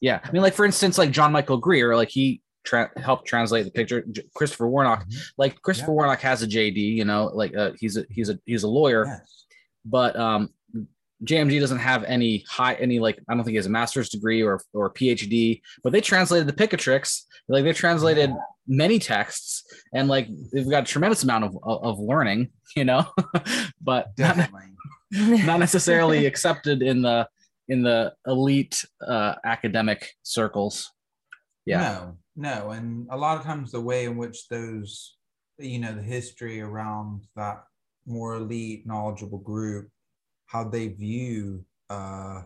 yeah 0.00 0.20
i 0.24 0.30
mean 0.32 0.42
like 0.42 0.52
for 0.54 0.64
instance 0.66 0.98
like 0.98 1.10
john 1.10 1.32
michael 1.32 1.56
greer 1.56 1.96
like 1.96 2.10
he 2.10 2.42
tra- 2.64 2.90
helped 2.98 3.26
translate 3.26 3.64
the 3.64 3.70
Picatrix 3.70 4.10
J- 4.12 4.24
christopher 4.34 4.68
warnock 4.68 5.06
Mhm. 5.08 5.30
like 5.38 5.62
christopher 5.62 5.92
Yeah. 5.92 5.94
warnock 5.94 6.20
has 6.20 6.42
a 6.42 6.46
jd 6.46 6.76
you 6.96 7.04
know 7.06 7.30
like 7.32 7.56
uh, 7.56 7.70
he's 7.80 7.96
a 7.96 8.04
he's 8.10 8.28
a 8.28 8.38
he's 8.44 8.64
a 8.64 8.68
lawyer 8.68 9.04
Yes. 9.06 9.46
but 9.86 10.16
um 10.18 10.50
JMG 11.24 11.58
doesn't 11.60 11.78
have 11.78 12.04
any 12.04 12.44
high 12.48 12.74
any 12.74 13.00
like 13.00 13.18
I 13.28 13.34
don't 13.34 13.42
think 13.44 13.52
he 13.52 13.56
has 13.56 13.66
a 13.66 13.70
master's 13.70 14.08
degree 14.08 14.42
or 14.42 14.60
or 14.72 14.92
PhD, 14.92 15.60
but 15.82 15.92
they 15.92 16.00
translated 16.00 16.46
the 16.46 16.52
Picatrix. 16.52 17.22
Like 17.48 17.64
they 17.64 17.72
translated 17.72 18.30
many 18.66 18.98
texts 18.98 19.64
and 19.94 20.08
like 20.08 20.28
they've 20.52 20.68
got 20.68 20.82
a 20.84 20.86
tremendous 20.86 21.22
amount 21.24 21.44
of 21.44 21.58
of, 21.64 21.98
learning, 21.98 22.50
you 22.76 22.84
know, 22.84 23.06
but 23.80 24.08
not, 24.18 24.36
Definitely. 24.36 24.62
not 25.44 25.58
necessarily 25.58 26.26
accepted 26.26 26.82
in 26.82 27.02
the 27.02 27.26
in 27.68 27.82
the 27.82 28.14
elite 28.26 28.84
uh, 29.06 29.34
academic 29.44 30.12
circles. 30.22 30.90
Yeah. 31.66 31.80
No, 31.80 32.16
no. 32.36 32.70
And 32.70 33.08
a 33.10 33.16
lot 33.16 33.38
of 33.38 33.44
times 33.44 33.72
the 33.72 33.80
way 33.80 34.06
in 34.06 34.16
which 34.16 34.48
those, 34.48 35.16
you 35.58 35.78
know, 35.78 35.92
the 35.92 36.02
history 36.02 36.60
around 36.60 37.24
that 37.36 37.64
more 38.06 38.36
elite, 38.36 38.86
knowledgeable 38.86 39.38
group, 39.38 39.90
how 40.48 40.64
they 40.64 40.88
view 40.88 41.64
uh, 41.90 42.42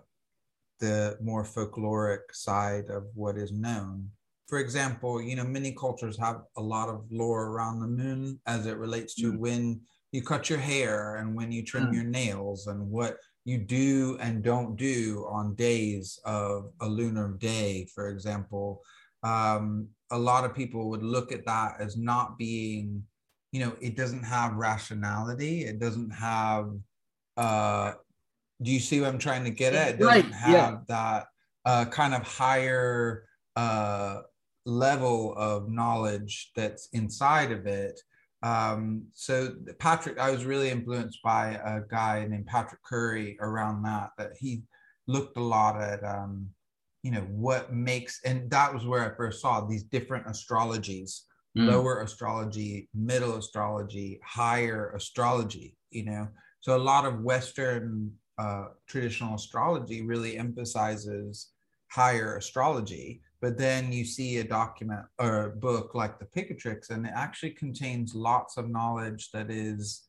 the 0.80 1.16
more 1.22 1.44
folkloric 1.44 2.24
side 2.32 2.90
of 2.90 3.04
what 3.14 3.36
is 3.36 3.52
known. 3.52 4.10
For 4.48 4.58
example, 4.58 5.22
you 5.22 5.36
know, 5.36 5.44
many 5.44 5.72
cultures 5.72 6.18
have 6.18 6.42
a 6.56 6.60
lot 6.60 6.88
of 6.88 7.04
lore 7.10 7.46
around 7.46 7.80
the 7.80 7.86
moon 7.86 8.40
as 8.46 8.66
it 8.66 8.76
relates 8.76 9.14
to 9.14 9.32
Mm. 9.32 9.38
when 9.38 9.80
you 10.10 10.20
cut 10.22 10.50
your 10.50 10.58
hair 10.58 11.16
and 11.16 11.34
when 11.34 11.50
you 11.52 11.62
trim 11.64 11.86
Mm. 11.86 11.94
your 11.94 12.04
nails 12.04 12.66
and 12.66 12.90
what 12.90 13.16
you 13.44 13.58
do 13.58 14.18
and 14.20 14.42
don't 14.42 14.76
do 14.76 15.24
on 15.30 15.54
days 15.54 16.18
of 16.24 16.72
a 16.80 16.88
lunar 16.88 17.28
day, 17.38 17.86
for 17.94 18.08
example. 18.08 18.82
Um, 19.22 19.88
a 20.10 20.18
lot 20.18 20.44
of 20.44 20.54
people 20.54 20.90
would 20.90 21.02
look 21.04 21.30
at 21.32 21.46
that 21.46 21.80
as 21.80 21.96
not 21.96 22.36
being, 22.36 23.04
you 23.52 23.60
know, 23.60 23.76
it 23.80 23.96
doesn't 23.96 24.24
have 24.24 24.54
rationality. 24.54 25.64
It 25.64 25.78
doesn't 25.78 26.10
have, 26.10 26.66
uh, 27.36 27.92
do 28.62 28.70
you 28.70 28.80
see 28.80 29.00
what 29.00 29.08
I'm 29.08 29.18
trying 29.18 29.44
to 29.44 29.50
get 29.50 29.74
at? 29.74 29.94
It 29.94 29.98
doesn't 29.98 30.06
Right, 30.06 30.32
have 30.34 30.52
yeah. 30.52 30.76
that 30.88 31.26
uh, 31.64 31.84
kind 31.86 32.14
of 32.14 32.22
higher 32.22 33.24
uh, 33.56 34.22
level 34.66 35.34
of 35.36 35.68
knowledge 35.68 36.52
that's 36.54 36.88
inside 36.92 37.50
of 37.52 37.66
it. 37.66 38.00
Um, 38.42 39.04
so 39.12 39.54
Patrick, 39.78 40.18
I 40.18 40.30
was 40.30 40.44
really 40.44 40.70
influenced 40.70 41.22
by 41.22 41.60
a 41.64 41.80
guy 41.88 42.26
named 42.28 42.46
Patrick 42.46 42.82
Curry 42.82 43.36
around 43.40 43.82
that, 43.84 44.10
that 44.18 44.32
he 44.38 44.62
looked 45.06 45.36
a 45.36 45.40
lot 45.40 45.80
at, 45.80 46.02
um, 46.04 46.48
you 47.02 47.10
know, 47.10 47.20
what 47.30 47.72
makes, 47.72 48.20
and 48.24 48.48
that 48.50 48.72
was 48.72 48.84
where 48.86 49.12
I 49.12 49.16
first 49.16 49.40
saw 49.40 49.64
these 49.64 49.84
different 49.84 50.26
astrologies, 50.26 51.22
Mm. 51.54 51.66
lower 51.66 52.00
astrology, 52.00 52.88
middle 52.94 53.36
astrology, 53.36 54.18
higher 54.24 54.90
astrology, 54.96 55.76
you 55.90 56.02
know. 56.02 56.26
So 56.62 56.76
a 56.76 56.78
lot 56.78 57.04
of 57.04 57.20
Western 57.20 58.12
uh, 58.38 58.68
traditional 58.88 59.34
astrology 59.34 60.02
really 60.02 60.38
emphasizes 60.38 61.50
higher 61.90 62.36
astrology, 62.36 63.20
but 63.40 63.58
then 63.58 63.92
you 63.92 64.04
see 64.04 64.38
a 64.38 64.44
document 64.44 65.04
or 65.18 65.46
a 65.46 65.50
book 65.50 65.94
like 65.94 66.18
the 66.18 66.24
Picatrix, 66.24 66.90
and 66.90 67.04
it 67.04 67.12
actually 67.14 67.50
contains 67.50 68.14
lots 68.14 68.56
of 68.56 68.70
knowledge 68.70 69.30
that 69.32 69.50
is 69.50 70.04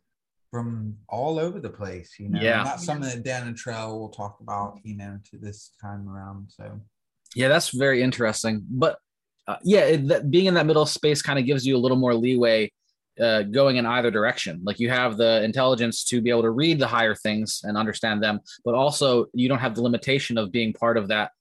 from 0.51 0.95
all 1.09 1.39
over 1.39 1.59
the 1.59 1.69
place, 1.69 2.13
you 2.19 2.29
know. 2.29 2.39
Yeah. 2.39 2.59
And 2.59 2.67
that's 2.67 2.85
something 2.85 3.09
that 3.09 3.23
Dan 3.23 3.53
Attrell 3.53 3.99
will 3.99 4.09
talk 4.09 4.37
about, 4.39 4.79
you 4.83 4.95
know, 4.95 5.17
to 5.31 5.37
this 5.39 5.71
time 5.81 6.07
around. 6.07 6.51
So 6.55 6.79
Yeah, 7.35 7.47
that's 7.47 7.69
very 7.71 8.03
interesting. 8.03 8.63
But 8.69 8.99
uh, 9.47 9.57
yeah, 9.63 9.81
it, 9.81 10.07
that, 10.09 10.29
being 10.29 10.45
in 10.45 10.53
that 10.53 10.67
middle 10.67 10.85
space 10.85 11.23
kind 11.23 11.39
of 11.39 11.45
gives 11.45 11.65
you 11.65 11.75
a 11.75 11.79
little 11.79 11.97
more 11.97 12.13
leeway 12.13 12.71
uh, 13.21 13.43
going 13.43 13.77
in 13.77 13.85
either 13.85 14.09
direction. 14.11 14.61
Like 14.63 14.79
you 14.79 14.89
have 14.89 15.17
the 15.17 15.43
intelligence 15.43 16.03
to 16.05 16.21
be 16.21 16.29
able 16.29 16.41
to 16.43 16.51
read 16.51 16.79
the 16.79 16.87
higher 16.87 17.15
things 17.15 17.61
and 17.63 17.77
understand 17.77 18.23
them, 18.23 18.39
but 18.65 18.73
also 18.75 19.25
you 19.33 19.47
don't 19.47 19.59
have 19.59 19.75
the 19.75 19.81
limitation 19.83 20.37
of 20.37 20.51
being 20.51 20.73
part 20.73 20.97
of 20.97 21.07
that 21.09 21.31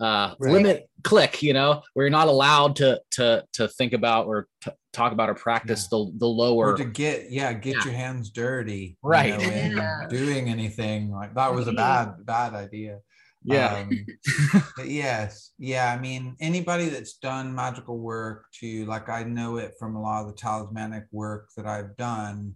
uh, 0.00 0.34
Right. 0.40 0.52
limit 0.52 0.90
click. 1.04 1.42
You 1.42 1.52
know, 1.52 1.82
where 1.94 2.06
you're 2.06 2.10
not 2.10 2.26
allowed 2.28 2.76
to 2.76 3.00
to 3.12 3.44
to 3.52 3.68
think 3.68 3.92
about 3.92 4.26
or 4.26 4.48
t- 4.64 4.70
talk 4.92 5.12
about 5.12 5.28
or 5.30 5.34
practice 5.34 5.86
the 5.86 6.10
the 6.18 6.26
lower. 6.26 6.72
or 6.72 6.76
to 6.76 6.84
get 6.84 7.30
yeah 7.30 7.52
get 7.52 7.76
Yeah. 7.76 7.84
your 7.84 7.94
hands 7.94 8.30
dirty 8.30 8.96
you 9.02 9.08
Right. 9.08 9.30
know, 9.38 9.38
Yeah. 9.82 10.06
doing 10.08 10.48
anything 10.48 11.10
like 11.12 11.34
that 11.34 11.54
was 11.54 11.68
a 11.68 11.72
bad 11.72 12.26
bad 12.26 12.54
idea 12.54 12.98
yeah, 13.44 13.80
Um, 13.80 13.90
but 14.76 14.88
yes 14.88 15.52
yeah 15.58 15.92
i 15.92 15.98
mean 15.98 16.36
anybody 16.40 16.88
that's 16.88 17.14
done 17.18 17.54
magical 17.54 17.98
work 17.98 18.46
to 18.60 18.84
like 18.86 19.08
i 19.08 19.22
know 19.24 19.56
it 19.56 19.74
from 19.78 19.96
a 19.96 20.00
lot 20.00 20.22
of 20.22 20.28
the 20.28 20.34
talismanic 20.36 21.04
work 21.10 21.50
that 21.56 21.66
i've 21.66 21.96
done 21.96 22.54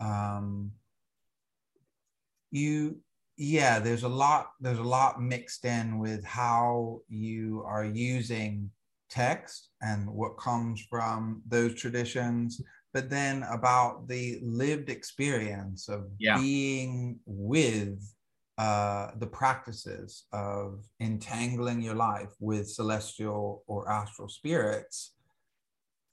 um 0.00 0.72
you 2.50 3.00
yeah 3.36 3.78
there's 3.78 4.02
a 4.02 4.08
lot 4.08 4.52
there's 4.60 4.78
a 4.78 4.82
lot 4.82 5.20
mixed 5.20 5.64
in 5.64 5.98
with 5.98 6.24
how 6.24 7.00
you 7.08 7.62
are 7.66 7.84
using 7.84 8.70
text 9.10 9.70
and 9.80 10.08
what 10.10 10.36
comes 10.38 10.84
from 10.90 11.42
those 11.46 11.74
traditions 11.74 12.60
but 12.92 13.10
then 13.10 13.42
about 13.44 14.08
the 14.08 14.40
lived 14.42 14.88
experience 14.90 15.88
of 15.88 16.10
Yeah. 16.18 16.36
being 16.38 17.20
with 17.26 18.02
uh, 18.58 19.12
the 19.18 19.26
practices 19.26 20.24
of 20.32 20.84
entangling 21.00 21.80
your 21.80 21.94
life 21.94 22.34
with 22.40 22.68
celestial 22.68 23.62
or 23.66 23.88
astral 23.88 24.28
spirits 24.28 25.12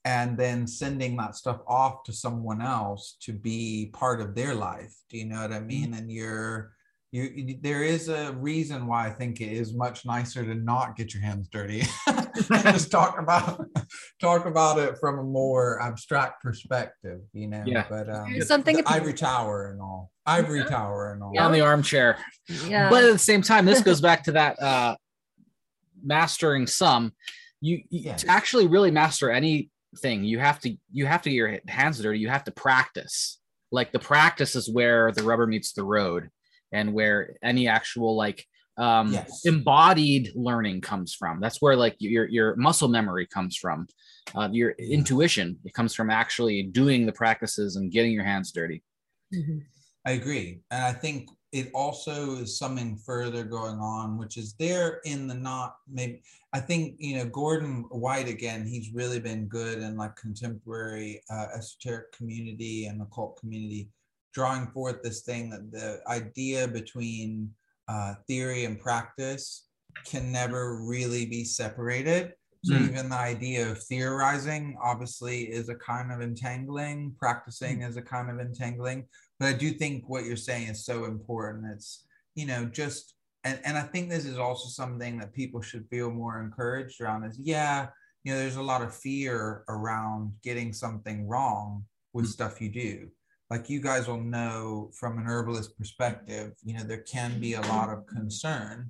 and 0.05 0.37
then 0.37 0.67
sending 0.67 1.17
that 1.17 1.35
stuff 1.35 1.59
off 1.67 2.03
to 2.03 2.13
someone 2.13 2.61
else 2.61 3.17
to 3.19 3.33
be 3.33 3.89
part 3.93 4.21
of 4.21 4.35
their 4.35 4.53
life 4.53 4.93
do 5.09 5.17
you 5.17 5.25
know 5.25 5.41
what 5.41 5.51
i 5.51 5.59
mean 5.59 5.85
mm-hmm. 5.85 5.95
and 5.95 6.11
you're 6.11 6.71
you, 7.15 7.57
there 7.61 7.83
is 7.83 8.09
a 8.09 8.33
reason 8.33 8.87
why 8.87 9.07
I 9.07 9.09
think 9.09 9.39
it 9.39 9.51
is 9.51 9.73
much 9.73 10.05
nicer 10.05 10.43
to 10.43 10.55
not 10.55 10.97
get 10.97 11.13
your 11.13 11.23
hands 11.23 11.47
dirty. 11.47 11.83
and 12.07 12.63
just 12.63 12.91
talk 12.91 13.17
about 13.19 13.65
talk 14.19 14.45
about 14.45 14.79
it 14.79 14.97
from 14.97 15.19
a 15.19 15.23
more 15.23 15.81
abstract 15.81 16.41
perspective, 16.41 17.21
you 17.33 17.47
know. 17.47 17.63
Yeah. 17.65 17.85
But 17.89 18.09
um, 18.09 18.41
something 18.41 18.81
ivory 18.85 19.13
tower 19.13 19.71
and 19.71 19.81
all, 19.81 20.11
ivory 20.25 20.59
yeah. 20.59 20.65
tower 20.65 21.13
and 21.13 21.23
all. 21.23 21.31
Yeah. 21.33 21.45
On 21.45 21.51
the 21.51 21.61
armchair. 21.61 22.17
Yeah. 22.67 22.89
But 22.89 23.03
at 23.03 23.13
the 23.13 23.19
same 23.19 23.41
time, 23.41 23.65
this 23.65 23.81
goes 23.81 24.01
back 24.01 24.23
to 24.25 24.33
that 24.33 24.61
uh, 24.61 24.95
mastering 26.03 26.67
some. 26.67 27.13
You, 27.61 27.77
you 27.89 28.01
yes. 28.01 28.21
to 28.21 28.29
actually 28.29 28.67
really 28.67 28.91
master 28.91 29.31
anything, 29.31 30.23
you 30.23 30.39
have 30.39 30.59
to 30.61 30.75
you 30.91 31.05
have 31.05 31.21
to 31.23 31.29
get 31.29 31.35
your 31.35 31.59
hands 31.67 31.99
dirty. 31.99 32.19
You 32.19 32.29
have 32.29 32.43
to 32.45 32.51
practice. 32.51 33.39
Like 33.71 33.91
the 33.91 33.99
practice 33.99 34.55
is 34.55 34.69
where 34.69 35.11
the 35.11 35.23
rubber 35.23 35.47
meets 35.47 35.73
the 35.73 35.83
road 35.83 36.29
and 36.71 36.93
where 36.93 37.35
any 37.43 37.67
actual 37.67 38.15
like 38.15 38.45
um 38.77 39.13
yes. 39.13 39.45
embodied 39.45 40.31
learning 40.35 40.81
comes 40.81 41.13
from 41.13 41.39
that's 41.39 41.61
where 41.61 41.75
like 41.75 41.95
your 41.99 42.27
your 42.27 42.55
muscle 42.55 42.89
memory 42.89 43.25
comes 43.25 43.55
from 43.55 43.87
uh, 44.35 44.49
your 44.51 44.73
yeah. 44.77 44.93
intuition 44.95 45.57
it 45.63 45.73
comes 45.73 45.93
from 45.93 46.09
actually 46.09 46.63
doing 46.63 47.05
the 47.05 47.11
practices 47.11 47.75
and 47.75 47.91
getting 47.91 48.11
your 48.11 48.23
hands 48.23 48.51
dirty 48.51 48.83
mm-hmm. 49.33 49.59
i 50.05 50.11
agree 50.11 50.59
and 50.71 50.83
i 50.83 50.91
think 50.91 51.29
it 51.51 51.71
also 51.73 52.35
is 52.35 52.57
something 52.57 52.97
further 52.97 53.45
going 53.45 53.79
on 53.79 54.17
which 54.17 54.35
is 54.35 54.53
there 54.59 54.99
in 55.05 55.25
the 55.25 55.33
not 55.33 55.77
maybe 55.89 56.21
i 56.51 56.59
think 56.59 56.95
you 56.99 57.15
know 57.15 57.25
gordon 57.25 57.85
white 57.91 58.27
again 58.27 58.65
he's 58.65 58.93
really 58.93 59.19
been 59.19 59.45
good 59.45 59.77
in 59.77 59.95
like 59.95 60.15
contemporary 60.17 61.21
uh, 61.29 61.47
esoteric 61.55 62.11
community 62.11 62.87
and 62.87 63.01
occult 63.01 63.39
community 63.39 63.87
drawing 64.33 64.67
forth 64.67 65.01
this 65.01 65.21
thing 65.21 65.49
that 65.49 65.71
the 65.71 66.01
idea 66.09 66.67
between 66.67 67.49
uh, 67.87 68.15
theory 68.27 68.65
and 68.65 68.79
practice 68.79 69.67
can 70.05 70.31
never 70.31 70.83
really 70.83 71.25
be 71.25 71.43
separated. 71.43 72.33
So 72.63 72.73
mm. 72.73 72.89
even 72.89 73.09
the 73.09 73.15
idea 73.15 73.69
of 73.69 73.81
theorizing 73.83 74.75
obviously 74.81 75.43
is 75.43 75.69
a 75.69 75.75
kind 75.75 76.11
of 76.11 76.21
entangling, 76.21 77.15
practicing 77.19 77.79
mm. 77.79 77.89
is 77.89 77.97
a 77.97 78.01
kind 78.01 78.29
of 78.29 78.39
entangling. 78.39 79.05
But 79.39 79.49
I 79.49 79.53
do 79.53 79.71
think 79.71 80.09
what 80.09 80.25
you're 80.25 80.35
saying 80.35 80.69
is 80.69 80.85
so 80.85 81.05
important. 81.05 81.65
It's, 81.73 82.05
you 82.33 82.45
know, 82.47 82.65
just 82.65 83.13
and, 83.43 83.59
and 83.63 83.77
I 83.77 83.83
think 83.83 84.09
this 84.09 84.25
is 84.25 84.39
also 84.39 84.67
something 84.69 85.19
that 85.19 85.33
people 85.33 85.61
should 85.61 85.85
feel 85.89 86.09
more 86.09 86.41
encouraged 86.41 86.99
around 86.99 87.25
is 87.25 87.37
yeah, 87.39 87.87
you 88.23 88.33
know, 88.33 88.39
there's 88.39 88.55
a 88.55 88.63
lot 88.63 88.81
of 88.81 88.95
fear 88.95 89.63
around 89.69 90.33
getting 90.43 90.73
something 90.73 91.27
wrong 91.27 91.85
with 92.13 92.25
mm. 92.25 92.29
stuff 92.29 92.59
you 92.59 92.69
do 92.69 93.09
like 93.49 93.69
you 93.69 93.79
guys 93.79 94.07
will 94.07 94.21
know 94.21 94.91
from 94.93 95.17
an 95.17 95.25
herbalist 95.25 95.77
perspective, 95.77 96.53
you 96.63 96.75
know, 96.75 96.83
there 96.83 97.01
can 97.01 97.39
be 97.39 97.53
a 97.53 97.61
lot 97.61 97.89
of 97.89 98.07
concern 98.07 98.89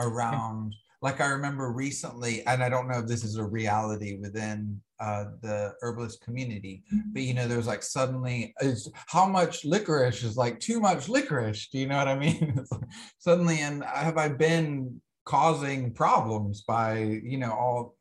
around, 0.00 0.74
like 1.02 1.20
I 1.20 1.26
remember 1.28 1.72
recently, 1.72 2.46
and 2.46 2.62
I 2.62 2.68
don't 2.68 2.88
know 2.88 3.00
if 3.00 3.06
this 3.06 3.24
is 3.24 3.36
a 3.36 3.44
reality 3.44 4.16
within 4.16 4.80
uh, 5.00 5.26
the 5.42 5.74
herbalist 5.82 6.22
community, 6.22 6.84
but 7.12 7.22
you 7.22 7.34
know, 7.34 7.48
there's 7.48 7.66
like 7.66 7.82
suddenly 7.82 8.54
is 8.60 8.90
how 9.06 9.26
much 9.26 9.64
licorice 9.64 10.22
is 10.22 10.36
like 10.36 10.60
too 10.60 10.80
much 10.80 11.08
licorice. 11.08 11.68
Do 11.68 11.78
you 11.78 11.86
know 11.86 11.98
what 11.98 12.08
I 12.08 12.18
mean? 12.18 12.64
suddenly, 13.18 13.58
and 13.60 13.84
have 13.84 14.16
I 14.16 14.28
been 14.28 15.00
causing 15.24 15.92
problems 15.92 16.62
by, 16.62 17.20
you 17.24 17.38
know, 17.38 17.52
all 17.52 17.96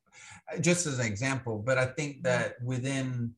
just 0.61 0.85
as 0.85 0.99
an 0.99 1.07
example, 1.07 1.63
but 1.65 1.77
I 1.77 1.87
think 1.87 2.23
that 2.23 2.61
within 2.63 3.33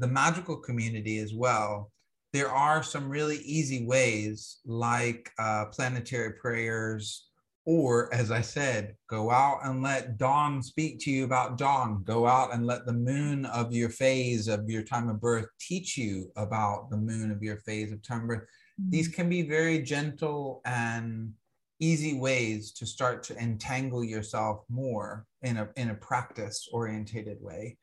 the 0.00 0.08
magical 0.08 0.56
community 0.56 1.18
as 1.18 1.34
well, 1.34 1.90
there 2.32 2.50
are 2.50 2.82
some 2.82 3.08
really 3.08 3.38
easy 3.38 3.84
ways 3.84 4.58
like 4.64 5.30
uh, 5.38 5.66
planetary 5.66 6.34
prayers, 6.34 7.28
or 7.66 8.12
as 8.14 8.30
I 8.30 8.40
said, 8.40 8.96
go 9.08 9.30
out 9.30 9.60
and 9.64 9.82
let 9.82 10.16
dawn 10.16 10.62
speak 10.62 11.00
to 11.00 11.10
you 11.10 11.24
about 11.24 11.58
dawn. 11.58 12.02
Go 12.04 12.26
out 12.26 12.54
and 12.54 12.66
let 12.66 12.86
the 12.86 12.92
moon 12.92 13.46
of 13.46 13.72
your 13.72 13.90
phase 13.90 14.48
of 14.48 14.70
your 14.70 14.82
time 14.82 15.08
of 15.08 15.20
birth 15.20 15.46
teach 15.58 15.98
you 15.98 16.30
about 16.36 16.90
the 16.90 16.96
moon 16.96 17.30
of 17.30 17.42
your 17.42 17.58
phase 17.58 17.92
of 17.92 18.02
time 18.02 18.22
of 18.22 18.28
birth. 18.28 18.42
Mm-hmm. 18.80 18.90
These 18.90 19.08
can 19.08 19.28
be 19.28 19.42
very 19.42 19.82
gentle 19.82 20.62
and 20.64 21.32
easy 21.80 22.18
ways 22.18 22.72
to 22.72 22.86
start 22.86 23.22
to 23.24 23.36
entangle 23.38 24.04
yourself 24.04 24.64
more 24.68 25.26
in 25.42 25.56
a 25.56 25.68
in 25.76 25.90
a 25.90 25.94
practice 25.94 26.68
orientated 26.72 27.38
way 27.40 27.76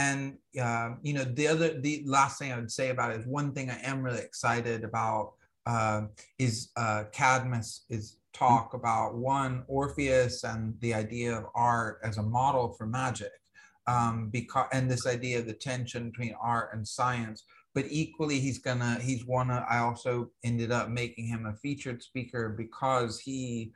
and 0.00 0.38
uh, 0.60 0.90
you 1.02 1.12
know 1.12 1.24
the 1.24 1.46
other 1.46 1.80
the 1.80 2.02
last 2.06 2.38
thing 2.38 2.52
i 2.52 2.56
would 2.56 2.70
say 2.70 2.90
about 2.90 3.10
it 3.12 3.20
is 3.20 3.26
one 3.26 3.52
thing 3.52 3.70
i 3.70 3.78
am 3.82 4.02
really 4.02 4.24
excited 4.30 4.84
about 4.84 5.32
uh, 5.66 6.02
is 6.38 6.70
uh, 6.76 7.04
cadmus 7.12 7.84
is 7.90 8.16
talk 8.32 8.74
about 8.74 9.14
one 9.14 9.62
orpheus 9.68 10.44
and 10.44 10.74
the 10.80 10.94
idea 10.94 11.36
of 11.36 11.44
art 11.54 11.98
as 12.02 12.16
a 12.18 12.22
model 12.22 12.72
for 12.72 12.86
magic 12.86 13.32
um, 13.86 14.28
because 14.30 14.68
and 14.72 14.90
this 14.90 15.06
idea 15.06 15.38
of 15.38 15.46
the 15.46 15.52
tension 15.52 16.10
between 16.10 16.34
art 16.40 16.70
and 16.72 16.86
science. 16.86 17.44
But 17.74 17.86
equally 17.88 18.40
he's 18.40 18.58
gonna 18.58 18.98
he's 19.00 19.24
one 19.26 19.50
i 19.50 19.78
also 19.78 20.30
ended 20.44 20.72
up 20.72 20.88
making 20.88 21.26
him 21.26 21.46
a 21.46 21.54
featured 21.54 22.02
speaker 22.02 22.48
because 22.48 23.20
he 23.20 23.72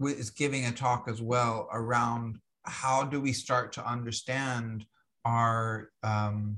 is 0.00 0.30
giving 0.30 0.66
a 0.66 0.72
talk 0.72 1.08
as 1.08 1.20
well 1.20 1.68
around 1.72 2.38
how 2.64 3.02
do 3.02 3.20
we 3.20 3.32
start 3.32 3.72
to 3.72 3.88
understand 3.88 4.86
our 5.26 5.90
um, 6.04 6.56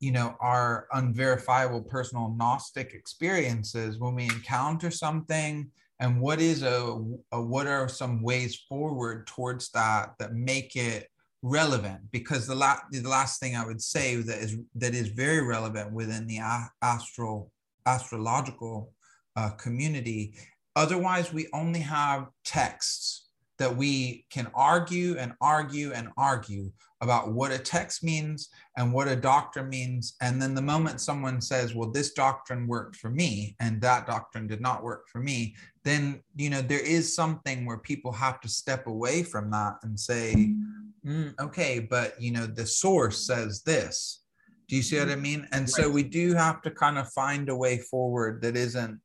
you 0.00 0.12
know 0.12 0.36
our 0.40 0.86
unverifiable 0.92 1.82
personal 1.82 2.34
gnostic 2.36 2.92
experiences 2.92 3.98
when 3.98 4.14
we 4.14 4.24
encounter 4.24 4.90
something 4.90 5.70
and 6.00 6.20
what 6.20 6.40
is 6.40 6.62
a, 6.62 7.04
a, 7.32 7.40
what 7.40 7.66
are 7.66 7.88
some 7.88 8.22
ways 8.22 8.54
forward 8.68 9.26
towards 9.26 9.70
that 9.70 10.12
that 10.20 10.32
make 10.32 10.76
it 10.76 11.08
relevant? 11.42 12.00
Because 12.12 12.46
the, 12.46 12.54
la- 12.54 12.78
the 12.90 13.02
last 13.02 13.40
thing 13.40 13.56
i 13.56 13.64
would 13.64 13.80
say 13.80 14.16
that 14.16 14.38
is 14.38 14.56
that 14.74 14.94
is 14.94 15.08
very 15.08 15.42
relevant 15.42 15.92
within 15.92 16.26
the 16.26 16.38
astral 16.82 17.52
astrological 17.86 18.92
uh, 19.36 19.50
community 19.50 20.34
otherwise 20.76 21.32
we 21.32 21.46
only 21.54 21.80
have 21.80 22.26
texts 22.44 23.27
that 23.58 23.76
we 23.76 24.24
can 24.30 24.50
argue 24.54 25.16
and 25.18 25.32
argue 25.40 25.92
and 25.92 26.08
argue 26.16 26.70
about 27.00 27.32
what 27.32 27.52
a 27.52 27.58
text 27.58 28.02
means 28.02 28.48
and 28.76 28.92
what 28.92 29.08
a 29.08 29.16
doctrine 29.16 29.68
means. 29.68 30.16
And 30.20 30.40
then 30.40 30.54
the 30.54 30.62
moment 30.62 31.00
someone 31.00 31.40
says, 31.40 31.74
well, 31.74 31.90
this 31.90 32.12
doctrine 32.12 32.66
worked 32.66 32.96
for 32.96 33.10
me 33.10 33.56
and 33.60 33.80
that 33.80 34.06
doctrine 34.06 34.46
did 34.46 34.60
not 34.60 34.82
work 34.82 35.08
for 35.08 35.20
me, 35.20 35.54
then, 35.84 36.22
you 36.36 36.50
know, 36.50 36.60
there 36.60 36.84
is 36.84 37.14
something 37.14 37.64
where 37.64 37.78
people 37.78 38.12
have 38.12 38.40
to 38.40 38.48
step 38.48 38.86
away 38.86 39.22
from 39.22 39.50
that 39.50 39.74
and 39.82 39.98
say, 39.98 40.54
mm, 41.06 41.34
okay, 41.40 41.78
but, 41.78 42.20
you 42.20 42.32
know, 42.32 42.46
the 42.46 42.66
source 42.66 43.26
says 43.26 43.62
this. 43.62 44.22
Do 44.68 44.76
you 44.76 44.82
see 44.82 44.98
what 44.98 45.08
I 45.08 45.16
mean? 45.16 45.48
And 45.52 45.68
so 45.68 45.88
we 45.88 46.02
do 46.02 46.34
have 46.34 46.60
to 46.62 46.70
kind 46.70 46.98
of 46.98 47.10
find 47.12 47.48
a 47.48 47.56
way 47.56 47.78
forward 47.78 48.42
that 48.42 48.54
isn't 48.54 49.00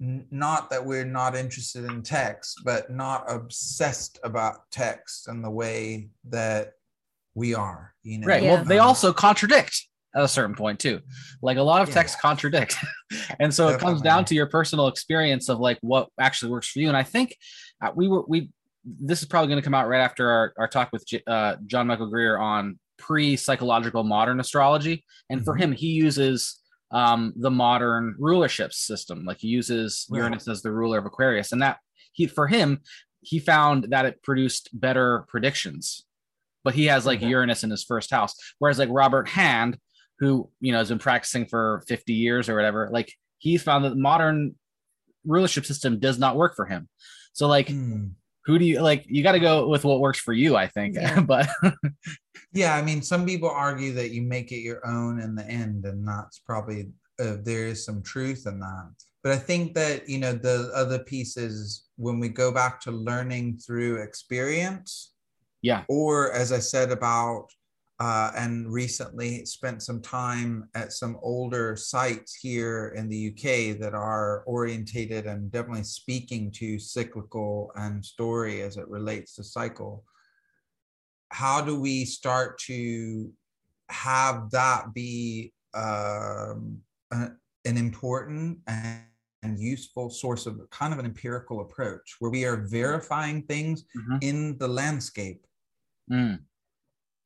not 0.00 0.70
that 0.70 0.84
we're 0.84 1.04
not 1.04 1.36
interested 1.36 1.84
in 1.84 2.02
text, 2.02 2.62
but 2.64 2.90
not 2.90 3.30
obsessed 3.30 4.18
about 4.24 4.70
text 4.70 5.28
and 5.28 5.44
the 5.44 5.50
way 5.50 6.08
that 6.30 6.72
we 7.34 7.54
are. 7.54 7.94
You 8.02 8.18
know, 8.18 8.26
right? 8.26 8.42
Yeah. 8.42 8.54
Well, 8.54 8.64
they 8.64 8.78
also 8.78 9.12
contradict 9.12 9.86
at 10.16 10.22
a 10.22 10.28
certain 10.28 10.54
point 10.54 10.80
too. 10.80 11.00
Like 11.42 11.58
a 11.58 11.62
lot 11.62 11.82
of 11.82 11.90
texts 11.90 12.16
yeah. 12.18 12.28
contradict, 12.28 12.76
and 13.40 13.52
so 13.52 13.64
Definitely. 13.64 13.74
it 13.74 13.78
comes 13.80 14.02
down 14.02 14.24
to 14.26 14.34
your 14.34 14.46
personal 14.46 14.88
experience 14.88 15.48
of 15.48 15.60
like 15.60 15.78
what 15.82 16.08
actually 16.18 16.50
works 16.52 16.68
for 16.68 16.78
you. 16.78 16.88
And 16.88 16.96
I 16.96 17.02
think 17.02 17.36
uh, 17.82 17.90
we 17.94 18.08
were 18.08 18.24
we. 18.26 18.50
This 18.82 19.20
is 19.20 19.28
probably 19.28 19.48
going 19.48 19.60
to 19.60 19.64
come 19.64 19.74
out 19.74 19.88
right 19.88 20.00
after 20.00 20.30
our, 20.30 20.54
our 20.56 20.66
talk 20.66 20.88
with 20.90 21.04
uh, 21.26 21.56
John 21.66 21.86
Michael 21.86 22.08
Greer 22.08 22.38
on 22.38 22.78
pre 22.96 23.36
psychological 23.36 24.04
modern 24.04 24.40
astrology. 24.40 25.04
And 25.28 25.40
mm-hmm. 25.40 25.44
for 25.44 25.54
him, 25.54 25.72
he 25.72 25.88
uses 25.88 26.59
um, 26.90 27.32
the 27.36 27.50
modern 27.50 28.14
rulership 28.18 28.72
system. 28.72 29.24
Like 29.24 29.38
he 29.38 29.48
uses. 29.48 30.06
Uranus 30.10 30.48
as 30.48 30.62
the 30.62 30.72
ruler 30.72 30.98
of 30.98 31.06
Aquarius, 31.06 31.52
and 31.52 31.62
that 31.62 31.78
he 32.12 32.26
for 32.26 32.46
him 32.46 32.80
he 33.22 33.38
found 33.38 33.88
that 33.90 34.06
it 34.06 34.22
produced 34.22 34.70
better 34.72 35.24
predictions. 35.28 36.06
But 36.64 36.74
he 36.74 36.86
has 36.86 37.06
like 37.06 37.20
mm-hmm. 37.20 37.30
Uranus 37.30 37.64
in 37.64 37.70
his 37.70 37.84
first 37.84 38.10
house, 38.10 38.34
whereas 38.58 38.78
like 38.78 38.88
Robert 38.90 39.28
Hand, 39.28 39.78
who 40.18 40.50
you 40.60 40.72
know 40.72 40.78
has 40.78 40.88
been 40.88 40.98
practicing 40.98 41.46
for 41.46 41.82
fifty 41.86 42.14
years 42.14 42.48
or 42.48 42.56
whatever, 42.56 42.88
like 42.92 43.12
he 43.38 43.56
found 43.56 43.84
that 43.84 43.90
the 43.90 43.96
modern 43.96 44.54
rulership 45.24 45.64
system 45.64 45.98
does 45.98 46.18
not 46.18 46.36
work 46.36 46.54
for 46.56 46.66
him. 46.66 46.88
So 47.32 47.46
like. 47.46 47.68
Mm 47.68 48.12
who 48.44 48.58
do 48.58 48.64
you 48.64 48.80
like 48.80 49.04
you 49.08 49.22
got 49.22 49.32
to 49.32 49.40
go 49.40 49.68
with 49.68 49.84
what 49.84 50.00
works 50.00 50.18
for 50.18 50.32
you 50.32 50.56
i 50.56 50.66
think 50.66 50.94
yeah. 50.94 51.20
but 51.26 51.48
yeah 52.52 52.74
i 52.74 52.82
mean 52.82 53.02
some 53.02 53.26
people 53.26 53.48
argue 53.48 53.92
that 53.92 54.10
you 54.10 54.22
make 54.22 54.52
it 54.52 54.60
your 54.60 54.86
own 54.86 55.20
in 55.20 55.34
the 55.34 55.46
end 55.46 55.84
and 55.84 56.06
that's 56.06 56.38
probably 56.40 56.88
uh, 57.20 57.36
there 57.42 57.66
is 57.66 57.84
some 57.84 58.02
truth 58.02 58.46
in 58.46 58.58
that 58.60 58.90
but 59.22 59.32
I 59.32 59.36
think 59.36 59.74
that 59.74 60.08
you 60.08 60.18
know 60.18 60.32
the 60.32 60.70
other 60.74 60.98
piece 60.98 61.36
is 61.36 61.84
when 61.96 62.18
we 62.18 62.28
go 62.28 62.50
back 62.50 62.80
to 62.82 62.90
learning 62.90 63.58
through 63.58 64.02
experience. 64.02 65.12
Yeah. 65.62 65.84
Or 65.88 66.32
as 66.32 66.52
I 66.52 66.58
said 66.58 66.90
about 66.90 67.48
uh, 68.00 68.30
and 68.34 68.72
recently 68.72 69.44
spent 69.44 69.82
some 69.82 70.00
time 70.00 70.66
at 70.74 70.92
some 70.92 71.18
older 71.22 71.76
sites 71.76 72.34
here 72.34 72.94
in 72.96 73.08
the 73.10 73.28
UK 73.28 73.78
that 73.78 73.92
are 73.94 74.42
orientated 74.46 75.26
and 75.26 75.52
definitely 75.52 75.84
speaking 75.84 76.50
to 76.50 76.78
cyclical 76.78 77.70
and 77.76 78.02
story 78.02 78.62
as 78.62 78.78
it 78.78 78.88
relates 78.88 79.34
to 79.34 79.44
cycle. 79.44 80.02
How 81.28 81.60
do 81.60 81.78
we 81.78 82.06
start 82.06 82.58
to 82.60 83.30
have 83.90 84.50
that 84.50 84.94
be 84.94 85.52
um, 85.74 86.78
a, 87.12 87.28
an 87.66 87.76
important 87.76 88.58
and 88.66 89.04
and 89.42 89.58
useful 89.58 90.10
source 90.10 90.44
of 90.44 90.60
kind 90.70 90.92
of 90.92 90.98
an 90.98 91.06
empirical 91.06 91.60
approach 91.60 92.16
where 92.18 92.30
we 92.30 92.44
are 92.44 92.66
verifying 92.68 93.42
things 93.44 93.84
mm-hmm. 93.96 94.16
in 94.20 94.58
the 94.58 94.68
landscape. 94.68 95.46
Mm. 96.12 96.40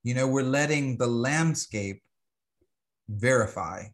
You 0.05 0.14
know, 0.14 0.28
we're 0.28 0.42
letting 0.42 0.96
the 0.96 1.07
landscape 1.07 2.02
verify 3.09 3.84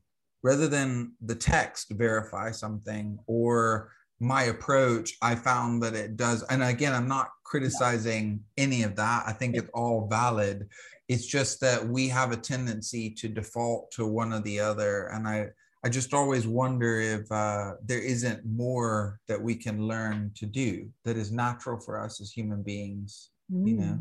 rather 0.42 0.68
than 0.68 1.12
the 1.24 1.34
text 1.34 1.90
verify 1.90 2.50
something 2.50 3.18
or 3.26 3.92
my 4.20 4.44
approach. 4.44 5.16
I 5.22 5.34
found 5.34 5.82
that 5.82 5.94
it 5.94 6.16
does. 6.16 6.42
And 6.44 6.62
again, 6.62 6.94
I'm 6.94 7.08
not 7.08 7.30
criticizing 7.44 8.40
any 8.56 8.82
of 8.82 8.96
that. 8.96 9.24
I 9.26 9.32
think 9.32 9.56
it's 9.56 9.70
all 9.74 10.06
valid. 10.08 10.68
It's 11.08 11.26
just 11.26 11.60
that 11.60 11.86
we 11.86 12.08
have 12.08 12.32
a 12.32 12.36
tendency 12.36 13.10
to 13.10 13.28
default 13.28 13.90
to 13.92 14.06
one 14.06 14.32
or 14.32 14.40
the 14.40 14.60
other. 14.60 15.06
And 15.08 15.26
I, 15.26 15.48
I 15.84 15.88
just 15.88 16.12
always 16.12 16.46
wonder 16.46 17.00
if 17.00 17.30
uh, 17.32 17.72
there 17.84 18.00
isn't 18.00 18.44
more 18.44 19.18
that 19.28 19.40
we 19.40 19.54
can 19.54 19.86
learn 19.88 20.32
to 20.36 20.46
do 20.46 20.90
that 21.04 21.16
is 21.16 21.32
natural 21.32 21.80
for 21.80 21.98
us 21.98 22.20
as 22.20 22.30
human 22.30 22.62
beings, 22.62 23.30
mm. 23.52 23.66
you 23.66 23.76
know, 23.76 23.98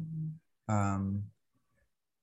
mm. 0.69 0.73
um, 0.73 1.23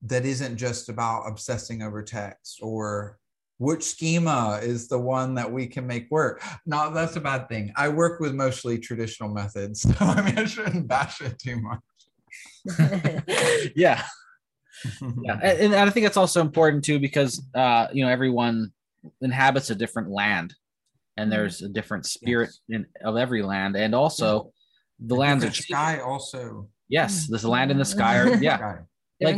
that 0.08 0.24
isn't 0.24 0.56
just 0.56 0.88
about 0.88 1.28
obsessing 1.28 1.82
over 1.82 2.02
text 2.02 2.58
or 2.62 3.18
which 3.58 3.82
schema 3.82 4.60
is 4.62 4.88
the 4.88 4.98
one 4.98 5.34
that 5.34 5.50
we 5.50 5.66
can 5.66 5.86
make 5.86 6.10
work. 6.10 6.42
No, 6.66 6.92
that's 6.92 7.16
a 7.16 7.20
bad 7.20 7.48
thing. 7.48 7.72
I 7.76 7.88
work 7.88 8.20
with 8.20 8.34
mostly 8.34 8.78
traditional 8.78 9.30
methods, 9.30 9.82
so 9.82 9.94
I 10.00 10.22
mean, 10.22 10.38
I 10.38 10.44
shouldn't 10.44 10.88
bash 10.88 11.20
it 11.20 11.38
too 11.38 11.60
much. 11.60 11.80
yeah. 13.76 14.02
yeah. 15.22 15.38
And, 15.42 15.74
and 15.74 15.74
I 15.74 15.90
think 15.90 16.06
it's 16.06 16.18
also 16.18 16.40
important 16.40 16.84
too 16.84 16.98
because, 16.98 17.42
uh, 17.54 17.86
you 17.92 18.04
know, 18.04 18.10
everyone 18.10 18.72
inhabits 19.22 19.70
a 19.70 19.74
different 19.74 20.10
land 20.10 20.54
and 21.16 21.30
mm-hmm. 21.30 21.38
there's 21.38 21.62
a 21.62 21.68
different 21.68 22.06
spirit 22.06 22.50
yes. 22.68 22.80
in, 22.80 22.86
of 23.06 23.16
every 23.16 23.42
land 23.42 23.76
and 23.76 23.94
also 23.94 24.52
the 24.98 25.14
lands 25.14 25.44
are 25.44 25.52
sky 25.52 26.00
also 26.00 26.68
yes 26.88 27.26
there's 27.26 27.42
the 27.42 27.48
land 27.48 27.70
and 27.70 27.78
the 27.78 27.84
sky 27.84 28.18
are 28.18 28.34
yeah 28.36 28.78
like 29.20 29.36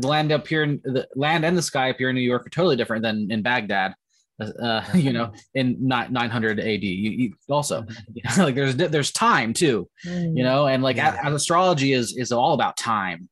the 0.00 0.06
land 0.06 0.32
up 0.32 0.46
here 0.46 0.62
in 0.62 0.80
the 0.84 1.06
land 1.16 1.44
and 1.44 1.56
the 1.56 1.62
sky 1.62 1.90
up 1.90 1.96
here 1.98 2.08
in 2.08 2.14
new 2.14 2.20
york 2.20 2.46
are 2.46 2.50
totally 2.50 2.76
different 2.76 3.02
than 3.02 3.28
in 3.30 3.42
baghdad 3.42 3.94
uh, 4.40 4.82
you 4.94 5.12
know 5.12 5.32
in 5.54 5.76
not 5.80 6.12
900 6.12 6.60
ad 6.60 6.82
you, 6.82 7.10
you 7.10 7.32
also 7.48 7.84
you 8.14 8.22
know, 8.36 8.44
like 8.44 8.54
there's 8.54 8.76
there's 8.76 9.10
time 9.12 9.52
too 9.52 9.88
you 10.04 10.10
mm. 10.10 10.34
know 10.34 10.66
and 10.66 10.82
like 10.82 10.96
yeah. 10.96 11.18
as 11.24 11.34
astrology 11.34 11.92
is 11.92 12.16
is 12.16 12.32
all 12.32 12.54
about 12.54 12.76
time 12.76 13.28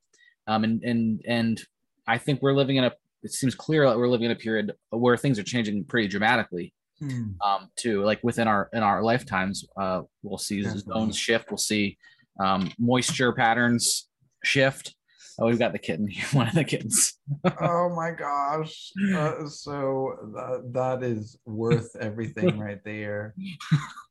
um 0.47 0.65
and 0.65 0.83
and 0.83 1.23
and 1.27 1.63
i 2.07 2.19
think 2.19 2.43
we're 2.43 2.55
living 2.55 2.77
in 2.77 2.85
a 2.85 2.93
it 3.25 3.33
seems 3.33 3.55
clear 3.55 3.89
that 3.89 3.97
we're 3.97 4.09
living 4.09 4.27
in 4.27 4.31
a 4.31 4.37
period 4.37 4.73
where 4.91 5.17
things 5.17 5.39
are 5.39 5.43
changing 5.43 5.83
pretty 5.85 6.07
dramatically 6.07 6.73
hmm. 7.01 7.31
um, 7.45 7.71
too. 7.75 8.05
Like 8.05 8.23
within 8.23 8.47
our 8.47 8.69
in 8.73 8.83
our 8.83 9.03
lifetimes, 9.03 9.65
uh, 9.77 10.03
we'll 10.23 10.39
see 10.39 10.63
Definitely. 10.63 10.93
zones 10.93 11.17
shift. 11.17 11.51
We'll 11.51 11.59
see 11.59 11.97
um, 12.39 12.71
moisture 12.79 13.33
patterns 13.33 14.09
shift. 14.45 14.95
Oh, 15.39 15.47
we've 15.47 15.59
got 15.59 15.73
the 15.73 15.79
kitten 15.79 16.07
here, 16.09 16.25
one 16.33 16.49
of 16.49 16.55
the 16.55 16.65
kittens. 16.65 17.15
oh 17.61 17.89
my 17.97 18.11
gosh. 18.13 18.93
Uh, 19.15 19.47
so 19.47 20.15
that, 20.35 20.73
that 20.73 21.03
is 21.03 21.39
worth 21.45 21.95
everything 22.01 22.59
right 22.67 22.83
there. 22.85 23.35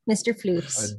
Mr. 0.09 0.33
Floofs. 0.39 0.93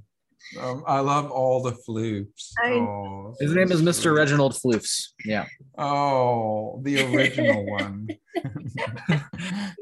Um, 0.60 0.84
I 0.86 1.00
love 1.00 1.30
all 1.30 1.62
the 1.62 1.72
floops. 1.88 2.52
Oh, 2.64 3.34
His 3.40 3.54
name 3.54 3.72
is 3.72 3.80
Mr. 3.80 4.14
Reginald 4.14 4.52
Floofs. 4.54 5.08
Yeah. 5.24 5.46
Oh, 5.78 6.80
the 6.84 7.02
original 7.14 7.64
one. 7.66 8.08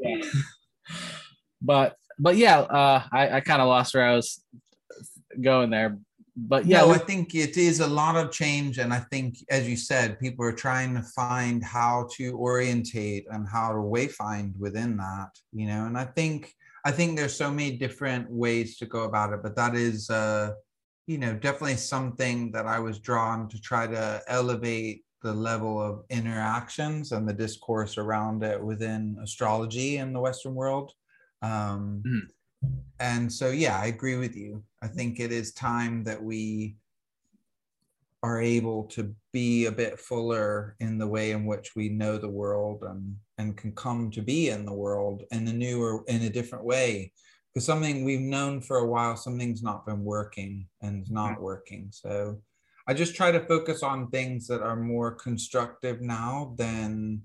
yeah. 0.01 0.22
But 1.61 1.97
but 2.18 2.36
yeah, 2.36 2.61
uh, 2.61 3.03
I, 3.12 3.36
I 3.36 3.40
kind 3.40 3.61
of 3.61 3.68
lost 3.68 3.95
where 3.95 4.05
I 4.09 4.14
was 4.14 4.40
going 5.40 5.70
there. 5.70 5.99
But 6.35 6.64
yeah, 6.64 6.80
no, 6.80 6.93
I 6.93 6.99
think 6.99 7.35
it 7.35 7.59
is 7.59 7.80
a 7.80 7.87
lot 7.87 8.16
of 8.16 8.33
change, 8.33 8.78
and 8.78 8.93
I 8.93 9.01
think, 9.01 9.37
as 9.51 9.68
you 9.68 9.76
said, 9.76 10.18
people 10.18 10.47
are 10.47 10.53
trying 10.53 10.95
to 10.95 11.03
find 11.03 11.62
how 11.62 12.09
to 12.16 12.37
orientate 12.39 13.26
and 13.30 13.47
how 13.47 13.72
to 13.72 13.78
wayfind 13.78 14.57
within 14.57 14.97
that. 14.97 15.30
You 15.53 15.66
know, 15.66 15.85
and 15.85 15.99
I 15.99 16.05
think 16.05 16.55
I 16.87 16.91
think 16.91 17.16
there's 17.16 17.37
so 17.37 17.51
many 17.51 17.76
different 17.76 18.30
ways 18.30 18.78
to 18.78 18.87
go 18.87 19.05
about 19.05 19.33
it, 19.35 19.43
but 19.43 19.57
that 19.57 19.74
is, 19.74 20.09
uh, 20.09 20.53
you 21.07 21.18
know, 21.18 21.35
definitely 21.35 21.76
something 21.76 22.51
that 22.53 22.66
I 22.66 22.78
was 22.78 22.99
drawn 22.99 23.49
to 23.51 23.61
try 23.61 23.87
to 23.87 24.22
elevate 24.26 25.05
the 25.22 25.33
level 25.33 25.80
of 25.80 26.05
interactions 26.11 27.12
and 27.12 27.28
the 27.28 27.33
discourse 27.33 27.99
around 27.99 28.43
it 28.43 28.62
within 28.62 29.16
astrology 29.22 29.99
in 29.99 30.12
the 30.12 30.20
Western 30.20 30.55
world. 30.55 30.93
Um, 31.43 32.03
mm. 32.07 32.20
And 33.01 33.33
so, 33.33 33.51
yeah, 33.51 33.79
I 33.79 33.87
agree 33.87 34.17
with 34.17 34.37
you. 34.37 34.63
I 34.81 34.89
think 34.89 35.19
it 35.19 35.33
is 35.33 35.53
time 35.53 36.05
that 36.05 36.23
we 36.23 36.77
are 38.23 38.41
able 38.41 38.85
to 38.85 39.15
be 39.33 39.67
a 39.67 39.73
bit 39.73 39.99
fuller 39.99 40.77
in 40.79 40.99
the 40.99 41.07
way 41.07 41.33
in 41.33 41.45
which 41.45 41.75
we 41.75 41.89
know 41.89 42.19
the 42.19 42.29
world 42.29 42.85
and 42.85 43.17
and 43.39 43.57
can 43.57 43.73
come 43.73 44.11
to 44.11 44.23
be 44.23 44.51
in 44.51 44.65
the 44.65 44.73
world 44.73 45.25
in 45.33 45.49
a 45.49 45.53
new 45.53 45.83
or 45.83 46.05
in 46.07 46.23
a 46.23 46.31
different 46.31 46.65
way 46.65 47.13
because 47.53 47.67
something 47.67 48.05
we've 48.05 48.21
known 48.21 48.61
for 48.61 48.79
a 48.79 48.87
while 48.87 49.17
something's 49.17 49.63
not 49.63 49.85
been 49.85 50.05
working 50.05 50.67
and 50.83 51.11
not 51.11 51.33
mm-hmm. 51.33 51.43
working 51.43 51.89
so 51.91 52.41
i 52.87 52.95
just 52.95 53.17
try 53.17 53.33
to 53.33 53.47
focus 53.47 53.83
on 53.83 54.09
things 54.09 54.47
that 54.47 54.63
are 54.63 54.77
more 54.77 55.11
constructive 55.11 56.01
now 56.01 56.55
than 56.57 57.21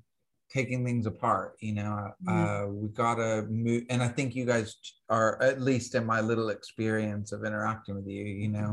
taking 0.57 0.83
things 0.83 1.05
apart 1.05 1.55
you 1.59 1.73
know 1.73 1.93
mm-hmm. 2.25 2.29
uh, 2.29 2.65
we 2.67 2.87
gotta 2.89 3.45
move 3.49 3.83
and 3.91 4.01
i 4.01 4.07
think 4.07 4.35
you 4.35 4.45
guys 4.45 4.75
are 5.09 5.41
at 5.41 5.61
least 5.61 5.93
in 5.93 6.05
my 6.05 6.19
little 6.19 6.49
experience 6.49 7.31
of 7.31 7.45
interacting 7.45 7.95
with 7.95 8.07
you 8.07 8.25
you 8.25 8.49
know 8.49 8.71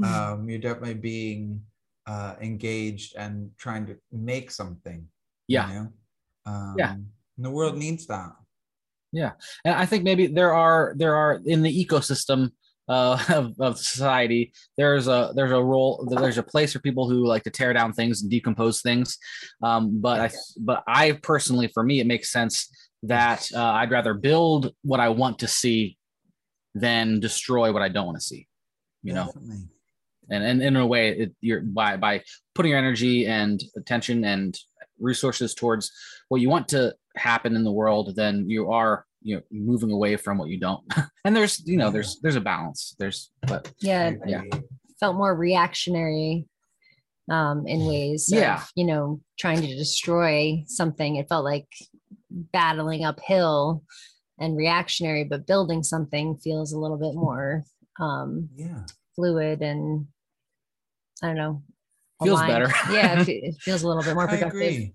mm-hmm. 0.00 0.04
um, 0.04 0.48
you're 0.48 0.66
definitely 0.68 0.94
being 0.94 1.60
uh, 2.06 2.34
engaged 2.40 3.16
and 3.16 3.50
trying 3.58 3.84
to 3.86 3.96
make 4.12 4.50
something 4.50 5.00
yeah 5.48 5.68
you 5.68 5.74
know? 5.74 5.88
Um, 6.46 6.74
yeah, 6.78 6.96
the 7.38 7.50
world 7.50 7.76
needs 7.76 8.06
that. 8.06 8.32
Yeah, 9.12 9.32
and 9.64 9.74
I 9.74 9.86
think 9.86 10.04
maybe 10.04 10.26
there 10.26 10.52
are 10.52 10.94
there 10.96 11.14
are 11.14 11.40
in 11.44 11.62
the 11.62 11.84
ecosystem 11.84 12.52
uh, 12.88 13.18
of, 13.30 13.54
of 13.60 13.78
society 13.78 14.52
there's 14.76 15.08
a 15.08 15.32
there's 15.34 15.52
a 15.52 15.62
role 15.62 16.06
there's 16.10 16.38
a 16.38 16.42
place 16.42 16.72
for 16.72 16.80
people 16.80 17.08
who 17.08 17.26
like 17.26 17.42
to 17.42 17.50
tear 17.50 17.72
down 17.72 17.92
things 17.92 18.22
and 18.22 18.30
decompose 18.30 18.82
things. 18.82 19.18
Um, 19.62 20.00
but 20.00 20.20
i 20.20 20.30
but 20.60 20.82
i 20.86 21.12
personally 21.12 21.68
for 21.68 21.82
me 21.82 22.00
it 22.00 22.06
makes 22.06 22.30
sense 22.30 22.68
that 23.02 23.48
uh, 23.54 23.62
i'd 23.62 23.90
rather 23.90 24.14
build 24.14 24.72
what 24.82 25.00
i 25.00 25.08
want 25.08 25.38
to 25.40 25.46
see 25.46 25.96
than 26.74 27.20
destroy 27.20 27.72
what 27.72 27.82
i 27.82 27.88
don't 27.88 28.06
want 28.06 28.18
to 28.18 28.24
see 28.24 28.46
you 29.02 29.12
Definitely. 29.12 29.48
know 29.48 29.64
and, 30.30 30.42
and 30.42 30.62
in 30.62 30.76
a 30.76 30.86
way 30.86 31.10
it, 31.10 31.32
you're 31.40 31.60
by 31.60 31.96
by 31.96 32.22
putting 32.54 32.70
your 32.70 32.78
energy 32.78 33.26
and 33.26 33.62
attention 33.76 34.24
and 34.24 34.58
resources 34.98 35.54
towards 35.54 35.90
what 36.28 36.40
you 36.40 36.48
want 36.48 36.68
to 36.68 36.94
happen 37.16 37.56
in 37.56 37.64
the 37.64 37.72
world, 37.72 38.16
then 38.16 38.48
you 38.48 38.70
are 38.70 39.06
you 39.24 39.36
know 39.36 39.42
moving 39.50 39.90
away 39.90 40.16
from 40.16 40.38
what 40.38 40.48
you 40.48 40.60
don't. 40.60 40.82
and 41.24 41.34
there's 41.34 41.60
you 41.66 41.76
know 41.76 41.90
there's 41.90 42.20
there's 42.22 42.36
a 42.36 42.40
balance. 42.40 42.94
There's 42.98 43.30
but 43.46 43.72
yeah 43.80 44.12
yeah 44.26 44.42
felt 45.00 45.16
more 45.16 45.34
reactionary 45.34 46.46
um 47.30 47.66
in 47.66 47.86
ways 47.86 48.28
yeah 48.30 48.56
of, 48.56 48.70
you 48.76 48.84
know 48.84 49.20
trying 49.38 49.60
to 49.60 49.74
destroy 49.74 50.62
something 50.66 51.16
it 51.16 51.28
felt 51.28 51.42
like 51.42 51.66
battling 52.30 53.02
uphill 53.02 53.82
and 54.38 54.56
reactionary 54.56 55.24
but 55.24 55.46
building 55.46 55.82
something 55.82 56.36
feels 56.36 56.72
a 56.72 56.78
little 56.78 56.98
bit 56.98 57.14
more 57.14 57.64
um 57.98 58.48
yeah 58.54 58.84
fluid 59.16 59.62
and 59.62 60.06
i 61.22 61.26
don't 61.28 61.36
know 61.36 61.62
feels 62.22 62.40
better. 62.40 62.68
yeah, 62.90 63.24
it 63.28 63.56
feels 63.60 63.82
a 63.82 63.88
little 63.88 64.02
bit 64.02 64.14
more 64.14 64.28
productive. 64.28 64.90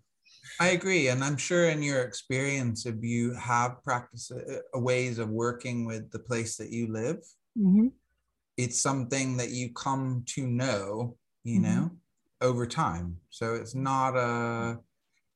I 0.60 0.69
agree. 0.69 1.07
And 1.07 1.23
I'm 1.23 1.38
sure 1.38 1.69
in 1.69 1.81
your 1.81 2.02
experience, 2.02 2.86
if 2.86 2.95
you 3.02 3.34
have 3.34 3.81
practice 3.84 4.30
uh, 4.31 4.80
ways 4.80 5.18
of 5.18 5.30
working 5.30 5.86
with 5.86 6.11
the 6.11 6.19
place 6.19 6.57
that 6.57 6.69
you 6.69 6.91
live, 6.91 7.18
mm-hmm. 7.57 7.88
it's 8.57 8.80
something 8.80 9.38
that 9.38 9.52
you 9.52 9.72
come 9.73 10.23
to 10.27 10.45
know, 10.45 11.15
you 11.44 11.61
mm-hmm. 11.61 11.64
know, 11.64 11.91
over 12.41 12.65
time. 12.65 13.18
So 13.30 13.56
it's 13.56 13.73
not 13.73 14.18
a 14.18 14.80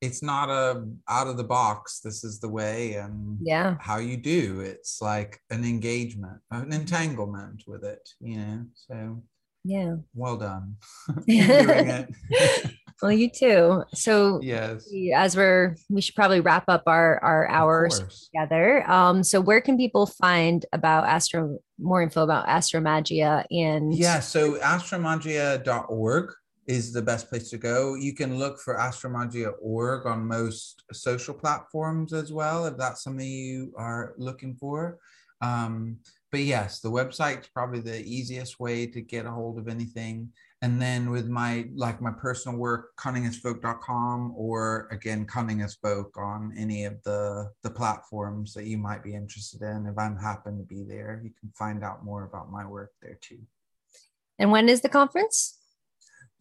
it's 0.02 0.22
not 0.22 0.50
a 0.50 0.86
out 1.08 1.28
of 1.28 1.38
the 1.38 1.44
box 1.46 2.02
this 2.02 2.26
is 2.26 2.38
the 2.38 2.50
way 2.50 2.96
and 2.96 3.38
Yeah. 3.42 3.78
how 3.80 4.00
you 4.00 4.18
do 4.18 4.60
it's 4.60 5.02
like 5.02 5.40
an 5.50 5.64
engagement 5.64 6.42
an 6.52 6.74
entanglement 6.74 7.64
with 7.68 7.86
it 7.86 8.10
you 8.20 8.36
know 8.38 8.66
so 8.74 9.24
Yeah. 9.64 9.96
well 10.14 10.36
done 10.36 10.76
Well, 13.02 13.12
you 13.12 13.30
too. 13.30 13.84
So 13.94 14.40
yes 14.42 14.88
as 15.16 15.36
we're 15.36 15.76
we 15.90 16.02
should 16.02 16.16
probably 16.16 16.40
wrap 16.40 16.66
up 16.68 16.84
our 16.88 17.20
our 17.24 17.50
hours 17.50 18.30
together. 18.32 18.90
Um, 18.90 19.24
so 19.24 19.42
where 19.42 19.62
can 19.62 19.78
people 19.78 20.06
find 20.06 20.66
about 20.74 21.06
Astro 21.06 21.60
more 21.80 22.02
info 22.02 22.24
about 22.24 22.48
Astromagia 22.48 23.46
and 23.52 23.94
Yeah, 23.94 24.20
so 24.20 24.56
astromagia.org 24.56 26.34
is 26.66 26.94
the 26.94 27.02
best 27.02 27.30
place 27.30 27.50
to 27.50 27.58
go. 27.58 27.96
You 27.96 28.14
can 28.14 28.38
look 28.38 28.60
for 28.60 28.76
astromagia.org 28.76 30.06
on 30.06 30.28
most 30.28 30.84
social 30.94 31.34
platforms 31.34 32.14
as 32.14 32.32
well, 32.32 32.66
if 32.66 32.78
that's 32.78 33.04
something 33.04 33.28
you 33.28 33.74
are 33.78 34.14
looking 34.18 34.56
for. 34.56 34.98
Um, 35.42 35.98
but 36.32 36.42
yes, 36.42 36.80
the 36.80 36.90
website's 36.90 37.50
probably 37.50 37.82
the 37.82 38.02
easiest 38.04 38.60
way 38.60 38.88
to 38.88 39.02
get 39.02 39.26
a 39.26 39.32
hold 39.32 39.60
of 39.60 39.68
anything. 39.68 40.30
And 40.64 40.82
then 40.82 41.12
with 41.12 41.28
my 41.28 41.68
like 41.76 42.02
my 42.02 42.12
personal 42.12 42.58
work, 42.58 42.96
cunningasfolk.com 42.96 44.34
or 44.38 44.88
again 44.92 45.26
Cunning 45.26 45.62
as 45.62 45.76
Folk 45.76 46.16
on 46.18 46.54
any 46.58 46.86
of 46.86 47.04
the 47.04 47.52
the 47.64 47.70
platforms 47.70 48.54
that 48.54 48.64
you 48.64 48.78
might 48.78 49.04
be 49.04 49.14
interested 49.14 49.62
in. 49.62 49.86
If 49.86 49.98
I'm 49.98 50.16
happen 50.16 50.58
to 50.58 50.64
be 50.64 50.84
there, 50.84 51.20
you 51.22 51.32
can 51.38 51.52
find 51.54 51.84
out 51.84 52.06
more 52.06 52.24
about 52.24 52.50
my 52.50 52.66
work 52.66 52.94
there 53.02 53.20
too. 53.20 53.40
and 54.40 54.52
when 54.52 54.70
is 54.70 54.80
the 54.80 54.88
conference? 54.88 55.60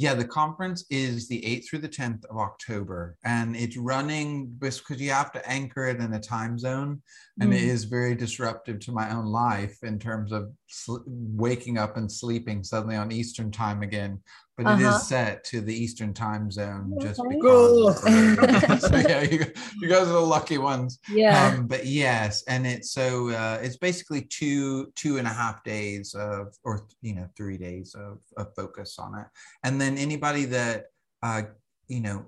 Yeah, 0.03 0.15
the 0.15 0.24
conference 0.24 0.85
is 0.91 1.29
the 1.29 1.41
8th 1.47 1.69
through 1.69 1.79
the 1.79 1.89
10th 1.89 2.24
of 2.24 2.37
October, 2.37 3.16
and 3.24 3.55
it's 3.55 3.77
running 3.77 4.49
because 4.49 5.01
you 5.01 5.11
have 5.11 5.31
to 5.31 5.49
anchor 5.49 5.87
it 5.87 6.01
in 6.01 6.12
a 6.15 6.19
time 6.19 6.59
zone, 6.59 7.01
and 7.39 7.55
it 7.55 7.61
Mm. 7.61 7.69
is 7.69 7.85
very 7.85 8.16
disruptive 8.16 8.81
to 8.81 8.91
my 8.91 9.12
own 9.15 9.27
life 9.27 9.79
in 9.85 10.01
terms 10.01 10.33
of 10.33 10.51
sl- 10.66 11.05
waking 11.07 11.79
up 11.79 11.97
and 11.97 12.11
sleeping 12.11 12.65
suddenly 12.65 12.97
on 12.97 13.12
Eastern 13.12 13.53
time 13.53 13.81
again. 13.85 14.20
But 14.63 14.73
Uh-huh. 14.73 14.89
is 14.89 15.09
set 15.09 15.45
to 15.45 15.61
the 15.61 15.75
Eastern 15.75 16.13
time 16.15 16.51
zone 16.51 16.97
just 17.01 17.21
Okay. 17.21 17.35
because. 17.35 18.03
so 18.89 18.97
yeah, 18.97 19.23
you, 19.23 19.45
you 19.81 19.89
guys 19.89 20.07
are 20.09 20.13
the 20.13 20.21
lucky 20.21 20.59
ones 20.59 20.99
Yeah. 21.09 21.47
um, 21.47 21.67
but 21.67 21.87
yes 21.87 22.43
and 22.49 22.67
it's 22.67 22.91
so 22.93 23.31
uh, 23.31 23.59
it's 23.63 23.77
basically 23.77 24.23
two 24.23 24.93
two 24.95 25.19
and 25.19 25.27
a 25.27 25.31
half 25.31 25.63
days 25.65 26.15
of 26.15 26.55
or 26.65 26.87
you 27.01 27.15
know 27.15 27.29
three 27.37 27.57
days 27.59 27.95
of, 27.95 28.19
of 28.37 28.55
focus 28.55 28.99
on 28.99 29.19
it 29.19 29.27
and 29.65 29.81
then 29.81 29.99
anybody 29.99 30.45
that 30.47 30.87
uh, 31.23 31.43
you 31.89 32.01
know 32.01 32.25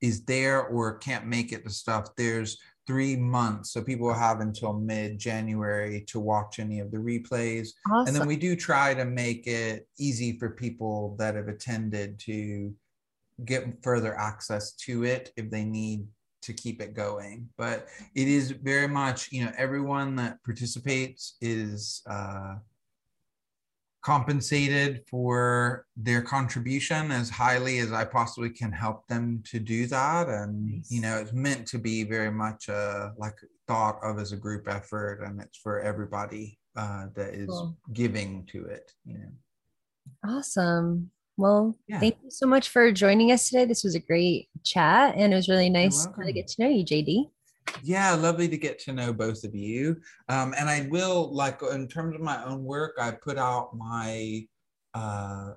is 0.00 0.24
there 0.24 0.66
or 0.66 0.98
can't 0.98 1.26
make 1.26 1.52
it 1.52 1.64
to 1.64 1.70
stuff 1.70 2.14
there's 2.16 2.58
three 2.86 3.16
months. 3.16 3.70
So 3.72 3.82
people 3.82 4.12
have 4.12 4.40
until 4.40 4.72
mid 4.72 5.18
january 5.18 6.02
to 6.08 6.20
watch 6.20 6.58
any 6.58 6.80
of 6.80 6.90
the 6.90 6.98
replays. 6.98 7.70
Awesome. 7.90 8.06
and 8.06 8.16
then 8.16 8.26
we 8.26 8.36
do 8.36 8.56
try 8.56 8.94
to 8.94 9.04
make 9.04 9.46
it 9.46 9.88
easy 9.98 10.38
for 10.38 10.50
people 10.50 11.16
that 11.18 11.34
have 11.34 11.48
attended 11.48 12.18
to 12.20 12.74
get 13.44 13.82
further 13.82 14.16
access 14.16 14.72
to 14.72 15.04
it 15.04 15.32
if 15.36 15.50
they 15.50 15.64
need 15.64 16.06
to 16.42 16.52
keep 16.52 16.80
it 16.80 16.94
going. 16.94 17.48
But 17.58 17.88
it 18.14 18.28
is 18.28 18.52
very 18.52 18.88
much 18.88 19.32
you 19.32 19.44
know 19.44 19.52
everyone 19.56 20.16
that 20.16 20.42
participates 20.44 21.36
is 21.40 22.02
uh, 22.08 22.56
compensated 24.06 25.02
for 25.10 25.84
their 25.96 26.22
contribution 26.22 27.10
as 27.10 27.28
highly 27.28 27.78
as 27.80 27.90
i 27.90 28.04
possibly 28.04 28.48
can 28.48 28.70
help 28.70 29.04
them 29.08 29.42
to 29.44 29.58
do 29.58 29.84
that 29.88 30.28
and 30.28 30.52
Nice. 30.76 30.92
you 30.92 31.00
know 31.00 31.16
it's 31.18 31.32
meant 31.32 31.66
to 31.66 31.78
be 31.78 32.04
very 32.04 32.30
much 32.30 32.68
uh, 32.68 33.10
like 33.16 33.34
thought 33.66 33.98
of 34.04 34.20
as 34.20 34.30
a 34.30 34.36
group 34.36 34.68
effort 34.68 35.22
and 35.26 35.40
it's 35.42 35.58
for 35.58 35.80
everybody 35.80 36.56
uh, 36.76 37.06
that 37.16 37.34
is 37.34 37.48
Cool. 37.48 37.76
giving 37.92 38.46
to 38.52 38.58
it 38.66 38.92
you 39.04 39.18
know 39.18 39.32
Awesome. 40.24 41.10
Well, 41.36 41.76
Yeah. 41.88 41.98
thank 41.98 42.16
you 42.22 42.30
so 42.30 42.46
much 42.46 42.68
for 42.68 42.92
joining 42.92 43.32
us 43.32 43.48
today. 43.48 43.64
This 43.66 43.82
was 43.82 43.96
a 43.96 44.00
great 44.10 44.48
chat 44.64 45.14
and 45.16 45.32
it 45.32 45.36
was 45.36 45.48
really 45.48 45.68
nice 45.68 46.06
to 46.06 46.32
get 46.32 46.46
to 46.46 46.62
know 46.62 46.68
you, 46.68 46.84
JD. 46.84 47.30
Yeah, 47.82 48.14
lovely 48.14 48.48
to 48.48 48.56
get 48.56 48.78
to 48.80 48.92
know 48.92 49.12
both 49.12 49.44
of 49.44 49.54
you. 49.54 50.00
Um, 50.28 50.54
and 50.58 50.68
I 50.68 50.88
will 50.90 51.32
like 51.34 51.60
in 51.62 51.88
terms 51.88 52.14
of 52.14 52.20
my 52.20 52.44
own 52.44 52.64
work, 52.64 52.96
I 53.00 53.12
put 53.12 53.38
out 53.38 53.76
my 53.76 54.46
uh, 54.94 55.52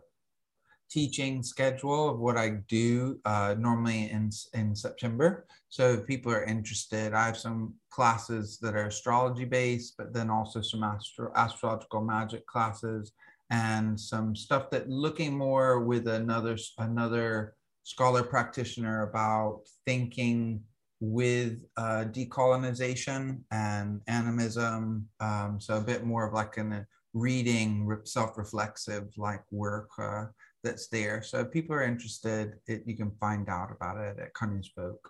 teaching 0.89 1.43
schedule 1.43 2.09
of 2.09 2.19
what 2.19 2.37
I 2.37 2.49
do 2.67 3.19
uh, 3.25 3.55
normally 3.57 4.09
in 4.09 4.29
in 4.53 4.75
September. 4.75 5.45
So 5.69 5.93
if 5.93 6.07
people 6.07 6.31
are 6.31 6.43
interested, 6.43 7.13
I 7.13 7.25
have 7.27 7.37
some 7.37 7.75
classes 7.91 8.57
that 8.61 8.75
are 8.75 8.87
astrology 8.87 9.45
based, 9.45 9.95
but 9.97 10.13
then 10.13 10.29
also 10.29 10.61
some 10.61 10.83
astro- 10.83 11.31
astrological 11.35 12.01
magic 12.01 12.45
classes 12.47 13.11
and 13.51 13.99
some 13.99 14.35
stuff 14.35 14.69
that 14.71 14.89
looking 14.89 15.37
more 15.37 15.79
with 15.81 16.07
another 16.07 16.57
another 16.77 17.55
scholar 17.83 18.23
practitioner 18.23 19.03
about 19.09 19.61
thinking 19.85 20.61
with 20.99 21.63
uh, 21.77 22.05
decolonization 22.11 23.39
and 23.51 24.01
animism. 24.07 25.07
Um, 25.19 25.59
so 25.59 25.77
a 25.77 25.81
bit 25.81 26.05
more 26.05 26.27
of 26.27 26.33
like 26.33 26.57
a 26.57 26.85
reading, 27.13 27.89
self-reflexive 28.03 29.07
like 29.17 29.43
work 29.51 29.89
uh, 29.97 30.25
that's 30.63 30.87
there. 30.89 31.23
So 31.23 31.39
if 31.39 31.51
people 31.51 31.75
are 31.75 31.83
interested, 31.83 32.55
it, 32.67 32.83
you 32.85 32.95
can 32.95 33.11
find 33.19 33.49
out 33.49 33.69
about 33.71 33.97
it 33.97 34.19
at 34.19 34.33
Cunning 34.33 34.59
as 34.59 34.67
Folk. 34.67 35.09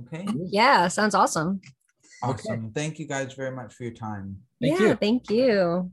Okay, 0.00 0.26
Yeah, 0.46 0.88
sounds 0.88 1.14
awesome. 1.14 1.60
awesome. 2.22 2.72
Thank 2.72 2.98
you 2.98 3.06
guys 3.06 3.34
very 3.34 3.54
much 3.54 3.74
for 3.74 3.84
your 3.84 3.92
time. 3.92 4.38
Thank 4.60 4.80
yeah, 4.80 4.88
you. 4.88 4.94
thank 4.94 5.30
you. 5.30 5.92